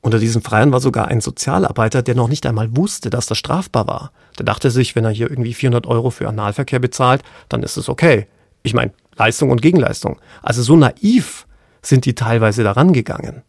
Unter 0.00 0.18
diesen 0.18 0.42
Freiern 0.42 0.72
war 0.72 0.80
sogar 0.80 1.08
ein 1.08 1.20
Sozialarbeiter, 1.20 2.02
der 2.02 2.14
noch 2.14 2.28
nicht 2.28 2.46
einmal 2.46 2.76
wusste, 2.76 3.10
dass 3.10 3.26
das 3.26 3.38
strafbar 3.38 3.86
war. 3.86 4.12
Der 4.38 4.44
dachte 4.44 4.70
sich, 4.70 4.94
wenn 4.94 5.04
er 5.04 5.10
hier 5.10 5.28
irgendwie 5.28 5.54
400 5.54 5.86
Euro 5.86 6.10
für 6.10 6.28
Analverkehr 6.28 6.78
bezahlt, 6.78 7.22
dann 7.48 7.62
ist 7.62 7.76
es 7.76 7.88
okay. 7.88 8.26
Ich 8.62 8.72
meine, 8.72 8.92
Leistung 9.16 9.50
und 9.50 9.62
Gegenleistung. 9.62 10.20
Also 10.42 10.62
so 10.62 10.76
naiv 10.76 11.45
sind 11.86 12.04
die 12.04 12.14
teilweise 12.14 12.62
daran 12.62 12.92
gegangen. 12.92 13.42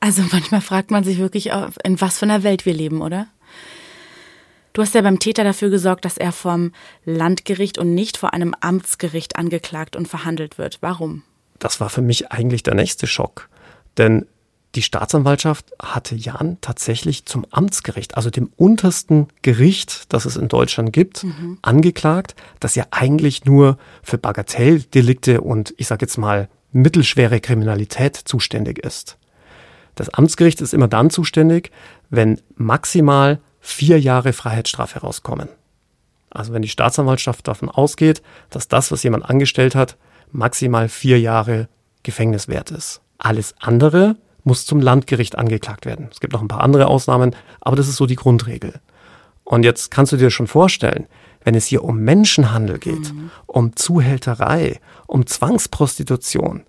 Also 0.00 0.22
manchmal 0.30 0.60
fragt 0.60 0.90
man 0.90 1.04
sich 1.04 1.18
wirklich, 1.18 1.50
in 1.84 2.00
was 2.00 2.18
für 2.18 2.26
einer 2.26 2.42
Welt 2.42 2.66
wir 2.66 2.74
leben, 2.74 3.00
oder? 3.00 3.28
Du 4.72 4.82
hast 4.82 4.94
ja 4.94 5.00
beim 5.00 5.18
Täter 5.18 5.42
dafür 5.42 5.70
gesorgt, 5.70 6.04
dass 6.04 6.18
er 6.18 6.32
vom 6.32 6.72
Landgericht 7.06 7.78
und 7.78 7.94
nicht 7.94 8.18
vor 8.18 8.34
einem 8.34 8.54
Amtsgericht 8.60 9.36
angeklagt 9.36 9.96
und 9.96 10.06
verhandelt 10.06 10.58
wird. 10.58 10.78
Warum? 10.82 11.22
Das 11.58 11.80
war 11.80 11.88
für 11.88 12.02
mich 12.02 12.30
eigentlich 12.30 12.62
der 12.62 12.74
nächste 12.74 13.06
Schock. 13.06 13.48
Denn 13.96 14.26
die 14.74 14.82
Staatsanwaltschaft 14.82 15.72
hatte 15.80 16.14
Jan 16.14 16.58
tatsächlich 16.60 17.24
zum 17.24 17.46
Amtsgericht, 17.50 18.18
also 18.18 18.28
dem 18.28 18.50
untersten 18.56 19.28
Gericht, 19.40 20.12
das 20.12 20.26
es 20.26 20.36
in 20.36 20.48
Deutschland 20.48 20.92
gibt, 20.92 21.24
mhm. 21.24 21.58
angeklagt, 21.62 22.34
das 22.60 22.74
ja 22.74 22.84
eigentlich 22.90 23.46
nur 23.46 23.78
für 24.02 24.18
Bagatelldelikte 24.18 25.40
und 25.40 25.72
ich 25.78 25.86
sage 25.86 26.04
jetzt 26.04 26.18
mal 26.18 26.50
mittelschwere 26.76 27.40
Kriminalität 27.40 28.16
zuständig 28.16 28.78
ist. 28.78 29.18
Das 29.94 30.10
Amtsgericht 30.10 30.60
ist 30.60 30.74
immer 30.74 30.88
dann 30.88 31.10
zuständig, 31.10 31.70
wenn 32.10 32.40
maximal 32.54 33.40
vier 33.60 33.98
Jahre 33.98 34.32
Freiheitsstrafe 34.32 35.00
rauskommen. 35.00 35.48
Also 36.30 36.52
wenn 36.52 36.62
die 36.62 36.68
Staatsanwaltschaft 36.68 37.48
davon 37.48 37.70
ausgeht, 37.70 38.22
dass 38.50 38.68
das, 38.68 38.92
was 38.92 39.02
jemand 39.02 39.28
angestellt 39.28 39.74
hat, 39.74 39.96
maximal 40.32 40.88
vier 40.88 41.18
Jahre 41.18 41.68
Gefängnis 42.02 42.46
wert 42.46 42.70
ist. 42.70 43.00
Alles 43.18 43.54
andere 43.58 44.16
muss 44.44 44.66
zum 44.66 44.80
Landgericht 44.80 45.38
angeklagt 45.38 45.86
werden. 45.86 46.08
Es 46.12 46.20
gibt 46.20 46.34
noch 46.34 46.42
ein 46.42 46.48
paar 46.48 46.62
andere 46.62 46.86
Ausnahmen, 46.86 47.34
aber 47.60 47.76
das 47.76 47.88
ist 47.88 47.96
so 47.96 48.06
die 48.06 48.16
Grundregel. 48.16 48.74
Und 49.44 49.64
jetzt 49.64 49.90
kannst 49.90 50.12
du 50.12 50.16
dir 50.16 50.30
schon 50.30 50.46
vorstellen, 50.46 51.06
wenn 51.46 51.54
es 51.54 51.66
hier 51.66 51.84
um 51.84 52.00
Menschenhandel 52.00 52.78
geht, 52.80 53.14
mhm. 53.14 53.30
um 53.46 53.76
Zuhälterei, 53.76 54.80
um 55.06 55.26
Zwangsprostitution, 55.26 56.64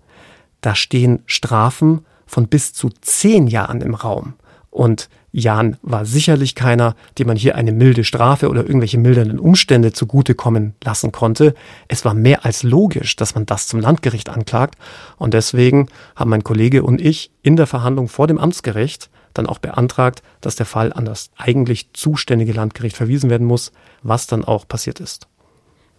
da 0.60 0.76
stehen 0.76 1.24
Strafen 1.26 2.06
von 2.26 2.46
bis 2.46 2.74
zu 2.74 2.88
zehn 3.00 3.48
Jahren 3.48 3.80
im 3.80 3.94
Raum. 3.94 4.34
Und 4.70 5.08
Jan 5.32 5.78
war 5.82 6.06
sicherlich 6.06 6.54
keiner, 6.54 6.94
dem 7.18 7.26
man 7.26 7.36
hier 7.36 7.56
eine 7.56 7.72
milde 7.72 8.04
Strafe 8.04 8.48
oder 8.48 8.62
irgendwelche 8.62 8.98
mildernden 8.98 9.40
Umstände 9.40 9.92
zugutekommen 9.92 10.74
lassen 10.84 11.10
konnte. 11.10 11.54
Es 11.88 12.04
war 12.04 12.14
mehr 12.14 12.44
als 12.44 12.62
logisch, 12.62 13.16
dass 13.16 13.34
man 13.34 13.46
das 13.46 13.66
zum 13.66 13.80
Landgericht 13.80 14.28
anklagt. 14.28 14.76
Und 15.16 15.34
deswegen 15.34 15.88
haben 16.14 16.30
mein 16.30 16.44
Kollege 16.44 16.84
und 16.84 17.00
ich 17.00 17.32
in 17.42 17.56
der 17.56 17.66
Verhandlung 17.66 18.06
vor 18.06 18.28
dem 18.28 18.38
Amtsgericht 18.38 19.10
dann 19.38 19.46
auch 19.46 19.58
beantragt, 19.58 20.22
dass 20.40 20.56
der 20.56 20.66
Fall 20.66 20.92
an 20.92 21.04
das 21.04 21.30
eigentlich 21.36 21.92
zuständige 21.92 22.52
Landgericht 22.52 22.96
verwiesen 22.96 23.30
werden 23.30 23.46
muss, 23.46 23.72
was 24.02 24.26
dann 24.26 24.44
auch 24.44 24.68
passiert 24.68 25.00
ist. 25.00 25.26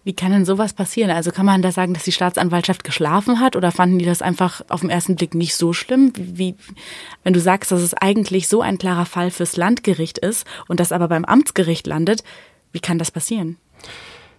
Wie 0.02 0.14
kann 0.14 0.32
denn 0.32 0.46
sowas 0.46 0.72
passieren? 0.72 1.10
Also 1.10 1.30
kann 1.30 1.44
man 1.44 1.60
da 1.60 1.72
sagen, 1.72 1.92
dass 1.92 2.04
die 2.04 2.12
Staatsanwaltschaft 2.12 2.84
geschlafen 2.84 3.38
hat 3.38 3.54
oder 3.54 3.70
fanden 3.70 3.98
die 3.98 4.06
das 4.06 4.22
einfach 4.22 4.62
auf 4.68 4.80
den 4.80 4.88
ersten 4.88 5.16
Blick 5.16 5.34
nicht 5.34 5.54
so 5.54 5.74
schlimm? 5.74 6.12
Wie, 6.16 6.56
wenn 7.22 7.34
du 7.34 7.40
sagst, 7.40 7.70
dass 7.70 7.82
es 7.82 7.92
eigentlich 7.92 8.48
so 8.48 8.62
ein 8.62 8.78
klarer 8.78 9.04
Fall 9.04 9.30
fürs 9.30 9.56
Landgericht 9.56 10.16
ist 10.16 10.46
und 10.68 10.80
das 10.80 10.92
aber 10.92 11.08
beim 11.08 11.26
Amtsgericht 11.26 11.86
landet, 11.86 12.24
wie 12.72 12.80
kann 12.80 12.98
das 12.98 13.10
passieren? 13.10 13.58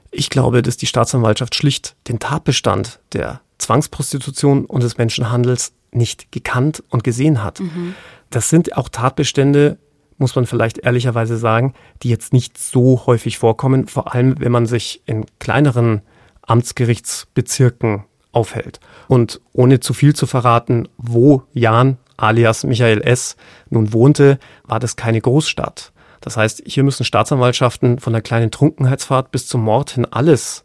Ich 0.10 0.30
glaube, 0.32 0.64
dass 0.64 0.78
die 0.78 0.88
Staatsanwaltschaft 0.88 1.54
schlicht 1.54 1.96
den 2.08 2.20
Tatbestand 2.20 3.00
der 3.14 3.42
Zwangsprostitution 3.60 4.66
und 4.66 4.82
des 4.82 4.98
Menschenhandels 4.98 5.74
nicht 5.92 6.32
gekannt 6.32 6.84
und 6.90 7.04
gesehen 7.04 7.44
hat. 7.44 7.60
Mhm. 7.60 7.96
Das 8.30 8.50
sind 8.50 8.78
auch 8.78 8.90
Tatbestände, 8.90 9.78
muss 10.18 10.36
man 10.36 10.46
vielleicht 10.46 10.80
ehrlicherweise 10.80 11.38
sagen, 11.38 11.74
die 12.04 12.10
jetzt 12.10 12.34
nicht 12.34 12.58
so 12.58 13.06
häufig 13.06 13.38
vorkommen, 13.38 13.88
vor 13.88 14.14
allem 14.14 14.40
wenn 14.40 14.52
man 14.52 14.66
sich 14.66 15.02
in 15.06 15.26
kleineren 15.40 16.02
Amtsgerichtsbezirken 16.44 18.06
aufhält. 18.32 18.80
Und 19.08 19.42
ohne 19.52 19.80
zu 19.80 19.94
viel 19.94 20.16
zu 20.16 20.28
verraten, 20.28 20.88
wo 20.98 21.44
Jan 21.54 21.98
alias 22.18 22.64
Michael 22.64 23.02
S. 23.02 23.36
nun 23.70 23.94
wohnte, 23.94 24.40
war 24.64 24.80
das 24.80 24.96
keine 24.96 25.20
Großstadt. 25.20 25.92
Das 26.22 26.38
heißt, 26.38 26.62
hier 26.66 26.84
müssen 26.84 27.04
Staatsanwaltschaften 27.04 28.00
von 28.00 28.14
der 28.14 28.22
kleinen 28.22 28.52
Trunkenheitsfahrt 28.52 29.32
bis 29.32 29.48
zum 29.48 29.64
Mord 29.64 29.92
hin 29.92 30.06
alles 30.06 30.64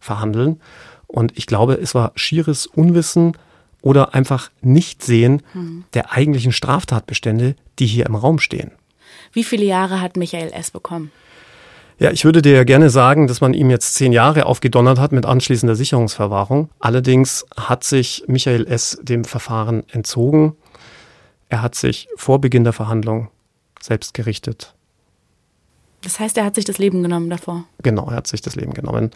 verhandeln. 0.00 0.60
Und 1.06 1.38
ich 1.38 1.46
glaube, 1.46 1.74
es 1.74 1.94
war 1.94 2.12
schieres 2.16 2.66
Unwissen 2.66 3.36
oder 3.86 4.14
einfach 4.16 4.50
Nichtsehen 4.62 5.42
hm. 5.52 5.84
der 5.94 6.12
eigentlichen 6.12 6.50
Straftatbestände, 6.50 7.54
die 7.78 7.86
hier 7.86 8.06
im 8.06 8.16
Raum 8.16 8.40
stehen. 8.40 8.72
Wie 9.32 9.44
viele 9.44 9.64
Jahre 9.64 10.00
hat 10.00 10.16
Michael 10.16 10.50
S. 10.52 10.72
bekommen? 10.72 11.12
Ja, 12.00 12.10
ich 12.10 12.24
würde 12.24 12.42
dir 12.42 12.52
ja 12.52 12.64
gerne 12.64 12.90
sagen, 12.90 13.28
dass 13.28 13.40
man 13.40 13.54
ihm 13.54 13.70
jetzt 13.70 13.94
zehn 13.94 14.12
Jahre 14.12 14.46
aufgedonnert 14.46 14.98
hat 14.98 15.12
mit 15.12 15.24
anschließender 15.24 15.76
Sicherungsverwahrung. 15.76 16.68
Allerdings 16.80 17.46
hat 17.56 17.84
sich 17.84 18.24
Michael 18.26 18.66
S. 18.66 18.98
dem 19.02 19.24
Verfahren 19.24 19.84
entzogen. 19.92 20.56
Er 21.48 21.62
hat 21.62 21.76
sich 21.76 22.08
vor 22.16 22.40
Beginn 22.40 22.64
der 22.64 22.72
Verhandlung 22.72 23.28
selbst 23.80 24.14
gerichtet. 24.14 24.74
Das 26.02 26.18
heißt, 26.18 26.36
er 26.38 26.44
hat 26.44 26.56
sich 26.56 26.64
das 26.64 26.78
Leben 26.78 27.04
genommen 27.04 27.30
davor? 27.30 27.66
Genau, 27.84 28.10
er 28.10 28.16
hat 28.16 28.26
sich 28.26 28.40
das 28.40 28.56
Leben 28.56 28.74
genommen. 28.74 29.12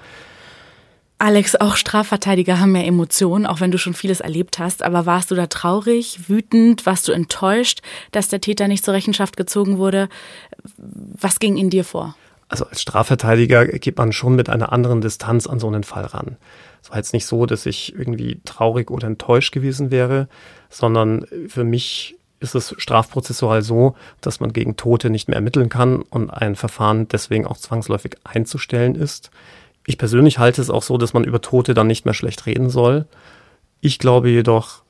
Alex, 1.20 1.54
auch 1.54 1.76
Strafverteidiger 1.76 2.60
haben 2.60 2.74
ja 2.74 2.82
Emotionen, 2.82 3.44
auch 3.44 3.60
wenn 3.60 3.70
du 3.70 3.76
schon 3.76 3.92
vieles 3.92 4.20
erlebt 4.20 4.58
hast. 4.58 4.82
Aber 4.82 5.04
warst 5.04 5.30
du 5.30 5.34
da 5.34 5.48
traurig, 5.48 6.28
wütend? 6.28 6.86
Warst 6.86 7.06
du 7.08 7.12
enttäuscht, 7.12 7.82
dass 8.10 8.28
der 8.28 8.40
Täter 8.40 8.68
nicht 8.68 8.86
zur 8.86 8.94
Rechenschaft 8.94 9.36
gezogen 9.36 9.76
wurde? 9.76 10.08
Was 10.78 11.38
ging 11.38 11.58
in 11.58 11.68
dir 11.68 11.84
vor? 11.84 12.16
Also 12.48 12.64
als 12.64 12.80
Strafverteidiger 12.80 13.66
geht 13.66 13.98
man 13.98 14.12
schon 14.12 14.34
mit 14.34 14.48
einer 14.48 14.72
anderen 14.72 15.02
Distanz 15.02 15.46
an 15.46 15.60
so 15.60 15.66
einen 15.66 15.84
Fall 15.84 16.06
ran. 16.06 16.38
Es 16.82 16.88
war 16.88 16.96
jetzt 16.96 17.12
nicht 17.12 17.26
so, 17.26 17.44
dass 17.44 17.66
ich 17.66 17.94
irgendwie 17.94 18.40
traurig 18.46 18.90
oder 18.90 19.06
enttäuscht 19.06 19.52
gewesen 19.52 19.90
wäre, 19.90 20.26
sondern 20.70 21.26
für 21.48 21.64
mich 21.64 22.16
ist 22.40 22.54
es 22.54 22.74
strafprozessual 22.78 23.60
so, 23.60 23.94
dass 24.22 24.40
man 24.40 24.54
gegen 24.54 24.76
Tote 24.76 25.10
nicht 25.10 25.28
mehr 25.28 25.36
ermitteln 25.36 25.68
kann 25.68 26.00
und 26.00 26.30
ein 26.30 26.56
Verfahren 26.56 27.08
deswegen 27.08 27.46
auch 27.46 27.58
zwangsläufig 27.58 28.16
einzustellen 28.24 28.94
ist. 28.94 29.30
Ich 29.90 29.98
persönlich 29.98 30.38
halte 30.38 30.62
es 30.62 30.70
auch 30.70 30.84
so, 30.84 30.98
dass 30.98 31.14
man 31.14 31.24
über 31.24 31.40
Tote 31.40 31.74
dann 31.74 31.88
nicht 31.88 32.04
mehr 32.04 32.14
schlecht 32.14 32.46
reden 32.46 32.70
soll. 32.70 33.06
Ich 33.80 33.98
glaube 33.98 34.30
jedoch, 34.30 34.84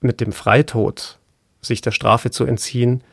mit 0.00 0.20
dem 0.20 0.32
Freitod 0.32 1.18
sich 1.60 1.80
der 1.80 1.92
Strafe 1.92 2.32
zu 2.32 2.44
entziehen, 2.44 3.04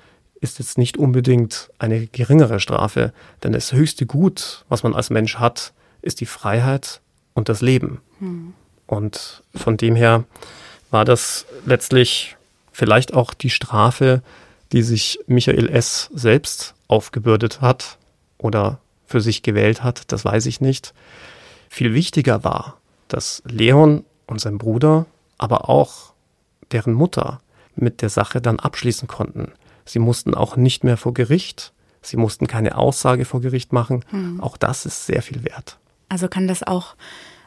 ist 0.41 0.57
jetzt 0.57 0.79
nicht 0.79 0.97
unbedingt 0.97 1.69
eine 1.77 2.07
geringere 2.07 2.59
Strafe, 2.59 3.13
denn 3.43 3.51
das 3.51 3.73
höchste 3.73 4.07
Gut, 4.07 4.65
was 4.69 4.81
man 4.81 4.95
als 4.95 5.11
Mensch 5.11 5.35
hat, 5.35 5.73
ist 6.01 6.19
die 6.19 6.25
Freiheit 6.25 6.99
und 7.35 7.47
das 7.47 7.61
Leben. 7.61 8.01
Hm. 8.17 8.55
Und 8.87 9.43
von 9.53 9.77
dem 9.77 9.95
her 9.95 10.23
war 10.89 11.05
das 11.05 11.45
letztlich 11.63 12.37
vielleicht 12.71 13.13
auch 13.13 13.35
die 13.35 13.51
Strafe, 13.51 14.23
die 14.71 14.81
sich 14.81 15.19
Michael 15.27 15.69
S. 15.69 16.09
selbst 16.11 16.73
aufgebürdet 16.87 17.61
hat 17.61 17.99
oder 18.39 18.79
für 19.13 19.21
sich 19.21 19.43
gewählt 19.43 19.83
hat, 19.83 20.11
das 20.11 20.25
weiß 20.25 20.47
ich 20.47 20.59
nicht. 20.59 20.95
Viel 21.69 21.93
wichtiger 21.93 22.43
war, 22.43 22.79
dass 23.09 23.43
Leon 23.45 24.03
und 24.25 24.41
sein 24.41 24.57
Bruder, 24.57 25.05
aber 25.37 25.69
auch 25.69 26.13
deren 26.71 26.93
Mutter 26.93 27.39
mit 27.75 28.01
der 28.01 28.09
Sache 28.09 28.41
dann 28.41 28.59
abschließen 28.59 29.07
konnten. 29.07 29.51
Sie 29.85 29.99
mussten 29.99 30.33
auch 30.33 30.55
nicht 30.55 30.83
mehr 30.83 30.97
vor 30.97 31.13
Gericht, 31.13 31.73
sie 32.01 32.17
mussten 32.17 32.47
keine 32.47 32.75
Aussage 32.75 33.25
vor 33.25 33.39
Gericht 33.39 33.71
machen. 33.71 34.03
Hm. 34.09 34.41
Auch 34.41 34.57
das 34.57 34.87
ist 34.87 35.05
sehr 35.05 35.21
viel 35.21 35.43
wert. 35.43 35.77
Also 36.09 36.27
kann 36.27 36.47
das 36.47 36.63
auch 36.63 36.95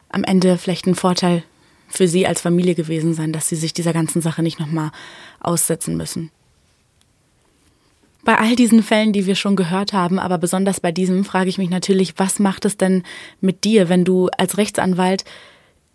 am 0.07 0.23
Ende 0.23 0.57
vielleicht 0.57 0.87
ein 0.87 0.95
Vorteil 0.95 1.43
für 1.89 2.07
sie 2.07 2.25
als 2.25 2.39
Familie 2.39 2.75
gewesen 2.75 3.13
sein, 3.13 3.33
dass 3.33 3.49
sie 3.49 3.57
sich 3.57 3.73
dieser 3.73 3.91
ganzen 3.91 4.21
Sache 4.21 4.41
nicht 4.41 4.61
nochmal 4.61 4.91
aussetzen 5.41 5.97
müssen. 5.97 6.31
Bei 8.27 8.39
all 8.39 8.57
diesen 8.57 8.83
Fällen, 8.83 9.13
die 9.13 9.25
wir 9.25 9.35
schon 9.35 9.55
gehört 9.55 9.93
haben, 9.93 10.19
aber 10.19 10.37
besonders 10.37 10.81
bei 10.81 10.91
diesem, 10.91 11.23
frage 11.23 11.47
ich 11.47 11.57
mich 11.57 11.69
natürlich, 11.69 12.15
was 12.17 12.39
macht 12.39 12.65
es 12.65 12.75
denn 12.75 13.03
mit 13.39 13.63
dir, 13.63 13.87
wenn 13.87 14.03
du 14.03 14.27
als 14.37 14.57
Rechtsanwalt 14.57 15.23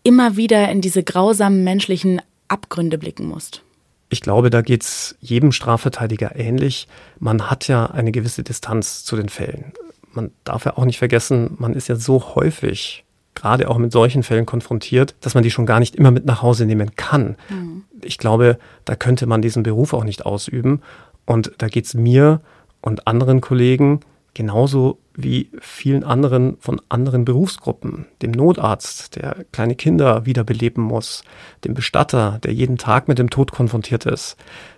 immer 0.02 0.34
wieder 0.34 0.70
in 0.70 0.80
diese 0.80 1.02
grausamen 1.02 1.62
menschlichen 1.62 2.22
Abgründe 2.48 2.96
blicken 2.96 3.26
musst? 3.26 3.60
Ich 4.08 4.22
glaube, 4.22 4.48
da 4.48 4.62
geht 4.62 4.82
es 4.82 5.14
jedem 5.20 5.52
Strafverteidiger 5.52 6.34
ähnlich. 6.34 6.88
Man 7.18 7.50
hat 7.50 7.68
ja 7.68 7.84
eine 7.84 8.12
gewisse 8.12 8.42
Distanz 8.42 9.04
zu 9.04 9.14
den 9.16 9.28
Fällen. 9.28 9.74
Man 10.14 10.30
darf 10.44 10.64
ja 10.64 10.78
auch 10.78 10.86
nicht 10.86 11.00
vergessen, 11.00 11.56
man 11.58 11.74
ist 11.74 11.88
ja 11.88 11.96
so 11.96 12.34
häufig 12.34 13.04
gerade 13.34 13.68
auch 13.68 13.76
mit 13.76 13.92
solchen 13.92 14.22
Fällen 14.22 14.46
konfrontiert, 14.46 15.16
dass 15.20 15.34
man 15.34 15.42
die 15.42 15.50
schon 15.50 15.66
gar 15.66 15.80
nicht 15.80 15.96
immer 15.96 16.10
mit 16.10 16.24
nach 16.24 16.40
Hause 16.40 16.64
nehmen 16.64 16.96
kann. 16.96 17.36
Mhm. 17.50 17.84
Ich 18.02 18.16
glaube, 18.16 18.58
da 18.86 18.96
könnte 18.96 19.26
man 19.26 19.42
diesen 19.42 19.62
Beruf 19.62 19.92
auch 19.92 20.04
nicht 20.04 20.24
ausüben. 20.24 20.80
Und 21.24 21.52
da 21.58 21.68
geht 21.68 21.86
es 21.86 21.94
mir 21.94 22.40
und 22.80 23.06
anderen 23.06 23.40
Kollegen 23.40 24.00
genauso 24.34 24.98
wie 25.14 25.50
vielen 25.60 26.04
anderen 26.04 26.56
von 26.58 26.80
anderen 26.88 27.24
Berufsgruppen, 27.24 28.06
dem 28.22 28.30
Notarzt, 28.30 29.16
der 29.16 29.44
kleine 29.52 29.74
Kinder 29.74 30.24
wiederbeleben 30.24 30.82
muss, 30.82 31.22
dem 31.64 31.74
Bestatter, 31.74 32.38
der 32.42 32.54
jeden 32.54 32.78
Tag 32.78 33.08
mit 33.08 33.18
dem 33.18 33.28
Tod 33.28 33.52
konfrontiert 33.52 34.06
ist, 34.06 34.36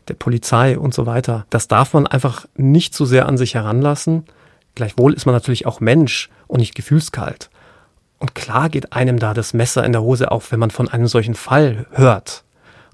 der 0.09 0.15
Polizei 0.15 0.77
und 0.79 0.93
so 0.93 1.07
weiter. 1.07 1.47
Das 1.51 1.69
darf 1.69 1.95
man 1.95 2.07
einfach 2.07 2.47
nicht 2.57 2.95
so 2.95 3.05
sehr 3.05 3.27
an 3.27 3.39
sich 3.39 3.55
heranlassen. 3.55 4.25
Gleichwohl 4.75 5.15
ist 5.15 5.27
man 5.27 5.35
natürlich 5.35 5.67
auch 5.67 5.81
Mensch 5.81 6.31
und 6.49 6.59
nicht 6.59 6.75
gefühlskalt. 6.75 7.51
Und 8.19 8.35
klar 8.35 8.69
geht 8.71 8.93
einem 8.93 9.19
da 9.19 9.35
das 9.35 9.55
Messer 9.55 9.85
in 9.85 9.93
der 9.93 10.03
Hose 10.03 10.33
auf, 10.33 10.51
wenn 10.51 10.61
man 10.61 10.71
von 10.71 10.89
einem 10.89 11.07
solchen 11.07 11.35
Fall 11.35 11.87
hört. 11.93 12.43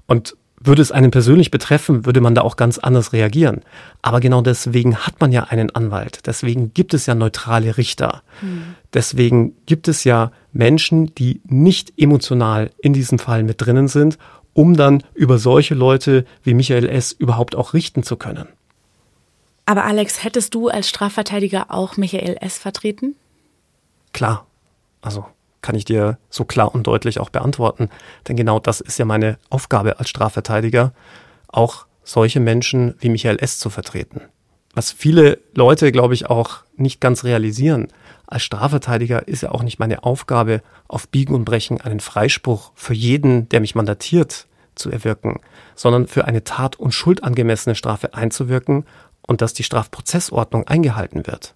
Und 0.05 0.35
würde 0.63 0.81
es 0.81 0.91
einen 0.91 1.11
persönlich 1.11 1.51
betreffen, 1.51 2.05
würde 2.05 2.21
man 2.21 2.35
da 2.35 2.41
auch 2.41 2.55
ganz 2.55 2.77
anders 2.77 3.13
reagieren. 3.13 3.61
Aber 4.01 4.19
genau 4.19 4.41
deswegen 4.41 4.97
hat 4.97 5.19
man 5.19 5.31
ja 5.31 5.45
einen 5.45 5.73
Anwalt. 5.75 6.27
Deswegen 6.27 6.73
gibt 6.73 6.93
es 6.93 7.05
ja 7.05 7.15
neutrale 7.15 7.77
Richter. 7.77 8.21
Mhm. 8.41 8.75
Deswegen 8.93 9.55
gibt 9.65 9.87
es 9.87 10.03
ja 10.03 10.31
Menschen, 10.53 11.13
die 11.15 11.41
nicht 11.45 11.93
emotional 11.97 12.71
in 12.79 12.93
diesem 12.93 13.19
Fall 13.19 13.43
mit 13.43 13.61
drinnen 13.61 13.87
sind, 13.87 14.17
um 14.53 14.75
dann 14.75 15.03
über 15.13 15.37
solche 15.37 15.75
Leute 15.75 16.25
wie 16.43 16.53
Michael 16.53 16.87
S. 16.87 17.11
überhaupt 17.11 17.55
auch 17.55 17.73
richten 17.73 18.03
zu 18.03 18.15
können. 18.15 18.47
Aber 19.65 19.85
Alex, 19.85 20.23
hättest 20.23 20.53
du 20.53 20.67
als 20.67 20.89
Strafverteidiger 20.89 21.67
auch 21.69 21.97
Michael 21.97 22.37
S. 22.41 22.57
vertreten? 22.57 23.15
Klar. 24.13 24.45
Also 25.01 25.25
kann 25.61 25.75
ich 25.75 25.85
dir 25.85 26.17
so 26.29 26.45
klar 26.45 26.73
und 26.73 26.87
deutlich 26.87 27.19
auch 27.19 27.29
beantworten. 27.29 27.89
Denn 28.27 28.35
genau 28.35 28.59
das 28.59 28.81
ist 28.81 28.99
ja 28.99 29.05
meine 29.05 29.37
Aufgabe 29.49 29.99
als 29.99 30.09
Strafverteidiger, 30.09 30.93
auch 31.47 31.85
solche 32.03 32.39
Menschen 32.39 32.95
wie 32.99 33.09
Michael 33.09 33.37
S. 33.41 33.59
zu 33.59 33.69
vertreten. 33.69 34.21
Was 34.73 34.91
viele 34.91 35.39
Leute, 35.53 35.91
glaube 35.91 36.13
ich, 36.13 36.29
auch 36.29 36.63
nicht 36.75 37.01
ganz 37.01 37.23
realisieren. 37.23 37.89
Als 38.25 38.43
Strafverteidiger 38.43 39.27
ist 39.27 39.43
ja 39.43 39.51
auch 39.51 39.63
nicht 39.63 39.79
meine 39.79 40.03
Aufgabe, 40.03 40.61
auf 40.87 41.09
Biegen 41.09 41.35
und 41.35 41.45
Brechen 41.45 41.81
einen 41.81 41.99
Freispruch 41.99 42.71
für 42.75 42.93
jeden, 42.93 43.49
der 43.49 43.59
mich 43.59 43.75
mandatiert, 43.75 44.47
zu 44.73 44.89
erwirken, 44.89 45.41
sondern 45.75 46.07
für 46.07 46.25
eine 46.25 46.45
tat- 46.45 46.77
und 46.77 46.93
schuldangemessene 46.93 47.75
Strafe 47.75 48.13
einzuwirken 48.13 48.85
und 49.27 49.41
dass 49.41 49.53
die 49.53 49.63
Strafprozessordnung 49.63 50.65
eingehalten 50.65 51.27
wird 51.27 51.55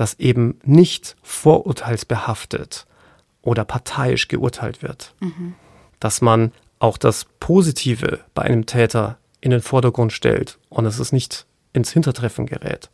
dass 0.00 0.14
eben 0.14 0.58
nicht 0.64 1.14
vorurteilsbehaftet 1.22 2.86
oder 3.42 3.64
parteiisch 3.64 4.28
geurteilt 4.28 4.82
wird. 4.82 5.14
Mhm. 5.20 5.54
Dass 5.98 6.20
man 6.20 6.52
auch 6.78 6.96
das 6.96 7.26
Positive 7.40 8.20
bei 8.34 8.42
einem 8.42 8.66
Täter 8.66 9.18
in 9.40 9.50
den 9.50 9.62
Vordergrund 9.62 10.12
stellt 10.12 10.58
und 10.68 10.84
dass 10.84 10.98
es 10.98 11.12
nicht 11.12 11.46
ins 11.72 11.92
Hintertreffen 11.92 12.46
gerät. 12.46 12.90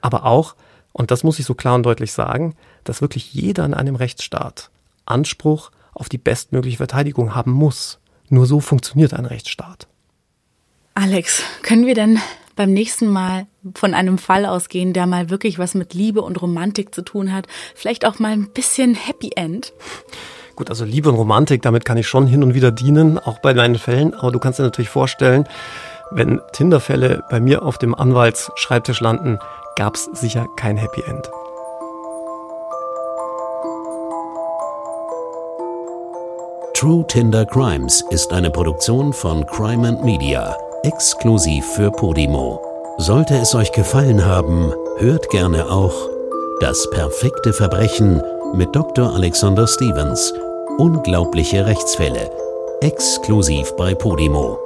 Aber 0.00 0.24
auch, 0.24 0.54
und 0.92 1.10
das 1.10 1.24
muss 1.24 1.38
ich 1.38 1.46
so 1.46 1.54
klar 1.54 1.74
und 1.74 1.84
deutlich 1.84 2.12
sagen, 2.12 2.54
dass 2.84 3.00
wirklich 3.00 3.32
jeder 3.32 3.64
in 3.64 3.74
einem 3.74 3.96
Rechtsstaat 3.96 4.70
Anspruch 5.06 5.70
auf 5.94 6.08
die 6.08 6.18
bestmögliche 6.18 6.76
Verteidigung 6.78 7.34
haben 7.34 7.52
muss. 7.52 7.98
Nur 8.28 8.46
so 8.46 8.60
funktioniert 8.60 9.14
ein 9.14 9.26
Rechtsstaat. 9.26 9.88
Alex, 10.94 11.42
können 11.62 11.86
wir 11.86 11.94
denn 11.94 12.18
beim 12.56 12.72
nächsten 12.72 13.08
Mal 13.08 13.46
von 13.74 13.94
einem 13.94 14.18
Fall 14.18 14.46
ausgehen, 14.46 14.92
der 14.92 15.06
mal 15.06 15.30
wirklich 15.30 15.58
was 15.58 15.74
mit 15.74 15.94
Liebe 15.94 16.22
und 16.22 16.40
Romantik 16.40 16.94
zu 16.94 17.02
tun 17.02 17.32
hat. 17.32 17.46
Vielleicht 17.74 18.04
auch 18.04 18.18
mal 18.18 18.32
ein 18.32 18.48
bisschen 18.48 18.94
Happy 18.94 19.30
End. 19.36 19.72
Gut, 20.56 20.68
also 20.68 20.84
Liebe 20.84 21.08
und 21.08 21.16
Romantik, 21.16 21.62
damit 21.62 21.84
kann 21.84 21.96
ich 21.96 22.06
schon 22.06 22.26
hin 22.26 22.42
und 22.42 22.54
wieder 22.54 22.70
dienen, 22.70 23.18
auch 23.18 23.38
bei 23.38 23.54
meinen 23.54 23.78
Fällen. 23.78 24.14
Aber 24.14 24.32
du 24.32 24.38
kannst 24.38 24.58
dir 24.58 24.64
natürlich 24.64 24.90
vorstellen, 24.90 25.48
wenn 26.10 26.40
Tinder-Fälle 26.52 27.22
bei 27.30 27.40
mir 27.40 27.62
auf 27.62 27.78
dem 27.78 27.94
Anwaltsschreibtisch 27.94 29.00
landen, 29.00 29.38
gab 29.76 29.94
es 29.94 30.04
sicher 30.12 30.46
kein 30.56 30.76
Happy 30.76 31.02
End. 31.02 31.30
True 36.74 37.06
Tinder 37.06 37.46
Crimes 37.46 38.04
ist 38.10 38.32
eine 38.32 38.50
Produktion 38.50 39.12
von 39.12 39.46
Crime 39.46 39.88
and 39.88 40.04
Media 40.04 40.56
exklusiv 40.82 41.64
für 41.64 41.90
Podimo. 41.92 42.60
Sollte 42.98 43.36
es 43.36 43.54
euch 43.54 43.70
gefallen 43.72 44.24
haben, 44.24 44.72
hört 44.98 45.28
gerne 45.30 45.70
auch 45.70 45.94
Das 46.60 46.88
perfekte 46.90 47.52
Verbrechen 47.52 48.22
mit 48.54 48.74
Dr. 48.74 49.14
Alexander 49.14 49.66
Stevens. 49.66 50.32
Unglaubliche 50.78 51.66
Rechtsfälle. 51.66 52.30
Exklusiv 52.80 53.74
bei 53.76 53.94
Podimo. 53.94 54.58